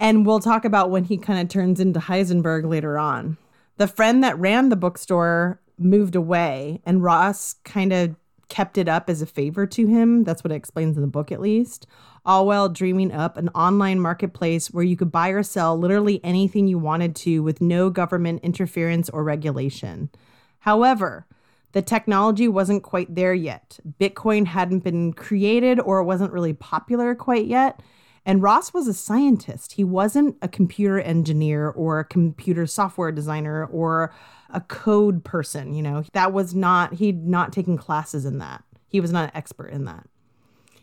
and 0.00 0.26
we'll 0.26 0.40
talk 0.40 0.64
about 0.64 0.90
when 0.90 1.04
he 1.04 1.16
kind 1.16 1.40
of 1.40 1.48
turns 1.48 1.78
into 1.78 2.00
Heisenberg 2.00 2.68
later 2.68 2.98
on. 2.98 3.36
The 3.76 3.86
friend 3.86 4.24
that 4.24 4.38
ran 4.38 4.68
the 4.68 4.76
bookstore 4.76 5.60
moved 5.78 6.16
away, 6.16 6.80
and 6.84 7.02
Ross 7.02 7.54
kind 7.64 7.92
of 7.92 8.16
kept 8.48 8.76
it 8.76 8.88
up 8.88 9.08
as 9.08 9.22
a 9.22 9.26
favor 9.26 9.66
to 9.66 9.86
him. 9.86 10.24
That's 10.24 10.44
what 10.44 10.52
it 10.52 10.56
explains 10.56 10.96
in 10.96 11.02
the 11.02 11.08
book, 11.08 11.32
at 11.32 11.40
least. 11.40 11.86
All 12.24 12.46
while 12.46 12.68
dreaming 12.68 13.12
up 13.12 13.36
an 13.36 13.48
online 13.50 13.98
marketplace 13.98 14.70
where 14.70 14.84
you 14.84 14.96
could 14.96 15.10
buy 15.10 15.28
or 15.28 15.42
sell 15.42 15.78
literally 15.78 16.20
anything 16.22 16.66
you 16.66 16.78
wanted 16.78 17.16
to 17.16 17.42
with 17.42 17.60
no 17.60 17.88
government 17.88 18.42
interference 18.42 19.08
or 19.08 19.24
regulation. 19.24 20.10
However, 20.60 21.26
the 21.72 21.82
technology 21.82 22.48
wasn't 22.48 22.82
quite 22.82 23.14
there 23.14 23.34
yet. 23.34 23.78
Bitcoin 24.00 24.46
hadn't 24.46 24.80
been 24.80 25.12
created 25.12 25.80
or 25.80 26.00
it 26.00 26.04
wasn't 26.04 26.32
really 26.32 26.52
popular 26.52 27.14
quite 27.14 27.46
yet. 27.46 27.80
And 28.24 28.42
Ross 28.42 28.72
was 28.72 28.86
a 28.86 28.94
scientist. 28.94 29.72
He 29.72 29.82
wasn't 29.82 30.36
a 30.42 30.48
computer 30.48 31.00
engineer 31.00 31.68
or 31.70 31.98
a 31.98 32.04
computer 32.04 32.66
software 32.66 33.10
designer 33.10 33.66
or 33.66 34.14
a 34.50 34.60
code 34.60 35.24
person, 35.24 35.74
you 35.74 35.82
know. 35.82 36.04
That 36.12 36.32
was 36.32 36.54
not 36.54 36.94
he'd 36.94 37.26
not 37.26 37.52
taken 37.52 37.76
classes 37.76 38.24
in 38.24 38.38
that. 38.38 38.62
He 38.86 39.00
was 39.00 39.10
not 39.10 39.30
an 39.30 39.36
expert 39.36 39.68
in 39.68 39.86
that. 39.86 40.06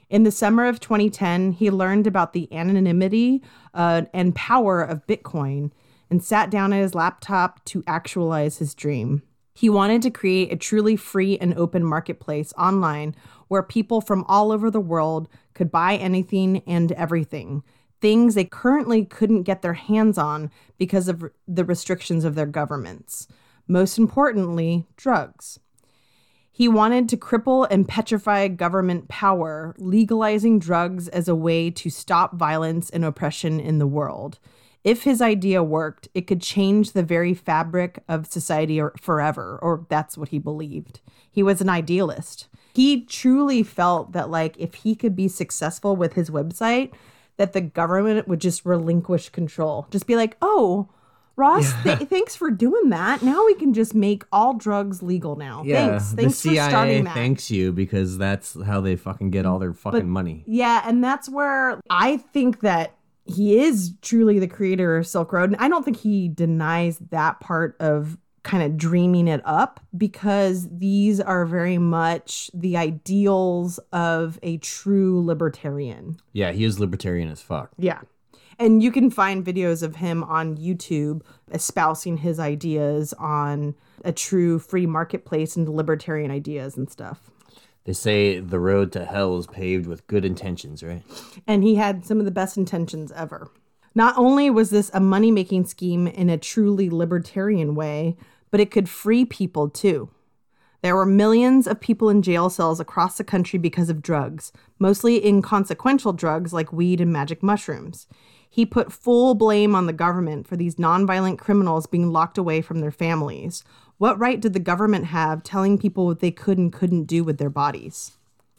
In 0.09 0.23
the 0.23 0.31
summer 0.31 0.65
of 0.65 0.79
2010, 0.79 1.53
he 1.53 1.69
learned 1.69 2.07
about 2.07 2.33
the 2.33 2.51
anonymity 2.51 3.43
uh, 3.75 4.03
and 4.11 4.35
power 4.35 4.81
of 4.81 5.05
Bitcoin 5.05 5.71
and 6.09 6.23
sat 6.23 6.49
down 6.49 6.73
at 6.73 6.81
his 6.81 6.95
laptop 6.95 7.63
to 7.65 7.83
actualize 7.85 8.57
his 8.57 8.73
dream. 8.73 9.21
He 9.59 9.69
wanted 9.69 10.01
to 10.03 10.09
create 10.09 10.53
a 10.53 10.55
truly 10.55 10.95
free 10.95 11.37
and 11.37 11.53
open 11.55 11.83
marketplace 11.83 12.53
online 12.57 13.13
where 13.49 13.61
people 13.61 13.99
from 13.99 14.23
all 14.29 14.53
over 14.53 14.71
the 14.71 14.79
world 14.79 15.27
could 15.53 15.69
buy 15.69 15.97
anything 15.97 16.63
and 16.65 16.93
everything, 16.93 17.63
things 17.99 18.35
they 18.35 18.45
currently 18.45 19.03
couldn't 19.03 19.43
get 19.43 19.61
their 19.61 19.73
hands 19.73 20.17
on 20.17 20.49
because 20.77 21.09
of 21.09 21.29
the 21.45 21.65
restrictions 21.65 22.23
of 22.23 22.35
their 22.35 22.45
governments. 22.45 23.27
Most 23.67 23.97
importantly, 23.97 24.87
drugs. 24.95 25.59
He 26.53 26.69
wanted 26.69 27.09
to 27.09 27.17
cripple 27.17 27.67
and 27.69 27.85
petrify 27.85 28.47
government 28.47 29.09
power, 29.09 29.75
legalizing 29.77 30.59
drugs 30.59 31.09
as 31.09 31.27
a 31.27 31.35
way 31.35 31.69
to 31.71 31.89
stop 31.89 32.35
violence 32.35 32.89
and 32.89 33.03
oppression 33.03 33.59
in 33.59 33.77
the 33.77 33.87
world. 33.87 34.39
If 34.89 35.03
his 35.03 35.21
idea 35.21 35.61
worked, 35.61 36.07
it 36.15 36.25
could 36.25 36.41
change 36.41 36.93
the 36.93 37.03
very 37.03 37.35
fabric 37.35 38.03
of 38.07 38.25
society 38.25 38.81
or- 38.81 38.93
forever, 38.99 39.59
or 39.61 39.85
that's 39.87 40.17
what 40.17 40.29
he 40.29 40.39
believed. 40.39 40.99
He 41.29 41.43
was 41.43 41.61
an 41.61 41.69
idealist. 41.69 42.47
He 42.73 43.05
truly 43.05 43.61
felt 43.61 44.13
that 44.13 44.31
like 44.31 44.55
if 44.57 44.73
he 44.73 44.95
could 44.95 45.15
be 45.15 45.27
successful 45.27 45.95
with 45.95 46.13
his 46.13 46.31
website, 46.31 46.91
that 47.37 47.53
the 47.53 47.61
government 47.61 48.27
would 48.27 48.41
just 48.41 48.65
relinquish 48.65 49.29
control. 49.29 49.85
Just 49.91 50.07
be 50.07 50.15
like, 50.15 50.37
"Oh, 50.41 50.89
Ross, 51.35 51.71
th- 51.83 51.99
thanks 52.09 52.35
for 52.35 52.51
doing 52.51 52.89
that. 52.89 53.21
Now 53.21 53.45
we 53.45 53.53
can 53.53 53.73
just 53.73 53.95
make 53.95 54.23
all 54.31 54.55
drugs 54.55 55.01
legal 55.01 55.37
now. 55.37 55.63
thanks. 55.63 56.11
Thanks 56.11 56.41
the 56.43 56.49
for 56.57 56.69
starting 56.69 57.03
that. 57.05 57.13
thanks 57.13 57.49
you 57.49 57.71
because 57.71 58.17
that's 58.17 58.61
how 58.65 58.81
they 58.81 58.97
fucking 58.97 59.29
get 59.29 59.45
all 59.45 59.57
their 59.59 59.71
fucking 59.73 60.09
money. 60.09 60.43
Yeah, 60.47 60.81
and 60.85 61.01
that's 61.01 61.29
where 61.29 61.79
I 61.89 62.17
think 62.17 62.59
that 62.59 62.93
he 63.29 63.59
is 63.59 63.93
truly 64.01 64.39
the 64.39 64.47
creator 64.47 64.97
of 64.97 65.07
Silk 65.07 65.31
Road. 65.33 65.51
And 65.51 65.61
I 65.61 65.67
don't 65.67 65.83
think 65.83 65.97
he 65.97 66.27
denies 66.27 66.99
that 67.11 67.39
part 67.39 67.75
of 67.79 68.17
kind 68.43 68.63
of 68.63 68.77
dreaming 68.77 69.27
it 69.27 69.41
up 69.45 69.79
because 69.95 70.67
these 70.71 71.19
are 71.19 71.45
very 71.45 71.77
much 71.77 72.49
the 72.53 72.77
ideals 72.77 73.79
of 73.91 74.39
a 74.41 74.57
true 74.57 75.23
libertarian. 75.23 76.17
Yeah, 76.33 76.51
he 76.51 76.63
is 76.63 76.79
libertarian 76.79 77.29
as 77.29 77.41
fuck. 77.41 77.71
Yeah. 77.77 78.01
And 78.57 78.83
you 78.83 78.91
can 78.91 79.09
find 79.09 79.45
videos 79.45 79.83
of 79.83 79.97
him 79.97 80.23
on 80.23 80.57
YouTube 80.57 81.21
espousing 81.51 82.17
his 82.17 82.39
ideas 82.39 83.13
on 83.13 83.75
a 84.03 84.11
true 84.11 84.59
free 84.59 84.85
marketplace 84.85 85.55
and 85.55 85.67
libertarian 85.69 86.29
ideas 86.29 86.75
and 86.75 86.89
stuff. 86.89 87.31
They 87.85 87.93
say 87.93 88.39
the 88.39 88.59
road 88.59 88.91
to 88.93 89.05
hell 89.05 89.37
is 89.37 89.47
paved 89.47 89.87
with 89.87 90.05
good 90.07 90.25
intentions, 90.25 90.83
right? 90.83 91.03
and 91.47 91.63
he 91.63 91.75
had 91.75 92.05
some 92.05 92.19
of 92.19 92.25
the 92.25 92.31
best 92.31 92.57
intentions 92.57 93.11
ever. 93.13 93.49
Not 93.95 94.17
only 94.17 94.49
was 94.49 94.69
this 94.69 94.91
a 94.93 94.99
money 94.99 95.31
making 95.31 95.65
scheme 95.65 96.07
in 96.07 96.29
a 96.29 96.37
truly 96.37 96.89
libertarian 96.89 97.75
way, 97.75 98.15
but 98.51 98.59
it 98.59 98.71
could 98.71 98.87
free 98.87 99.25
people 99.25 99.69
too. 99.69 100.09
There 100.81 100.95
were 100.95 101.05
millions 101.05 101.67
of 101.67 101.81
people 101.81 102.09
in 102.09 102.21
jail 102.21 102.49
cells 102.49 102.79
across 102.79 103.17
the 103.17 103.23
country 103.23 103.59
because 103.59 103.89
of 103.89 104.01
drugs, 104.01 104.53
mostly 104.77 105.25
inconsequential 105.25 106.13
drugs 106.13 106.53
like 106.53 106.71
weed 106.71 107.01
and 107.01 107.11
magic 107.11 107.43
mushrooms. 107.43 108.07
He 108.49 108.65
put 108.65 108.93
full 108.93 109.35
blame 109.35 109.75
on 109.75 109.85
the 109.85 109.93
government 109.93 110.47
for 110.47 110.55
these 110.55 110.75
nonviolent 110.75 111.37
criminals 111.37 111.85
being 111.85 112.11
locked 112.11 112.37
away 112.37 112.61
from 112.61 112.79
their 112.79 112.91
families. 112.91 113.63
What 113.99 114.17
right 114.17 114.39
did 114.39 114.53
the 114.53 114.59
government 114.59 115.05
have 115.05 115.43
telling 115.43 115.77
people 115.77 116.05
what 116.05 116.21
they 116.21 116.31
could 116.31 116.57
and 116.57 116.71
couldn't 116.71 117.03
do 117.03 117.23
with 117.23 117.37
their 117.37 117.49
bodies? 117.49 118.13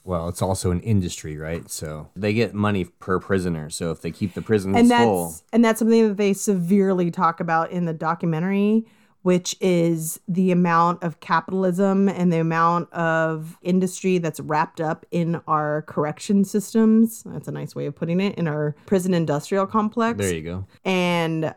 Well, 0.04 0.28
it's 0.28 0.42
also 0.42 0.70
an 0.70 0.80
industry, 0.80 1.36
right? 1.38 1.68
So 1.70 2.10
they 2.14 2.34
get 2.34 2.54
money 2.54 2.84
per 2.84 3.18
prisoner. 3.18 3.70
So 3.70 3.90
if 3.90 4.02
they 4.02 4.10
keep 4.10 4.34
the 4.34 4.42
prisons 4.42 4.76
and 4.76 4.90
that's 4.90 5.04
full, 5.04 5.34
and 5.52 5.64
that's 5.64 5.78
something 5.78 6.08
that 6.08 6.18
they 6.18 6.34
severely 6.34 7.10
talk 7.10 7.40
about 7.40 7.70
in 7.70 7.86
the 7.86 7.94
documentary 7.94 8.86
which 9.22 9.54
is 9.60 10.18
the 10.28 10.50
amount 10.50 11.02
of 11.02 11.20
capitalism 11.20 12.08
and 12.08 12.32
the 12.32 12.38
amount 12.38 12.90
of 12.92 13.58
industry 13.60 14.16
that's 14.16 14.40
wrapped 14.40 14.80
up 14.80 15.04
in 15.10 15.40
our 15.46 15.82
correction 15.82 16.44
systems 16.44 17.22
that's 17.26 17.46
a 17.48 17.52
nice 17.52 17.74
way 17.74 17.86
of 17.86 17.94
putting 17.94 18.20
it 18.20 18.34
in 18.36 18.48
our 18.48 18.74
prison 18.86 19.12
industrial 19.12 19.66
complex 19.66 20.18
there 20.18 20.34
you 20.34 20.42
go. 20.42 20.66
and 20.86 21.54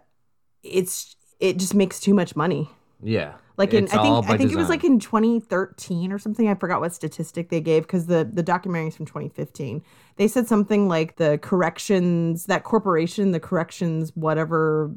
it's 0.61 1.15
it 1.39 1.57
just 1.57 1.73
makes 1.73 1.99
too 1.99 2.13
much 2.13 2.35
money 2.35 2.69
Yeah. 3.03 3.35
like 3.57 3.73
in 3.73 3.85
I 3.85 4.01
think 4.01 4.29
I 4.29 4.37
think 4.37 4.51
it 4.51 4.55
was 4.55 4.69
like 4.69 4.83
in 4.83 4.99
2013 4.99 6.11
or 6.11 6.19
something. 6.19 6.47
I 6.47 6.55
forgot 6.55 6.81
what 6.81 6.93
statistic 6.93 7.49
they 7.49 7.61
gave 7.61 7.83
because 7.83 8.07
the 8.07 8.29
the 8.31 8.43
documentary 8.43 8.89
is 8.89 8.95
from 8.95 9.05
2015. 9.05 9.83
They 10.15 10.27
said 10.27 10.47
something 10.47 10.87
like 10.87 11.17
the 11.17 11.37
corrections 11.41 12.45
that 12.45 12.63
corporation, 12.63 13.31
the 13.31 13.39
corrections 13.39 14.11
whatever 14.15 14.91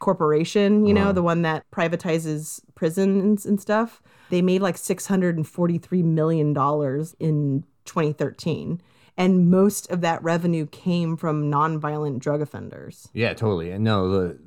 corporation, 0.00 0.84
you 0.84 0.92
know, 0.92 1.12
the 1.12 1.22
one 1.22 1.42
that 1.42 1.64
privatizes 1.70 2.60
prisons 2.74 3.46
and 3.46 3.60
stuff. 3.60 4.02
They 4.30 4.42
made 4.42 4.60
like 4.60 4.76
643 4.76 6.02
million 6.02 6.52
dollars 6.52 7.14
in 7.20 7.64
2013. 7.84 8.80
And 9.16 9.50
most 9.50 9.90
of 9.90 10.00
that 10.00 10.22
revenue 10.22 10.66
came 10.66 11.16
from 11.16 11.50
nonviolent 11.50 12.18
drug 12.18 12.40
offenders. 12.40 13.08
Yeah, 13.12 13.34
totally. 13.34 13.70
And 13.70 13.84
no, 13.84 14.08
the 14.08 14.38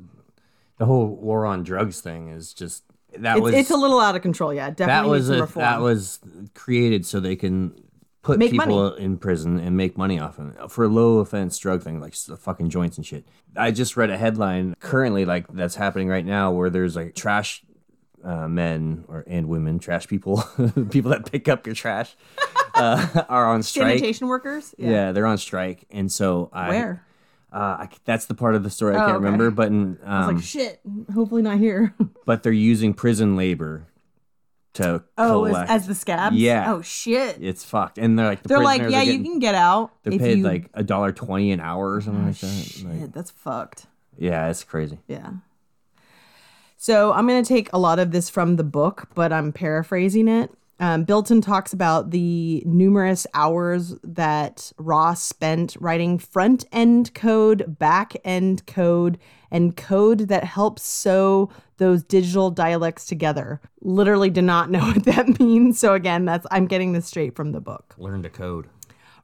the 0.77 0.85
whole 0.85 1.07
war 1.07 1.45
on 1.45 1.63
drugs 1.63 2.01
thing 2.01 2.29
is 2.29 2.53
just 2.53 2.83
that 3.19 3.37
It's, 3.37 3.43
was 3.43 3.53
it's 3.53 3.69
a 3.71 3.77
little 3.77 3.99
out 3.99 4.15
of 4.15 4.21
control. 4.21 4.53
Yeah, 4.53 4.69
definitely. 4.69 5.19
that 5.19 5.29
was 5.29 5.29
a, 5.29 5.59
that 5.59 5.81
was 5.81 6.19
created 6.53 7.05
so 7.05 7.19
they 7.19 7.35
can 7.35 7.73
put 8.21 8.39
Make 8.39 8.51
people 8.51 8.93
in 8.95 9.17
prison 9.17 9.59
and 9.59 9.77
make 9.77 9.97
money 9.97 10.19
off 10.19 10.39
of 10.39 10.55
it 10.55 10.71
for 10.71 10.85
a 10.85 10.87
low 10.87 11.19
offense 11.19 11.57
drug 11.59 11.83
thing 11.83 11.99
like 11.99 12.13
s- 12.13 12.29
fucking 12.39 12.69
joints 12.69 12.97
and 12.97 13.05
shit. 13.05 13.25
I 13.55 13.69
just 13.71 13.95
read 13.95 14.09
a 14.09 14.17
headline 14.17 14.75
currently 14.79 15.25
like 15.25 15.47
that's 15.49 15.75
happening 15.75 16.07
right 16.07 16.25
now 16.25 16.51
where 16.51 16.69
there's 16.71 16.95
like 16.95 17.13
trash 17.13 17.63
uh, 18.23 18.47
men 18.47 19.05
or 19.07 19.23
and 19.27 19.47
women, 19.47 19.77
trash 19.77 20.07
people, 20.07 20.37
people 20.89 21.11
that 21.11 21.31
pick 21.31 21.47
up 21.47 21.67
your 21.67 21.75
trash, 21.75 22.15
uh, 22.73 23.23
are 23.29 23.45
on 23.45 23.61
strike. 23.61 23.89
sanitation 23.99 24.27
workers. 24.27 24.73
Yeah. 24.79 25.11
they're 25.11 25.27
on 25.27 25.37
strike, 25.37 25.85
and 25.91 26.11
so 26.11 26.49
I, 26.51 26.69
Where? 26.69 27.05
Uh, 27.55 27.83
I, 27.83 27.89
that's 28.03 28.25
the 28.25 28.33
part 28.33 28.55
of 28.55 28.63
the 28.63 28.69
story 28.69 28.95
I 28.95 28.97
Oh, 28.97 28.99
can't 28.99 29.09
okay. 29.11 29.23
remember, 29.23 29.49
but 29.49 29.69
in, 29.69 29.97
I 30.05 30.19
was 30.19 30.27
um, 30.27 30.35
like, 30.35 30.43
shit. 30.43 30.81
Hopefully 31.13 31.41
not 31.41 31.57
here. 31.57 31.95
but 32.25 32.43
they're 32.43 32.51
using 32.51 32.93
prison 32.93 33.37
labor 33.37 33.87
to 34.73 35.01
oh, 35.17 35.45
as, 35.45 35.69
as 35.69 35.87
the 35.87 35.95
scabs. 35.95 36.35
Yeah. 36.35 36.73
Oh 36.73 36.81
shit. 36.81 37.37
it's 37.41 37.63
fucked, 37.63 37.97
and 37.97 38.19
they're 38.19 38.25
like 38.25 38.43
the 38.43 38.49
They're 38.49 38.59
like, 38.59 38.81
yeah, 38.81 38.99
are 38.99 39.03
you 39.03 39.23
can 39.23 39.39
get 39.39 39.55
out. 39.55 39.91
They're 40.03 40.19
paid 40.19 40.39
you... 40.39 40.43
like 40.43 40.69
a 40.73 40.83
dollar 40.83 41.13
twenty 41.13 41.53
an 41.53 41.61
hour 41.61 41.95
or 41.95 42.01
something 42.01 42.25
like 42.25 42.37
that. 42.39 42.47
Shit, 42.47 42.85
Like, 42.85 43.13
that's 43.13 43.31
fucked. 43.31 43.85
yeah, 44.17 44.49
it's 44.49 44.65
crazy. 44.65 44.99
Yeah. 45.07 45.31
So 46.75 47.13
I'm 47.13 47.25
going 47.25 47.41
to 47.41 47.47
take 47.47 47.71
a 47.71 47.79
lot 47.79 47.99
of 47.99 48.11
this 48.11 48.29
from 48.29 48.57
the 48.57 48.65
book, 48.65 49.07
but 49.15 49.31
I'm 49.31 49.53
paraphrasing 49.53 50.27
it. 50.27 50.51
Um, 50.79 51.05
Bilton 51.05 51.41
talks 51.41 51.71
about 51.71 52.11
the 52.11 52.61
numerous 52.65 53.25
hours 53.33 53.95
that 54.03 54.73
Ross 54.77 55.21
spent 55.21 55.77
writing 55.79 56.17
front 56.19 56.65
end 56.71 57.13
code, 57.13 57.77
back 57.79 58.13
end 58.25 58.65
code, 58.65 59.17
and 59.51 59.77
code 59.77 60.27
that 60.27 60.43
helps 60.43 60.83
sew 60.83 61.49
those 61.77 62.03
digital 62.03 62.49
dialects 62.51 63.05
together. 63.05 63.61
Literally 63.81 64.29
did 64.29 64.43
not 64.43 64.69
know 64.69 64.79
what 64.85 65.05
that 65.05 65.39
means. 65.39 65.79
So 65.79 65.93
again, 65.93 66.25
that's 66.25 66.45
I'm 66.51 66.67
getting 66.67 66.91
this 66.91 67.07
straight 67.07 67.35
from 67.35 67.53
the 67.53 67.61
book. 67.61 67.95
Learn 67.97 68.23
to 68.23 68.29
code. 68.29 68.67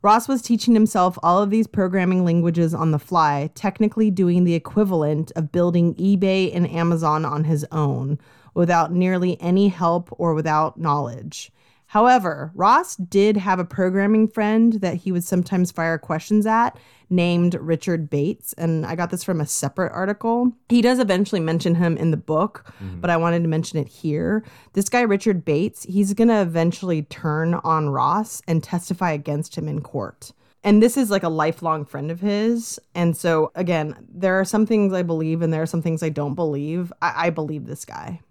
Ross 0.03 0.27
was 0.27 0.41
teaching 0.41 0.73
himself 0.73 1.19
all 1.21 1.43
of 1.43 1.51
these 1.51 1.67
programming 1.67 2.25
languages 2.25 2.73
on 2.73 2.89
the 2.89 2.97
fly, 2.97 3.51
technically 3.53 4.09
doing 4.09 4.45
the 4.45 4.55
equivalent 4.55 5.31
of 5.35 5.51
building 5.51 5.93
eBay 5.95 6.55
and 6.55 6.67
Amazon 6.67 7.23
on 7.23 7.43
his 7.43 7.67
own 7.71 8.17
without 8.53 8.91
nearly 8.91 9.39
any 9.41 9.69
help 9.69 10.09
or 10.17 10.33
without 10.33 10.77
knowledge. 10.77 11.51
However, 11.91 12.53
Ross 12.55 12.95
did 12.95 13.35
have 13.35 13.59
a 13.59 13.65
programming 13.65 14.29
friend 14.29 14.71
that 14.75 14.95
he 14.95 15.11
would 15.11 15.25
sometimes 15.25 15.73
fire 15.73 15.97
questions 15.97 16.45
at 16.45 16.79
named 17.09 17.55
Richard 17.55 18.09
Bates. 18.09 18.53
And 18.53 18.85
I 18.85 18.95
got 18.95 19.09
this 19.09 19.25
from 19.25 19.41
a 19.41 19.45
separate 19.45 19.91
article. 19.91 20.53
He 20.69 20.81
does 20.81 20.99
eventually 20.99 21.41
mention 21.41 21.75
him 21.75 21.97
in 21.97 22.11
the 22.11 22.15
book, 22.15 22.63
mm-hmm. 22.81 23.01
but 23.01 23.09
I 23.09 23.17
wanted 23.17 23.41
to 23.41 23.49
mention 23.49 23.77
it 23.77 23.89
here. 23.89 24.41
This 24.71 24.87
guy, 24.87 25.01
Richard 25.01 25.43
Bates, 25.43 25.83
he's 25.83 26.13
going 26.13 26.29
to 26.29 26.41
eventually 26.41 27.01
turn 27.01 27.55
on 27.55 27.89
Ross 27.89 28.41
and 28.47 28.63
testify 28.63 29.11
against 29.11 29.57
him 29.57 29.67
in 29.67 29.81
court. 29.81 30.31
And 30.63 30.81
this 30.81 30.95
is 30.95 31.11
like 31.11 31.23
a 31.23 31.29
lifelong 31.29 31.83
friend 31.83 32.09
of 32.09 32.21
his. 32.21 32.79
And 32.95 33.17
so, 33.17 33.51
again, 33.53 33.97
there 34.09 34.39
are 34.39 34.45
some 34.45 34.65
things 34.65 34.93
I 34.93 35.03
believe 35.03 35.41
and 35.41 35.51
there 35.51 35.61
are 35.61 35.65
some 35.65 35.81
things 35.81 36.03
I 36.03 36.09
don't 36.09 36.35
believe. 36.35 36.93
I, 37.01 37.27
I 37.27 37.29
believe 37.31 37.65
this 37.65 37.83
guy 37.83 38.21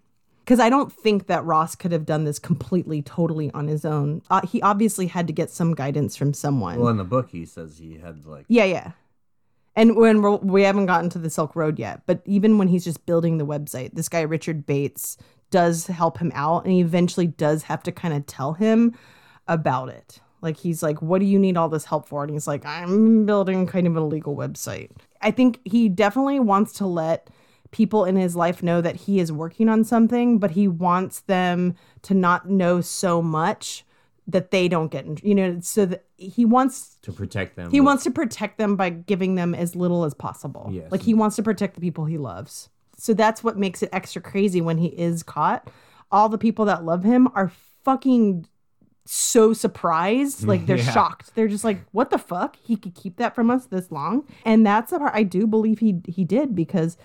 because 0.51 0.59
I 0.59 0.69
don't 0.69 0.93
think 0.93 1.29
that 1.29 1.45
Ross 1.45 1.77
could 1.77 1.93
have 1.93 2.05
done 2.05 2.25
this 2.25 2.41
completely, 2.41 3.03
totally 3.03 3.53
on 3.53 3.69
his 3.69 3.85
own. 3.85 4.21
Uh, 4.29 4.45
he 4.45 4.61
obviously 4.63 5.07
had 5.07 5.29
to 5.29 5.33
get 5.33 5.49
some 5.49 5.77
guidance 5.77 6.17
from 6.17 6.35
someone. 6.35 6.81
Well, 6.81 6.89
in 6.89 6.97
the 6.97 7.05
book, 7.05 7.31
he 7.31 7.47
says 7.47 7.79
he 7.79 7.99
had 7.99 8.27
like 8.27 8.47
yeah, 8.49 8.65
yeah. 8.65 8.91
And 9.77 9.95
when 9.95 10.23
we're, 10.23 10.39
we 10.39 10.65
haven't 10.65 10.87
gotten 10.87 11.09
to 11.11 11.21
the 11.21 11.31
Silk 11.31 11.55
Road 11.55 11.79
yet, 11.79 12.03
but 12.05 12.21
even 12.25 12.59
when 12.59 12.67
he's 12.67 12.83
just 12.83 13.07
building 13.07 13.39
the 13.39 13.47
website, 13.47 13.95
this 13.95 14.09
guy 14.09 14.23
Richard 14.23 14.67
Bates 14.67 15.17
does 15.53 15.87
help 15.87 16.19
him 16.19 16.33
out, 16.35 16.65
and 16.65 16.73
he 16.73 16.81
eventually 16.81 17.29
does 17.29 17.63
have 17.63 17.85
to 17.85 17.93
kind 17.93 18.13
of 18.13 18.27
tell 18.27 18.55
him 18.55 18.99
about 19.47 19.89
it. 19.89 20.19
Like 20.41 20.57
he's 20.57 20.83
like, 20.83 21.01
"What 21.01 21.21
do 21.21 21.27
you 21.27 21.39
need 21.39 21.57
all 21.57 21.69
this 21.69 21.85
help 21.85 22.09
for?" 22.09 22.25
And 22.25 22.33
he's 22.33 22.49
like, 22.49 22.67
"I'm 22.67 23.25
building 23.25 23.69
kind 23.69 23.87
of 23.87 23.97
an 23.97 24.03
illegal 24.03 24.35
website." 24.35 24.91
I 25.23 25.31
think 25.31 25.61
he 25.65 25.89
definitely 25.89 26.41
wants 26.41 26.73
to 26.73 26.87
let 26.87 27.31
people 27.71 28.05
in 28.05 28.17
his 28.17 28.35
life 28.37 28.63
know 28.63 28.81
that 28.81 28.97
he 28.97 29.21
is 29.21 29.31
working 29.31 29.69
on 29.69 29.85
something, 29.85 30.39
but 30.39 30.53
he 30.53 30.67
wants 30.69 31.21
them 31.21 31.75
to 32.03 32.15
not 32.15 32.49
know 32.49 32.81
so 32.81 33.23
much 33.23 33.85
that 34.27 34.51
they 34.51 34.69
don't 34.69 34.91
get 34.93 35.05
in, 35.07 35.19
you 35.23 35.35
know, 35.35 35.59
so 35.61 35.87
that 35.87 36.05
he 36.17 36.45
wants 36.45 36.97
to 37.03 37.13
protect 37.13 37.57
them. 37.57 37.71
he 37.71 37.81
wants 37.81 38.05
to 38.05 38.11
protect 38.11 38.59
them 38.59 38.77
by 38.77 38.89
giving 38.91 39.35
them 39.35 39.55
as 39.55 39.75
little 39.75 40.05
as 40.05 40.15
possible. 40.15 40.69
Yes. 40.73 40.91
Like 40.93 41.03
he 41.03 41.15
wants 41.15 41.37
to 41.37 41.43
protect 41.43 41.75
the 41.75 41.81
people 41.81 42.05
he 42.05 42.19
loves. 42.19 42.69
So 42.97 43.15
that's 43.15 43.43
what 43.43 43.57
makes 43.57 43.83
it 43.83 43.89
extra 43.93 44.21
crazy 44.23 44.61
when 44.61 44.79
he 44.79 44.89
is 44.89 45.23
caught. 45.23 45.69
All 46.13 46.29
the 46.29 46.39
people 46.39 46.65
that 46.67 46.85
love 46.85 47.03
him 47.03 47.29
are 47.35 47.51
fucking 47.85 48.47
so 49.05 49.53
surprised. 49.53 50.45
Like 50.47 50.67
they're 50.67 50.77
Yeah. 50.77 50.93
shocked. 50.93 51.35
They're 51.35 51.49
just 51.49 51.65
like, 51.65 51.81
what 51.93 52.11
the 52.11 52.19
fuck? 52.19 52.57
He 52.63 52.77
could 52.77 52.95
keep 52.95 53.17
that 53.17 53.35
from 53.35 53.51
us 53.51 53.67
this 53.67 53.91
long? 53.91 54.25
And 54.45 54.65
that's 54.67 54.91
the 54.91 54.99
part 54.99 55.13
I 55.15 55.23
do 55.23 55.47
believe 55.47 55.79
he 55.81 56.01
he 56.07 56.25
did 56.25 56.55
because 56.55 56.97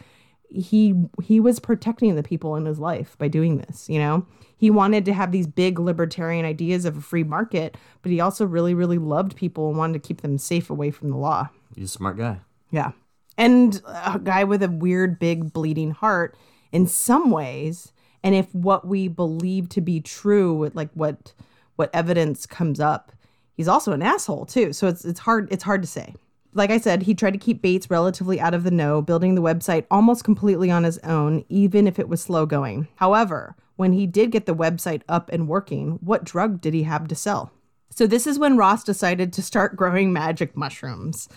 he 0.50 0.96
he 1.24 1.40
was 1.40 1.60
protecting 1.60 2.16
the 2.16 2.24
people 2.24 2.56
in 2.56 2.66
his 2.66 2.80
life 2.80 3.18
by 3.18 3.28
doing 3.28 3.58
this, 3.58 3.90
you 3.90 4.00
know? 4.00 4.26
He 4.58 4.70
wanted 4.70 5.04
to 5.06 5.14
have 5.14 5.32
these 5.32 5.48
big 5.48 5.80
libertarian 5.80 6.46
ideas 6.46 6.86
of 6.86 6.98
a 6.98 7.02
free 7.02 7.24
market, 7.24 7.76
but 8.02 8.12
he 8.12 8.20
also 8.20 8.46
really 8.46 8.74
really 8.74 8.98
loved 8.98 9.36
people 9.36 9.70
and 9.70 9.78
wanted 9.78 10.02
to 10.02 10.08
keep 10.08 10.22
them 10.22 10.38
safe 10.38 10.70
away 10.70 10.92
from 10.92 11.10
the 11.10 11.18
law. 11.18 11.50
He's 11.76 11.86
a 11.86 11.90
smart 11.90 12.18
guy. 12.18 12.40
Yeah. 12.72 12.92
And 13.38 13.82
a 13.86 14.18
guy 14.18 14.46
with 14.46 14.64
a 14.64 14.70
weird, 14.70 15.20
big, 15.20 15.52
bleeding 15.52 15.92
heart 15.92 16.38
in 16.72 16.88
some 16.88 17.32
ways. 17.32 17.92
And 18.24 18.34
if 18.34 18.54
what 18.56 18.88
we 18.88 19.08
believe 19.08 19.70
to 19.70 19.82
be 19.82 20.00
true, 20.00 20.72
like 20.74 20.90
what 20.94 21.34
what 21.76 21.90
evidence 21.94 22.46
comes 22.46 22.80
up, 22.80 23.12
he's 23.54 23.68
also 23.68 23.92
an 23.92 24.02
asshole 24.02 24.46
too. 24.46 24.74
So 24.74 24.88
it's 24.88 25.06
it's 25.06 25.20
hard 25.20 25.48
it's 25.52 25.64
hard 25.64 25.82
to 25.82 25.88
say. 25.88 26.16
Like 26.56 26.72
I 26.72 26.80
said, 26.80 27.04
he 27.04 27.14
tried 27.14 27.34
to 27.34 27.40
keep 27.40 27.62
Bates 27.62 27.90
relatively 27.90 28.40
out 28.40 28.54
of 28.54 28.64
the 28.64 28.72
know, 28.72 29.02
building 29.02 29.36
the 29.36 29.42
website 29.42 29.86
almost 29.92 30.24
completely 30.24 30.72
on 30.72 30.84
his 30.84 30.98
own, 31.00 31.46
even 31.50 31.86
if 31.86 32.00
it 32.00 32.10
was 32.10 32.22
slow 32.22 32.48
going. 32.48 32.88
However, 32.96 33.56
when 33.76 33.94
he 33.94 34.08
did 34.08 34.32
get 34.32 34.48
the 34.48 34.56
website 34.56 35.04
up 35.08 35.30
and 35.32 35.48
working, 35.48 36.00
what 36.02 36.24
drug 36.24 36.62
did 36.62 36.74
he 36.74 36.84
have 36.84 37.08
to 37.10 37.16
sell? 37.16 37.52
So 37.90 38.08
this 38.08 38.26
is 38.26 38.40
when 38.40 38.58
Ross 38.58 38.84
decided 38.84 39.32
to 39.34 39.44
start 39.44 39.76
growing 39.78 40.12
magic 40.12 40.56
mushrooms. 40.58 41.30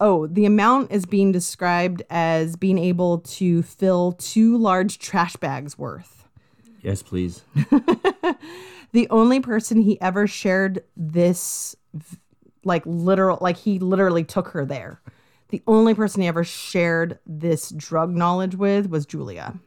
Oh, 0.00 0.26
the 0.26 0.44
amount 0.44 0.90
is 0.90 1.06
being 1.06 1.30
described 1.32 2.02
as 2.10 2.56
being 2.56 2.78
able 2.78 3.18
to 3.18 3.62
fill 3.62 4.12
two 4.12 4.58
large 4.58 4.98
trash 4.98 5.36
bags 5.36 5.78
worth. 5.78 6.26
Yes, 6.82 7.02
please. 7.02 7.42
The 8.92 9.08
only 9.10 9.40
person 9.40 9.82
he 9.82 10.00
ever 10.00 10.26
shared 10.26 10.82
this, 10.96 11.76
like 12.64 12.82
literal, 12.86 13.38
like 13.40 13.56
he 13.56 13.78
literally 13.78 14.24
took 14.24 14.48
her 14.48 14.64
there. 14.64 15.00
The 15.48 15.62
only 15.66 15.94
person 15.94 16.22
he 16.22 16.28
ever 16.28 16.44
shared 16.44 17.18
this 17.26 17.70
drug 17.70 18.10
knowledge 18.14 18.54
with 18.54 18.88
was 18.88 19.06
Julia. 19.06 19.58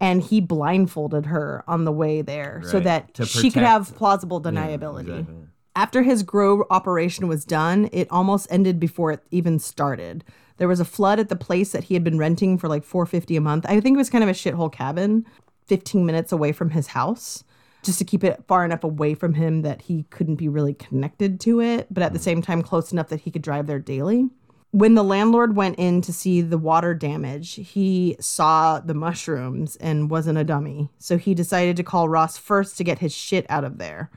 And 0.00 0.22
he 0.22 0.40
blindfolded 0.40 1.26
her 1.26 1.64
on 1.66 1.84
the 1.84 1.92
way 1.92 2.22
there 2.22 2.62
so 2.64 2.78
that 2.80 3.14
To 3.14 3.24
she 3.26 3.50
could 3.50 3.62
have 3.64 3.94
plausible 3.96 4.40
Yeah, 4.44 4.50
deniability. 4.50 5.20
exactly. 5.20 5.34
After 5.74 6.02
his 6.02 6.22
grow 6.24 6.64
operation 6.70 7.28
was 7.28 7.44
done, 7.44 7.88
it 7.92 8.08
almost 8.10 8.48
ended 8.50 8.80
before 8.80 9.12
it 9.12 9.20
even 9.30 9.58
started. 9.60 10.24
There 10.56 10.66
was 10.68 10.80
a 10.80 10.84
flood 10.84 11.20
at 11.20 11.28
the 11.28 11.36
place 11.36 11.70
that 11.70 11.84
he 11.84 11.94
had 11.94 12.02
been 12.02 12.18
renting 12.18 12.58
for 12.58 12.68
like 12.68 12.82
450 12.84 13.36
a 13.36 13.40
month. 13.40 13.64
I 13.68 13.80
think 13.80 13.94
it 13.94 13.98
was 13.98 14.10
kind 14.10 14.24
of 14.24 14.30
a 14.30 14.32
shithole 14.34 14.72
cabin, 14.72 15.24
15 15.66 16.04
minutes 16.04 16.32
away 16.32 16.50
from 16.50 16.70
his 16.70 16.88
house, 16.88 17.44
just 17.82 17.98
to 17.98 18.04
keep 18.04 18.24
it 18.24 18.44
far 18.46 18.64
enough 18.64 18.84
away 18.84 19.14
from 19.14 19.34
him 19.34 19.62
that 19.62 19.82
he 19.82 20.04
couldn't 20.10 20.36
be 20.36 20.48
really 20.48 20.74
connected 20.74 21.40
to 21.40 21.60
it, 21.60 21.86
but 21.90 22.02
at 22.02 22.12
the 22.12 22.18
same 22.18 22.42
time 22.42 22.62
close 22.62 22.92
enough 22.92 23.08
that 23.08 23.20
he 23.20 23.30
could 23.30 23.42
drive 23.42 23.66
there 23.66 23.78
daily. 23.78 24.28
When 24.70 24.94
the 24.94 25.04
landlord 25.04 25.56
went 25.56 25.78
in 25.78 26.02
to 26.02 26.12
see 26.12 26.42
the 26.42 26.58
water 26.58 26.92
damage, 26.92 27.54
he 27.54 28.16
saw 28.20 28.80
the 28.80 28.94
mushrooms 28.94 29.76
and 29.76 30.10
wasn't 30.10 30.38
a 30.38 30.44
dummy. 30.44 30.90
So 30.98 31.16
he 31.16 31.34
decided 31.34 31.76
to 31.78 31.82
call 31.82 32.08
Ross 32.08 32.36
first 32.36 32.76
to 32.76 32.84
get 32.84 32.98
his 32.98 33.14
shit 33.14 33.46
out 33.48 33.64
of 33.64 33.78
there. 33.78 34.10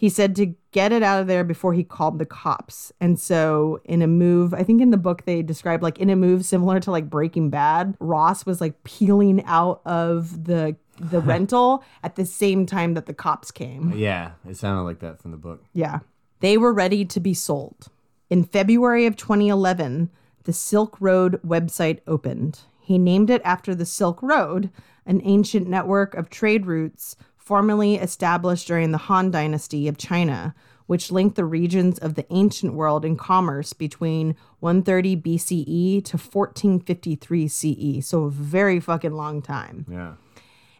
He 0.00 0.08
said 0.08 0.34
to 0.36 0.54
get 0.72 0.92
it 0.92 1.02
out 1.02 1.20
of 1.20 1.26
there 1.26 1.44
before 1.44 1.74
he 1.74 1.84
called 1.84 2.18
the 2.18 2.24
cops. 2.24 2.90
And 3.02 3.20
so, 3.20 3.82
in 3.84 4.00
a 4.00 4.06
move, 4.06 4.54
I 4.54 4.62
think 4.62 4.80
in 4.80 4.92
the 4.92 4.96
book 4.96 5.26
they 5.26 5.42
described 5.42 5.82
like 5.82 5.98
in 5.98 6.08
a 6.08 6.16
move 6.16 6.46
similar 6.46 6.80
to 6.80 6.90
like 6.90 7.10
Breaking 7.10 7.50
Bad, 7.50 7.98
Ross 8.00 8.46
was 8.46 8.62
like 8.62 8.82
peeling 8.82 9.44
out 9.44 9.82
of 9.84 10.44
the 10.44 10.74
the 10.98 11.20
rental 11.20 11.84
at 12.02 12.16
the 12.16 12.24
same 12.24 12.64
time 12.64 12.94
that 12.94 13.04
the 13.04 13.12
cops 13.12 13.50
came. 13.50 13.92
Yeah, 13.94 14.30
it 14.48 14.56
sounded 14.56 14.84
like 14.84 15.00
that 15.00 15.20
from 15.20 15.32
the 15.32 15.36
book. 15.36 15.62
Yeah. 15.74 15.98
They 16.40 16.56
were 16.56 16.72
ready 16.72 17.04
to 17.04 17.20
be 17.20 17.34
sold. 17.34 17.88
In 18.30 18.42
February 18.42 19.04
of 19.04 19.16
2011, 19.16 20.08
the 20.44 20.54
Silk 20.54 20.96
Road 20.98 21.38
website 21.46 21.98
opened. 22.06 22.60
He 22.80 22.96
named 22.96 23.28
it 23.28 23.42
after 23.44 23.74
the 23.74 23.84
Silk 23.84 24.22
Road, 24.22 24.70
an 25.04 25.20
ancient 25.24 25.68
network 25.68 26.14
of 26.14 26.30
trade 26.30 26.64
routes 26.64 27.16
formerly 27.50 27.96
established 27.96 28.68
during 28.68 28.92
the 28.92 28.96
Han 29.08 29.32
Dynasty 29.32 29.88
of 29.88 29.98
China, 29.98 30.54
which 30.86 31.10
linked 31.10 31.34
the 31.34 31.44
regions 31.44 31.98
of 31.98 32.14
the 32.14 32.24
ancient 32.30 32.74
world 32.74 33.04
in 33.04 33.16
commerce 33.16 33.72
between 33.72 34.36
130 34.60 35.16
BCE 35.16 36.04
to 36.04 36.16
1453 36.16 37.48
CE. 37.48 38.06
So 38.06 38.22
a 38.22 38.30
very 38.30 38.78
fucking 38.78 39.14
long 39.14 39.42
time. 39.42 39.84
Yeah. 39.90 40.12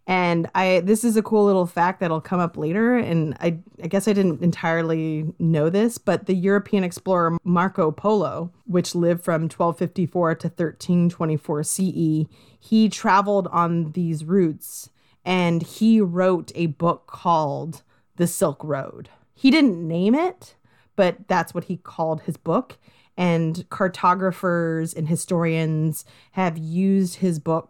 And 0.06 0.48
I 0.54 0.82
this 0.84 1.02
is 1.02 1.16
a 1.16 1.24
cool 1.24 1.44
little 1.44 1.66
fact 1.66 1.98
that'll 1.98 2.20
come 2.20 2.38
up 2.38 2.56
later. 2.56 2.96
And 2.96 3.36
I 3.40 3.58
I 3.82 3.88
guess 3.88 4.06
I 4.06 4.12
didn't 4.12 4.40
entirely 4.40 5.34
know 5.40 5.70
this, 5.70 5.98
but 5.98 6.26
the 6.26 6.34
European 6.34 6.84
explorer 6.84 7.36
Marco 7.42 7.90
Polo, 7.90 8.52
which 8.66 8.94
lived 8.94 9.24
from 9.24 9.48
1254 9.48 10.36
to 10.36 10.46
1324 10.46 11.64
CE, 11.64 12.26
he 12.60 12.88
traveled 12.88 13.48
on 13.48 13.90
these 13.90 14.24
routes 14.24 14.90
and 15.24 15.62
he 15.62 16.00
wrote 16.00 16.52
a 16.54 16.66
book 16.66 17.06
called 17.06 17.82
The 18.16 18.26
Silk 18.26 18.62
Road. 18.64 19.10
He 19.34 19.50
didn't 19.50 19.86
name 19.86 20.14
it, 20.14 20.54
but 20.96 21.28
that's 21.28 21.54
what 21.54 21.64
he 21.64 21.76
called 21.76 22.22
his 22.22 22.36
book. 22.36 22.78
And 23.16 23.68
cartographers 23.68 24.94
and 24.94 25.08
historians 25.08 26.04
have 26.32 26.56
used 26.56 27.16
his 27.16 27.38
book 27.38 27.69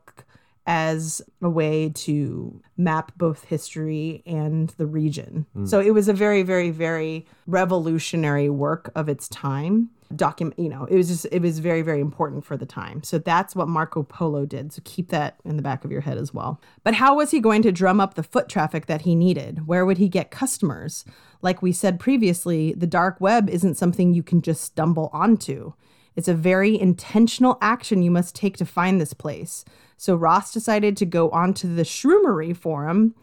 as 0.70 1.20
a 1.42 1.50
way 1.50 1.88
to 1.88 2.62
map 2.76 3.10
both 3.16 3.42
history 3.46 4.22
and 4.24 4.68
the 4.78 4.86
region. 4.86 5.44
Hmm. 5.52 5.66
So 5.66 5.80
it 5.80 5.90
was 5.92 6.06
a 6.06 6.12
very, 6.12 6.44
very, 6.44 6.70
very 6.70 7.26
revolutionary 7.48 8.48
work 8.48 8.92
of 8.94 9.08
its 9.08 9.26
time. 9.28 9.90
Document, 10.14 10.56
you 10.56 10.68
know, 10.68 10.84
it 10.84 10.94
was 10.94 11.08
just, 11.08 11.26
it 11.32 11.42
was 11.42 11.58
very, 11.58 11.82
very 11.82 12.00
important 12.00 12.44
for 12.44 12.56
the 12.56 12.66
time. 12.66 13.02
So 13.02 13.18
that's 13.18 13.56
what 13.56 13.66
Marco 13.66 14.04
Polo 14.04 14.46
did. 14.46 14.72
So 14.72 14.80
keep 14.84 15.08
that 15.08 15.40
in 15.44 15.56
the 15.56 15.62
back 15.62 15.84
of 15.84 15.90
your 15.90 16.02
head 16.02 16.18
as 16.18 16.32
well. 16.32 16.60
But 16.84 16.94
how 16.94 17.16
was 17.16 17.32
he 17.32 17.40
going 17.40 17.62
to 17.62 17.72
drum 17.72 18.00
up 18.00 18.14
the 18.14 18.22
foot 18.22 18.48
traffic 18.48 18.86
that 18.86 19.02
he 19.02 19.16
needed? 19.16 19.66
Where 19.66 19.84
would 19.84 19.98
he 19.98 20.08
get 20.08 20.30
customers? 20.30 21.04
Like 21.42 21.62
we 21.62 21.72
said 21.72 21.98
previously, 21.98 22.74
the 22.74 22.86
dark 22.86 23.20
web 23.20 23.50
isn't 23.50 23.74
something 23.74 24.14
you 24.14 24.22
can 24.22 24.40
just 24.40 24.62
stumble 24.62 25.10
onto. 25.12 25.72
It's 26.16 26.28
a 26.28 26.34
very 26.34 26.78
intentional 26.80 27.58
action 27.60 28.02
you 28.02 28.10
must 28.10 28.34
take 28.34 28.56
to 28.58 28.66
find 28.66 29.00
this 29.00 29.14
place. 29.14 29.64
So 29.96 30.14
Ross 30.16 30.52
decided 30.52 30.96
to 30.96 31.06
go 31.06 31.30
onto 31.30 31.74
the 31.74 31.82
Shroomery 31.82 32.56
Forum, 32.56 33.14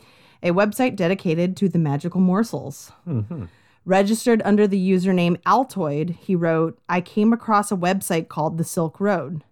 a 0.43 0.51
website 0.51 0.95
dedicated 0.95 1.57
to 1.57 1.69
the 1.69 1.79
magical 1.79 2.21
morsels. 2.21 2.91
Mm-hmm. 3.07 3.45
Registered 3.85 4.41
under 4.43 4.67
the 4.67 4.91
username 4.91 5.41
Altoid, 5.43 6.11
he 6.17 6.35
wrote, 6.35 6.77
I 6.89 7.01
came 7.01 7.31
across 7.31 7.71
a 7.71 7.77
website 7.77 8.27
called 8.27 8.57
The 8.57 8.63
Silk 8.63 8.99
Road. 8.99 9.43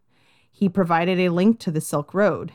He 0.51 0.69
provided 0.69 1.19
a 1.19 1.29
link 1.29 1.59
to 1.61 1.71
the 1.71 1.81
Silk 1.81 2.13
Road. 2.13 2.51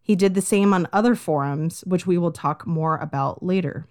He 0.00 0.14
did 0.14 0.34
the 0.34 0.42
same 0.42 0.72
on 0.72 0.88
other 0.92 1.14
forums, 1.16 1.82
which 1.86 2.06
we 2.06 2.16
will 2.16 2.30
talk 2.30 2.66
more 2.66 2.96
about 2.96 3.42
later. 3.42 3.86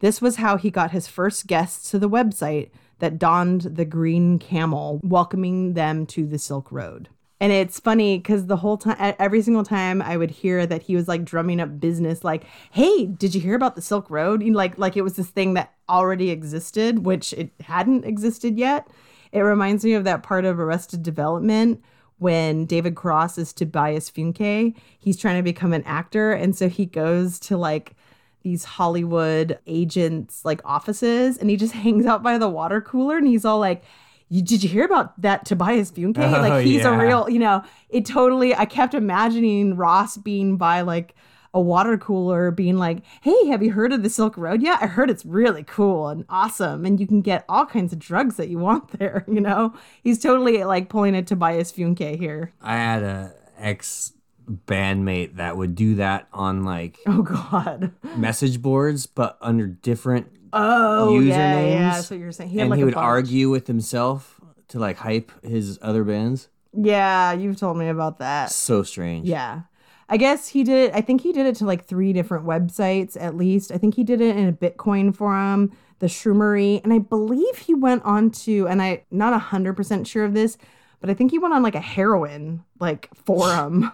This 0.00 0.20
was 0.20 0.36
how 0.36 0.56
he 0.56 0.70
got 0.70 0.90
his 0.90 1.08
first 1.08 1.46
guests 1.46 1.90
to 1.90 1.98
the 1.98 2.10
website 2.10 2.70
that 3.00 3.18
donned 3.18 3.62
the 3.62 3.84
green 3.84 4.38
camel, 4.38 5.00
welcoming 5.02 5.74
them 5.74 6.06
to 6.06 6.26
the 6.26 6.38
Silk 6.38 6.70
Road. 6.72 7.08
And 7.40 7.52
it's 7.52 7.80
funny 7.80 8.18
because 8.18 8.46
the 8.46 8.58
whole 8.58 8.76
time, 8.76 9.14
every 9.18 9.40
single 9.40 9.64
time 9.64 10.02
I 10.02 10.18
would 10.18 10.30
hear 10.30 10.66
that 10.66 10.82
he 10.82 10.94
was 10.94 11.08
like 11.08 11.24
drumming 11.24 11.58
up 11.58 11.80
business, 11.80 12.22
like, 12.22 12.44
"Hey, 12.70 13.06
did 13.06 13.34
you 13.34 13.40
hear 13.40 13.54
about 13.54 13.76
the 13.76 13.82
Silk 13.82 14.10
Road?" 14.10 14.42
Like, 14.44 14.76
like 14.76 14.96
it 14.96 15.02
was 15.02 15.14
this 15.14 15.28
thing 15.28 15.54
that 15.54 15.72
already 15.88 16.30
existed, 16.30 17.06
which 17.06 17.32
it 17.32 17.50
hadn't 17.62 18.04
existed 18.04 18.58
yet. 18.58 18.88
It 19.32 19.40
reminds 19.40 19.84
me 19.84 19.94
of 19.94 20.04
that 20.04 20.22
part 20.22 20.44
of 20.44 20.60
Arrested 20.60 21.02
Development 21.02 21.82
when 22.18 22.66
David 22.66 22.94
Cross 22.94 23.38
is 23.38 23.54
Tobias 23.54 24.10
Funke. 24.10 24.74
He's 24.98 25.16
trying 25.16 25.38
to 25.38 25.42
become 25.42 25.72
an 25.72 25.84
actor, 25.84 26.32
and 26.32 26.54
so 26.54 26.68
he 26.68 26.84
goes 26.84 27.40
to 27.40 27.56
like 27.56 27.94
these 28.42 28.64
Hollywood 28.64 29.58
agents 29.66 30.44
like 30.44 30.60
offices, 30.64 31.38
and 31.38 31.50
he 31.50 31.56
just 31.56 31.72
hangs 31.84 32.06
out 32.06 32.22
by 32.22 32.38
the 32.38 32.48
water 32.48 32.80
cooler, 32.80 33.16
and 33.16 33.26
he's 33.26 33.44
all 33.44 33.58
like 33.58 33.84
you, 34.30 34.42
did 34.42 34.62
you 34.62 34.68
hear 34.68 34.84
about 34.84 35.20
that 35.20 35.44
Tobias 35.44 35.90
Funke? 35.90 36.18
Oh, 36.18 36.40
like 36.40 36.64
he's 36.64 36.82
yeah. 36.82 36.94
a 36.94 36.98
real, 36.98 37.28
you 37.28 37.40
know, 37.40 37.64
it 37.88 38.06
totally, 38.06 38.54
I 38.54 38.64
kept 38.64 38.94
imagining 38.94 39.76
Ross 39.76 40.16
being 40.16 40.56
by 40.56 40.82
like 40.82 41.16
a 41.52 41.60
water 41.60 41.98
cooler 41.98 42.52
being 42.52 42.78
like, 42.78 43.02
hey, 43.22 43.48
have 43.48 43.60
you 43.60 43.72
heard 43.72 43.92
of 43.92 44.04
the 44.04 44.08
Silk 44.08 44.36
Road 44.36 44.62
yet? 44.62 44.78
I 44.80 44.86
heard 44.86 45.10
it's 45.10 45.24
really 45.24 45.64
cool 45.64 46.06
and 46.06 46.24
awesome. 46.28 46.84
And 46.86 47.00
you 47.00 47.08
can 47.08 47.22
get 47.22 47.44
all 47.48 47.66
kinds 47.66 47.92
of 47.92 47.98
drugs 47.98 48.36
that 48.36 48.48
you 48.48 48.58
want 48.58 48.92
there, 48.98 49.24
you 49.26 49.40
know? 49.40 49.74
He's 50.02 50.20
totally 50.20 50.62
like 50.62 50.88
pulling 50.88 51.16
a 51.16 51.22
Tobias 51.22 51.72
Funke 51.72 52.16
here. 52.16 52.52
I 52.62 52.76
had 52.76 53.02
a 53.02 53.34
ex 53.58 54.12
bandmate 54.50 55.36
that 55.36 55.56
would 55.56 55.74
do 55.74 55.94
that 55.96 56.28
on 56.32 56.64
like 56.64 56.98
Oh, 57.06 57.22
God. 57.22 57.92
message 58.16 58.60
boards, 58.60 59.06
but 59.06 59.38
under 59.40 59.66
different 59.66 60.28
Oh, 60.52 61.10
usernames. 61.20 61.26
yeah, 61.28 61.60
yeah. 61.66 61.90
That's 61.92 62.10
what 62.10 62.18
you're 62.18 62.32
saying. 62.32 62.50
He 62.50 62.56
had 62.58 62.62
and 62.64 62.70
like 62.70 62.78
he 62.78 62.82
a 62.82 62.86
would 62.86 62.94
bunch. 62.94 63.04
argue 63.04 63.50
with 63.50 63.66
himself 63.68 64.40
to 64.68 64.78
like 64.78 64.96
hype 64.96 65.30
his 65.44 65.78
other 65.80 66.02
bands. 66.04 66.48
Yeah, 66.72 67.32
you've 67.32 67.56
told 67.56 67.76
me 67.76 67.88
about 67.88 68.18
that. 68.18 68.50
So 68.50 68.82
strange. 68.82 69.26
Yeah. 69.28 69.62
I 70.08 70.16
guess 70.16 70.48
he 70.48 70.64
did 70.64 70.90
it. 70.90 70.94
I 70.94 71.02
think 71.02 71.20
he 71.20 71.32
did 71.32 71.46
it 71.46 71.54
to 71.56 71.64
like 71.64 71.86
three 71.86 72.12
different 72.12 72.44
websites 72.44 73.16
at 73.20 73.36
least. 73.36 73.70
I 73.70 73.78
think 73.78 73.94
he 73.94 74.02
did 74.02 74.20
it 74.20 74.36
in 74.36 74.48
a 74.48 74.52
Bitcoin 74.52 75.14
forum, 75.14 75.70
the 76.00 76.06
Shroomery, 76.06 76.82
and 76.82 76.92
I 76.92 76.98
believe 76.98 77.58
he 77.58 77.74
went 77.74 78.02
on 78.04 78.30
to 78.30 78.66
and 78.66 78.82
I 78.82 79.04
not 79.12 79.40
100% 79.40 80.06
sure 80.06 80.24
of 80.24 80.34
this, 80.34 80.58
but 81.00 81.10
I 81.10 81.14
think 81.14 81.30
he 81.30 81.38
went 81.38 81.54
on 81.54 81.62
like 81.62 81.74
a 81.74 81.80
heroin 81.80 82.62
like 82.78 83.08
forum. 83.24 83.92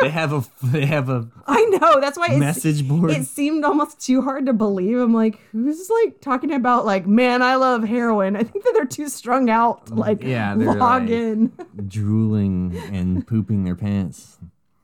They 0.00 0.10
have 0.10 0.32
a 0.32 0.42
they 0.64 0.84
have 0.86 1.08
a 1.08 1.28
I 1.46 1.64
know, 1.66 2.00
that's 2.00 2.18
why 2.18 2.36
message 2.36 2.86
board. 2.88 3.12
it 3.12 3.24
seemed 3.24 3.64
almost 3.64 4.00
too 4.04 4.20
hard 4.20 4.46
to 4.46 4.52
believe. 4.52 4.98
I'm 4.98 5.14
like, 5.14 5.38
who's 5.52 5.88
like 6.04 6.20
talking 6.20 6.52
about 6.52 6.84
like, 6.84 7.06
man, 7.06 7.40
I 7.40 7.54
love 7.54 7.84
heroin. 7.84 8.34
I 8.34 8.42
think 8.42 8.64
that 8.64 8.72
they're 8.74 8.84
too 8.84 9.08
strung 9.08 9.48
out 9.48 9.86
to 9.86 9.94
like 9.94 10.24
Yeah, 10.24 10.54
log 10.54 11.02
like- 11.02 11.10
in. 11.10 11.52
drooling 11.88 12.76
and 12.92 13.24
pooping 13.26 13.62
their 13.62 13.76
pants. 13.76 14.38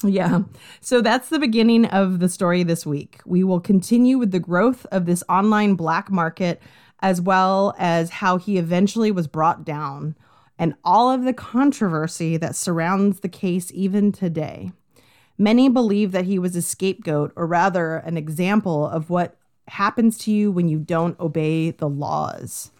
Yeah. 0.04 0.42
So 0.80 1.00
that's 1.00 1.28
the 1.30 1.40
beginning 1.40 1.86
of 1.86 2.20
the 2.20 2.28
story 2.28 2.62
this 2.62 2.86
week. 2.86 3.20
We 3.26 3.42
will 3.42 3.60
continue 3.60 4.18
with 4.18 4.30
the 4.30 4.38
growth 4.38 4.86
of 4.92 5.06
this 5.06 5.24
online 5.28 5.74
black 5.74 6.10
market 6.12 6.62
as 7.00 7.20
well 7.20 7.74
as 7.76 8.10
how 8.10 8.36
he 8.36 8.56
eventually 8.58 9.10
was 9.10 9.26
brought 9.26 9.64
down 9.64 10.14
and 10.58 10.74
all 10.84 11.10
of 11.10 11.24
the 11.24 11.32
controversy 11.32 12.36
that 12.36 12.56
surrounds 12.56 13.20
the 13.20 13.28
case 13.28 13.70
even 13.74 14.12
today. 14.12 14.72
Many 15.38 15.68
believe 15.68 16.12
that 16.12 16.24
he 16.24 16.38
was 16.38 16.56
a 16.56 16.62
scapegoat 16.62 17.32
or 17.36 17.46
rather 17.46 17.96
an 17.96 18.16
example 18.16 18.86
of 18.88 19.08
what 19.08 19.36
happens 19.68 20.18
to 20.18 20.32
you 20.32 20.50
when 20.50 20.68
you 20.68 20.78
don't 20.78 21.18
obey 21.20 21.70
the 21.70 21.88
laws 21.88 22.72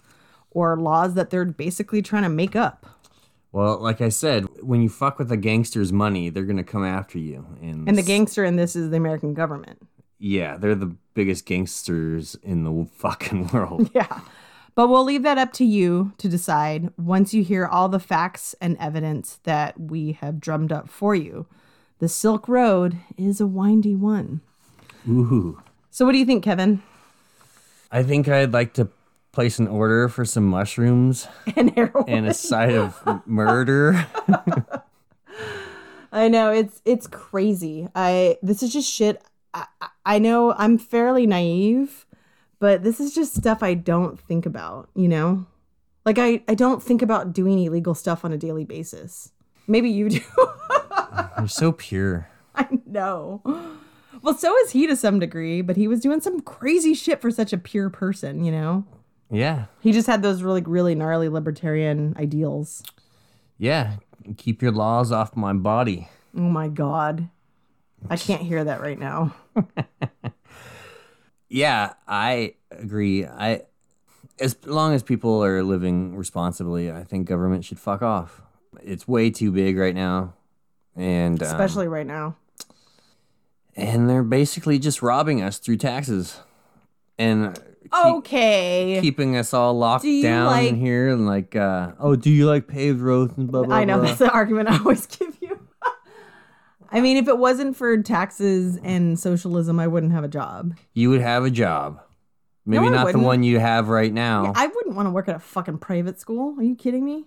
or 0.51 0.77
laws 0.77 1.15
that 1.15 1.31
they're 1.31 1.45
basically 1.45 2.03
trying 2.03 2.25
to 2.25 2.29
make 2.29 2.57
up. 2.57 2.87
Well, 3.53 3.79
like 3.79 4.01
I 4.01 4.09
said, 4.09 4.47
when 4.63 4.83
you 4.83 4.89
fuck 4.89 5.19
with 5.19 5.31
a 5.31 5.37
gangster's 5.37 5.93
money, 5.93 6.31
they're 6.31 6.45
gonna 6.45 6.65
come 6.65 6.85
after 6.85 7.19
you. 7.19 7.47
And, 7.63 7.89
And 7.89 7.97
the 7.97 8.03
gangster 8.03 8.45
in 8.45 8.57
this 8.57 8.75
is 8.75 8.91
the 8.91 8.97
American 8.97 9.35
government. 9.35 9.79
yeah, 10.19 10.57
they're 10.57 10.75
the 10.75 10.95
biggest 11.15 11.47
gangsters 11.47 12.35
in 12.43 12.65
the 12.65 12.87
fucking 12.97 13.49
world. 13.49 13.89
Yeah. 13.95 14.21
But 14.79 14.87
we'll 14.91 15.03
leave 15.03 15.25
that 15.25 15.39
up 15.39 15.53
to 15.55 15.65
you 15.65 16.13
to 16.19 16.29
decide 16.29 16.91
once 16.97 17.35
you 17.35 17.43
hear 17.43 17.67
all 17.67 17.89
the 17.89 17.99
facts 17.99 18.55
and 18.61 18.77
evidence 18.79 19.41
that 19.43 19.81
we 19.81 20.13
have 20.21 20.39
drummed 20.39 20.71
up 20.71 20.89
for 20.89 21.17
you. 21.17 21.47
The 21.99 22.09
Silk 22.09 22.47
Road 22.47 22.97
is 23.17 23.41
a 23.41 23.47
windy 23.49 23.97
one. 23.97 24.41
Ooh. 25.09 25.61
So, 25.91 26.07
what 26.07 26.13
do 26.13 26.19
you 26.19 26.25
think, 26.25 26.45
Kevin? 26.45 26.81
I 27.91 28.05
think 28.05 28.29
I'd 28.29 28.53
like 28.53 28.75
to 28.75 28.89
place 29.33 29.59
an 29.59 29.67
order 29.67 30.09
for 30.09 30.25
some 30.25 30.47
mushrooms 30.47 31.27
And 31.57 31.71
heroin. 31.75 32.05
and 32.09 32.29
a 32.29 32.33
side 32.35 32.77
of 32.77 33.03
murder. 33.27 34.07
I 36.13 36.29
know 36.29 36.53
it's 36.53 36.81
it's 36.85 37.09
crazy. 37.09 37.89
I 37.97 38.39
this 38.45 38.63
is 38.63 38.73
just 38.73 38.89
shit. 38.89 39.21
I, 39.53 39.67
I- 39.81 39.89
I 40.07 40.19
know 40.21 40.55
I'm 40.55 40.79
fairly 40.79 41.27
naive, 41.27 42.07
but 42.59 42.83
this 42.83 43.01
is 43.01 43.15
just 43.15 43.35
stuff 43.35 43.63
I 43.63 43.75
don't 43.75 44.19
think 44.19 44.47
about. 44.47 44.89
You 44.95 45.09
know, 45.09 45.47
like 46.05 46.19
I 46.19 46.43
I 46.49 46.55
don't 46.55 46.83
think 46.83 47.03
about 47.03 47.33
doing 47.33 47.59
illegal 47.59 47.95
stuff 47.95 48.25
on 48.25 48.33
a 48.33 48.39
daily 48.39 48.65
basis. 48.65 49.33
Maybe 49.67 49.91
you 49.91 50.09
do. 50.09 50.21
They're 51.37 51.49
so 51.49 51.73
pure. 51.73 52.29
I 52.55 52.67
know. 52.87 53.43
Well, 54.23 54.35
so 54.35 54.57
is 54.59 54.71
he 54.71 54.87
to 54.87 54.97
some 54.97 55.19
degree, 55.19 55.61
but 55.63 55.77
he 55.77 55.87
was 55.87 56.01
doing 56.01 56.21
some 56.21 56.41
crazy 56.41 56.95
shit 56.95 57.21
for 57.21 57.31
such 57.31 57.53
a 57.53 57.59
pure 57.59 57.91
person, 57.91 58.45
you 58.45 58.51
know? 58.51 58.85
Yeah. 59.31 59.67
He 59.81 59.93
just 59.93 60.07
had 60.07 60.23
those 60.23 60.43
really, 60.43 60.63
really 60.63 60.95
gnarly 60.95 61.29
libertarian 61.29 62.17
ideals. 62.19 62.83
Yeah. 63.59 63.97
Keep 64.37 64.63
your 64.63 64.73
laws 64.73 65.13
off 65.13 65.37
my 65.37 65.53
body. 65.53 66.09
Oh 66.37 66.41
my 66.41 66.69
God. 66.69 67.29
I 68.09 68.17
can't 68.17 68.43
hear 68.43 68.65
that 68.65 68.81
right 68.81 68.99
now. 68.99 69.35
Yeah, 71.49 71.95
I 72.07 72.55
agree. 72.71 73.25
I 73.27 73.63
as 74.41 74.57
long 74.67 74.95
as 74.95 75.03
people 75.03 75.43
are 75.43 75.63
living 75.63 76.15
responsibly, 76.17 76.93
I 76.93 77.03
think 77.05 77.27
government 77.27 77.65
should 77.65 77.79
fuck 77.79 78.03
off. 78.03 78.41
It's 78.83 79.09
way 79.09 79.31
too 79.31 79.51
big 79.51 79.77
right 79.77 79.95
now. 79.95 80.35
And 80.95 81.43
um, 81.43 81.49
Especially 81.49 81.89
right 81.89 82.07
now. 82.07 82.37
and 83.77 84.09
they're 84.09 84.23
basically 84.23 84.79
just 84.79 85.03
robbing 85.03 85.43
us 85.43 85.59
through 85.59 85.77
taxes. 85.79 86.39
And 87.19 87.55
keep- 87.83 87.95
Okay. 87.95 88.99
keeping 89.01 89.37
us 89.37 89.55
all 89.55 89.77
locked 89.77 90.03
Do 90.05 90.23
down 90.23 90.47
like- 90.47 90.75
here 90.77 91.09
and 91.09 91.27
like 91.27 91.57
uh 91.57 91.93
oh 91.99 92.15
do 92.17 92.31
you 92.31 92.47
like 92.47 92.69
paved 92.69 93.01
roads 93.01 93.33
and 93.37 93.51
blah 93.51 93.63
blah 93.65 93.75
I 93.77 93.85
know 93.85 93.99
blah. 93.99 94.07
that's 94.09 94.19
the 94.19 94.31
argument 94.31 94.69
I 94.69 94.79
always 94.79 95.07
give. 95.07 95.37
I 96.91 97.01
mean, 97.01 97.17
if 97.17 97.29
it 97.29 97.39
wasn't 97.39 97.77
for 97.77 97.97
taxes 98.03 98.79
and 98.83 99.19
socialism, 99.19 99.79
I 99.79 99.87
wouldn't 99.87 100.13
have 100.13 100.25
a 100.25 100.29
job. 100.29 100.75
you 100.95 101.11
would 101.11 101.21
have 101.21 101.45
a 101.45 101.51
job 101.51 102.01
maybe 102.65 102.87
I 102.87 102.91
not 102.91 103.13
the 103.13 103.19
one 103.19 103.43
you 103.43 103.59
have 103.59 103.89
right 103.89 104.13
now 104.13 104.53
I 104.55 104.67
wouldn't 104.67 104.95
want 104.95 105.07
to 105.07 105.11
work 105.11 105.27
at 105.29 105.35
a 105.37 105.39
fucking 105.39 105.79
private 105.79 106.21
school. 106.21 106.55
Are 106.59 106.63
you 106.63 106.75
kidding 106.77 107.05
me? 107.05 107.25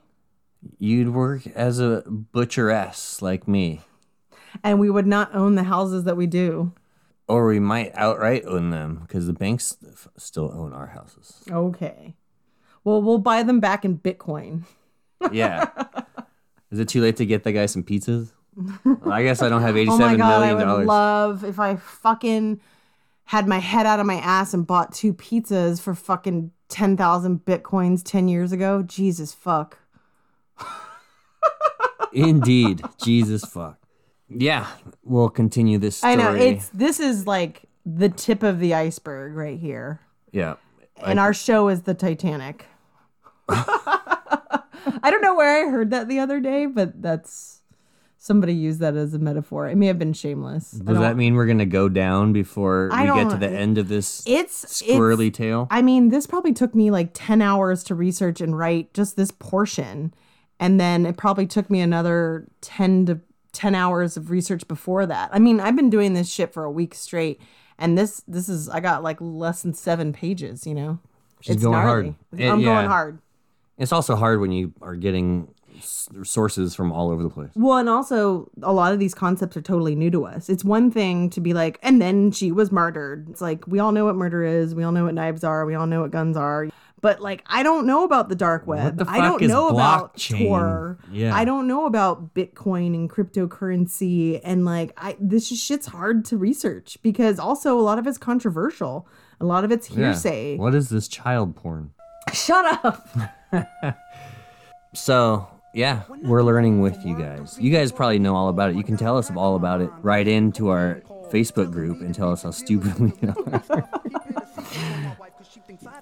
you'd 0.78 1.10
work 1.10 1.48
as 1.56 1.80
a 1.80 2.04
butcheress 2.08 3.22
like 3.22 3.48
me 3.48 3.82
And 4.64 4.80
we 4.80 4.90
would 4.92 5.08
not 5.08 5.34
own 5.34 5.56
the 5.56 5.64
houses 5.64 6.04
that 6.04 6.16
we 6.18 6.28
do. 6.28 6.74
or 7.28 7.48
we 7.48 7.60
might 7.60 7.92
outright 7.96 8.46
own 8.46 8.70
them 8.70 9.00
because 9.02 9.26
the 9.26 9.34
banks 9.34 9.76
still 10.18 10.52
own 10.54 10.74
our 10.74 10.88
houses 10.88 11.42
Okay. 11.50 12.16
Well, 12.84 13.02
we'll 13.02 13.18
buy 13.20 13.42
them 13.44 13.60
back 13.60 13.84
in 13.86 13.98
Bitcoin. 13.98 14.64
yeah 15.32 15.70
is 16.72 16.78
it 16.80 16.88
too 16.88 17.02
late 17.02 17.16
to 17.18 17.26
get 17.26 17.44
that 17.44 17.54
guy 17.54 17.66
some 17.66 17.84
pizzas 17.84 18.32
i 19.10 19.24
guess 19.24 19.42
i 19.42 19.50
don't 19.50 19.62
have 19.62 19.76
Oh 19.76 19.80
eighty-seven 19.80 20.00
my 20.00 20.16
god, 20.18 20.44
I 20.44 20.54
would 20.54 20.64
dollars 20.64 20.88
love 20.88 21.44
if 21.44 21.60
I 21.60 21.76
fucking 21.78 22.60
had 23.26 23.48
my 23.48 23.60
head 23.60 23.86
out 23.86 24.00
of 24.02 24.06
my 24.06 24.16
ass 24.16 24.54
and 24.54 24.68
bought 24.68 24.94
two 24.94 25.14
pizzas 25.14 25.80
for 25.80 25.96
fucking 25.96 26.52
10,000 26.68 27.46
bitcoins 27.46 28.04
10 28.04 28.28
years 28.28 28.52
ago. 28.52 28.82
Jesus 28.82 29.34
fuck. 29.34 29.78
indeed 32.14 32.82
jesus 33.02 33.46
fuck 33.46 33.78
yeah 34.28 34.68
we'll 35.04 35.30
continue 35.30 35.78
this 35.78 35.98
story 35.98 36.14
I 36.14 36.16
know 36.18 36.34
it's 36.36 36.68
this 36.70 37.00
is 37.00 37.26
like 37.26 37.64
the 37.86 38.10
tip 38.10 38.44
of 38.44 38.60
the 38.60 38.74
iceberg 38.74 39.34
right 39.34 39.58
here. 39.58 40.02
yeah 40.32 40.56
And 41.02 41.20
our 41.20 41.34
show 41.34 41.68
is 41.70 41.84
the 41.84 41.94
Titanic. 41.94 42.66
I 43.50 45.10
don't 45.10 45.22
know 45.22 45.36
where 45.36 45.66
I 45.66 45.72
heard 45.72 45.90
that 45.92 46.08
the 46.08 46.20
other 46.20 46.40
day, 46.40 46.66
but 46.68 47.02
that's 47.02 47.61
somebody 48.22 48.54
used 48.54 48.80
that 48.80 48.96
as 48.96 49.16
a 49.16 49.20
metaphor. 49.20 49.68
It 49.68 49.76
may 49.76 49.88
have 49.88 49.98
been 49.98 50.14
shameless. 50.14 50.70
Does 50.70 51.00
that 51.00 51.18
mean 51.18 51.34
we're 51.34 51.48
gonna 51.48 51.66
go 51.66 51.90
down 51.90 52.34
before 52.34 52.90
I 52.94 53.12
we 53.12 53.20
get 53.20 53.32
to 53.32 53.38
the 53.38 53.50
end 53.50 53.80
of 53.80 53.88
this 53.88 54.24
it's 54.28 54.84
squirrely 54.84 55.28
it's- 55.30 55.38
tale? 55.38 55.68
I 55.72 55.82
mean, 55.82 56.10
this 56.10 56.28
probably 56.28 56.54
took 56.54 56.76
me 56.76 56.92
like 56.92 57.10
10 57.16 57.42
hours 57.42 57.84
to 57.86 57.96
research 57.96 58.40
and 58.40 58.56
write 58.56 58.94
just 58.94 59.16
this 59.16 59.32
portion. 59.32 60.14
And 60.60 60.80
then 60.80 61.08
it 61.08 61.18
probably 61.18 61.48
took 61.48 61.72
me 61.72 61.82
another 61.82 62.48
10 62.62 63.08
to 63.08 63.22
10 63.54 63.74
hours 63.74 64.16
of 64.18 64.30
research 64.30 64.68
before 64.68 65.08
that. 65.08 65.32
I 65.34 65.40
mean, 65.40 65.60
I've 65.60 65.76
been 65.76 65.90
doing 65.90 66.14
this 66.14 66.32
shit 66.32 66.54
for 66.54 66.64
a 66.64 66.72
week 66.72 66.94
straight. 66.94 67.42
And 67.80 67.98
this 67.98 68.22
this 68.28 68.48
is 68.48 68.70
I 68.70 68.82
got 68.82 69.02
like 69.02 69.18
less 69.20 69.64
than 69.64 69.74
seven 69.74 70.14
pages. 70.14 70.68
You 70.68 70.76
know, 70.76 71.00
She's 71.40 71.56
going 71.56 71.82
hard. 71.82 72.14
I'm 72.34 72.40
yeah. 72.40 72.48
going 72.60 72.88
hard. 72.88 73.18
It's 73.80 73.92
also 73.92 74.16
hard 74.16 74.40
when 74.40 74.52
you 74.52 74.74
are 74.80 74.96
getting 74.96 75.52
sources 75.82 76.76
from 76.76 76.92
all 76.92 77.10
over 77.10 77.24
the 77.24 77.30
place. 77.30 77.52
Well, 77.56 77.78
and 77.78 77.90
also 77.90 78.50
a 78.62 78.74
lot 78.74 78.94
of 78.94 79.00
these 79.00 79.14
concepts 79.14 79.56
are 79.58 79.62
totally 79.62 79.96
new 79.96 80.10
to 80.12 80.26
us. 80.26 80.50
It's 80.50 80.64
one 80.64 80.92
thing 80.92 81.30
to 81.32 81.42
be 81.42 81.54
like, 81.54 81.80
and 81.84 82.02
then 82.02 82.32
she 82.32 82.52
was 82.52 82.72
murdered. 82.72 83.28
It's 83.30 83.42
like 83.42 83.66
we 83.68 83.80
all 83.80 83.92
know 83.92 84.06
what 84.06 84.16
murder 84.16 84.44
is. 84.44 84.74
We 84.76 84.84
all 84.84 84.92
know 84.92 85.06
what 85.06 85.14
knives 85.14 85.44
are. 85.44 85.66
We 85.66 85.76
all 85.76 85.88
know 85.88 86.02
what 86.02 86.12
guns 86.12 86.38
are. 86.38 86.70
But 87.02 87.20
like, 87.20 87.44
I 87.48 87.64
don't 87.64 87.88
know 87.88 88.04
about 88.04 88.30
the 88.30 88.36
dark 88.36 88.68
web. 88.68 88.98
the 89.00 89.06
I 89.10 89.22
don't 89.22 89.42
know 89.42 89.70
about 89.70 90.16
blockchain? 90.18 90.48
Tor. 90.48 91.00
Yeah. 91.12 91.36
I 91.36 91.46
don't 91.46 91.68
know 91.68 91.88
about 91.88 92.36
Bitcoin 92.36 92.94
and 92.94 93.10
cryptocurrency. 93.10 94.40
And 94.44 94.66
like, 94.66 94.94
I 94.98 95.18
this 95.20 95.52
is- 95.52 95.60
shit's 95.60 95.88
hard 95.88 96.26
to 96.26 96.38
research 96.38 97.00
because 97.02 97.40
also 97.40 97.80
a 97.80 97.82
lot 97.82 97.98
of 97.98 98.06
it's 98.06 98.20
controversial. 98.20 99.08
A 99.40 99.46
lot 99.46 99.64
of 99.64 99.72
it's 99.72 99.90
Yeah. 99.90 100.10
hearsay. 100.12 100.58
What 100.58 100.76
is 100.76 100.90
this 100.90 101.08
child 101.08 101.56
porn? 101.56 101.92
Shut 102.34 102.86
up. 102.86 103.08
So, 104.94 105.48
yeah, 105.74 106.02
we're 106.24 106.44
learning 106.44 106.82
with 106.82 106.98
you 107.06 107.18
guys. 107.18 107.58
You 107.60 107.72
guys 107.72 107.92
probably 107.92 108.20
know 108.20 108.36
all 108.36 108.50
about 108.50 108.72
it. 108.72 108.76
You 108.76 108.84
can 108.84 108.98
tell 108.98 109.18
us 109.18 109.32
all 109.32 109.56
about 109.56 109.82
it. 109.82 109.90
Write 110.02 110.28
into 110.28 110.70
our 110.70 111.02
Facebook 111.32 111.72
group 111.72 112.02
and 112.02 112.14
tell 112.14 112.32
us 112.32 112.44
how 112.44 112.52
stupid 112.52 113.00
we 113.00 113.14
are. 113.28 113.90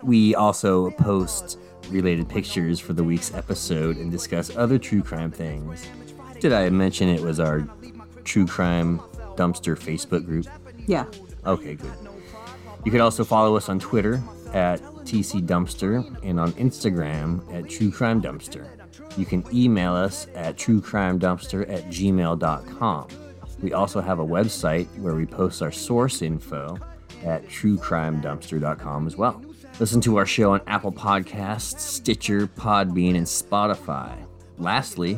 we 0.04 0.36
also 0.36 0.90
post 0.92 1.60
related 1.90 2.28
pictures 2.28 2.80
for 2.80 2.94
the 2.94 3.04
week's 3.04 3.34
episode 3.34 3.98
and 3.98 4.12
discuss 4.12 4.56
other 4.56 4.78
true 4.80 5.04
crime 5.04 5.32
things. 5.32 5.86
Did 6.40 6.54
I 6.54 6.70
mention 6.70 7.10
it 7.10 7.22
was 7.22 7.40
our 7.40 7.68
true 8.24 8.48
crime 8.48 9.00
dumpster 9.36 9.78
Facebook 9.78 10.26
group? 10.26 10.48
Yeah. 10.88 11.06
Okay, 11.46 11.76
good. 11.76 11.92
You 12.86 12.92
could 12.92 13.02
also 13.02 13.24
follow 13.24 13.56
us 13.56 13.70
on 13.70 13.80
Twitter 13.80 14.22
at 14.54 14.82
TC 15.04 15.46
Dumpster 15.46 16.04
and 16.24 16.40
on 16.40 16.54
Instagram 16.54 17.42
at 17.54 17.70
True 17.70 17.92
Crime 17.92 18.22
Dumpster. 18.22 18.68
You 19.18 19.26
can 19.26 19.44
email 19.54 19.94
us 19.94 20.28
at 20.36 20.58
truecrimedumpster 20.58 21.70
at 21.70 21.86
gmail.com. 21.88 23.08
We 23.62 23.74
also 23.74 24.00
have 24.02 24.20
a 24.20 24.26
website 24.26 24.88
where 25.00 25.16
we 25.16 25.26
post 25.26 25.62
our 25.62 25.72
source 25.72 26.22
info 26.22 26.78
at 27.24 27.46
truecrimedumpster.com 27.48 29.08
as 29.08 29.18
well. 29.18 29.42
Listen 29.80 30.02
to 30.02 30.18
our 30.18 30.26
show 30.26 30.54
on 30.54 30.62
Apple 30.68 30.92
Podcasts, 30.92 31.80
Stitcher, 31.80 32.48
Podbean, 32.48 33.16
and 33.16 33.26
Spotify. 33.26 34.16
Lastly, 34.58 35.18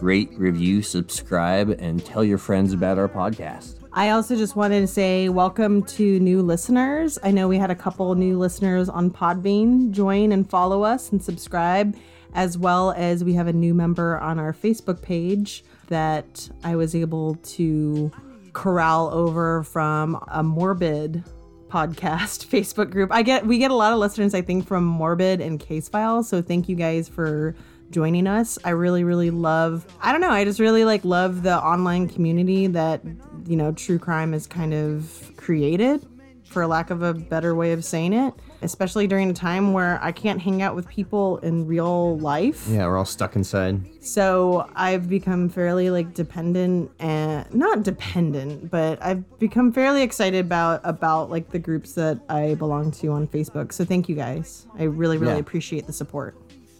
rate, 0.00 0.30
review, 0.36 0.82
subscribe, 0.82 1.70
and 1.78 2.04
tell 2.04 2.24
your 2.24 2.38
friends 2.38 2.72
about 2.72 2.98
our 2.98 3.08
podcast. 3.08 3.76
I 3.92 4.10
also 4.10 4.36
just 4.36 4.56
wanted 4.56 4.80
to 4.80 4.86
say 4.88 5.28
welcome 5.28 5.84
to 5.84 6.18
new 6.18 6.42
listeners. 6.42 7.18
I 7.22 7.30
know 7.30 7.46
we 7.46 7.58
had 7.58 7.70
a 7.70 7.76
couple 7.76 8.14
new 8.16 8.38
listeners 8.38 8.88
on 8.88 9.10
Podbean. 9.10 9.92
Join 9.92 10.32
and 10.32 10.48
follow 10.50 10.82
us 10.82 11.12
and 11.12 11.22
subscribe, 11.22 11.96
as 12.34 12.58
well 12.58 12.92
as 12.92 13.22
we 13.22 13.34
have 13.34 13.46
a 13.46 13.52
new 13.52 13.74
member 13.74 14.18
on 14.18 14.38
our 14.38 14.52
Facebook 14.52 15.00
page 15.00 15.64
that 15.88 16.48
I 16.62 16.76
was 16.76 16.94
able 16.94 17.36
to 17.36 18.10
corral 18.52 19.08
over 19.12 19.62
from 19.62 20.22
a 20.28 20.42
morbid 20.42 21.24
podcast 21.68 22.46
Facebook 22.48 22.90
group. 22.90 23.12
I 23.12 23.22
get 23.22 23.46
we 23.46 23.58
get 23.58 23.70
a 23.70 23.74
lot 23.74 23.92
of 23.92 23.98
listeners 23.98 24.34
I 24.34 24.42
think 24.42 24.66
from 24.66 24.84
Morbid 24.84 25.40
and 25.40 25.58
Case 25.58 25.88
File, 25.88 26.22
so 26.22 26.40
thank 26.40 26.68
you 26.68 26.76
guys 26.76 27.08
for 27.08 27.54
joining 27.90 28.26
us. 28.26 28.58
I 28.64 28.70
really 28.70 29.04
really 29.04 29.30
love 29.30 29.86
I 30.00 30.12
don't 30.12 30.20
know, 30.20 30.30
I 30.30 30.44
just 30.44 30.60
really 30.60 30.84
like 30.84 31.04
love 31.04 31.42
the 31.42 31.56
online 31.56 32.08
community 32.08 32.66
that 32.68 33.02
you 33.46 33.56
know 33.56 33.72
true 33.72 33.98
crime 33.98 34.34
is 34.34 34.46
kind 34.46 34.72
of 34.72 35.32
created 35.36 36.06
for 36.44 36.66
lack 36.66 36.90
of 36.90 37.02
a 37.02 37.12
better 37.12 37.54
way 37.54 37.72
of 37.72 37.84
saying 37.84 38.12
it, 38.12 38.32
especially 38.64 39.06
during 39.06 39.30
a 39.30 39.34
time 39.34 39.72
where 39.72 40.02
I 40.02 40.10
can't 40.12 40.40
hang 40.40 40.62
out 40.62 40.74
with 40.74 40.88
people 40.88 41.38
in 41.38 41.66
real 41.66 42.18
life. 42.18 42.66
Yeah, 42.68 42.86
we're 42.86 42.96
all 42.98 43.04
stuck 43.04 43.36
inside. 43.36 43.80
So 44.02 44.68
I've 44.74 45.08
become 45.08 45.48
fairly 45.48 45.90
like 45.90 46.14
dependent 46.14 46.90
and 46.98 47.52
not 47.54 47.82
dependent, 47.82 48.70
but 48.70 49.00
I've 49.02 49.38
become 49.38 49.72
fairly 49.72 50.02
excited 50.02 50.44
about 50.44 50.80
about 50.84 51.30
like 51.30 51.50
the 51.50 51.58
groups 51.58 51.94
that 51.94 52.18
I 52.28 52.54
belong 52.54 52.90
to 52.92 53.08
on 53.12 53.28
Facebook. 53.28 53.72
So 53.72 53.84
thank 53.84 54.08
you 54.08 54.16
guys. 54.16 54.66
I 54.78 54.84
really 54.84 55.18
really 55.18 55.34
Yeah. 55.34 55.38
appreciate 55.40 55.86
the 55.86 55.92
support. 55.92 56.36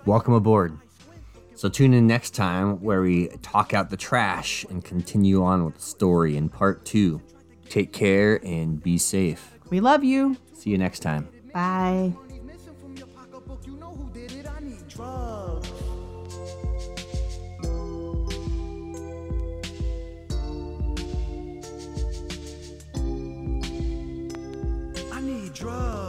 Welcome 0.07 0.35
aboard. 0.35 0.77
So 1.55 1.69
tune 1.69 1.95
in 1.95 2.07
next 2.07 2.31
time 2.35 2.81
where 2.83 3.01
we 3.01 3.29
talk 3.43 3.73
out 3.75 3.89
the 3.91 3.97
trash 3.97 4.67
and 4.71 4.85
continue 4.85 5.45
on 5.45 5.65
with 5.65 5.77
the 5.77 5.83
story 5.83 6.37
in 6.37 6.49
part 6.49 6.85
two. 6.85 7.21
Take 7.69 7.93
care 7.93 8.45
and 8.45 8.83
be 8.83 8.99
safe. 8.99 9.53
We 9.71 9.81
love 9.81 10.03
you. 10.05 10.37
See 10.53 10.71
you 10.71 10.79
next 10.79 11.01
time. 11.01 11.29
Bye. 11.55 12.13
I 25.13 25.21
need 25.21 25.55
drugs. 25.55 26.04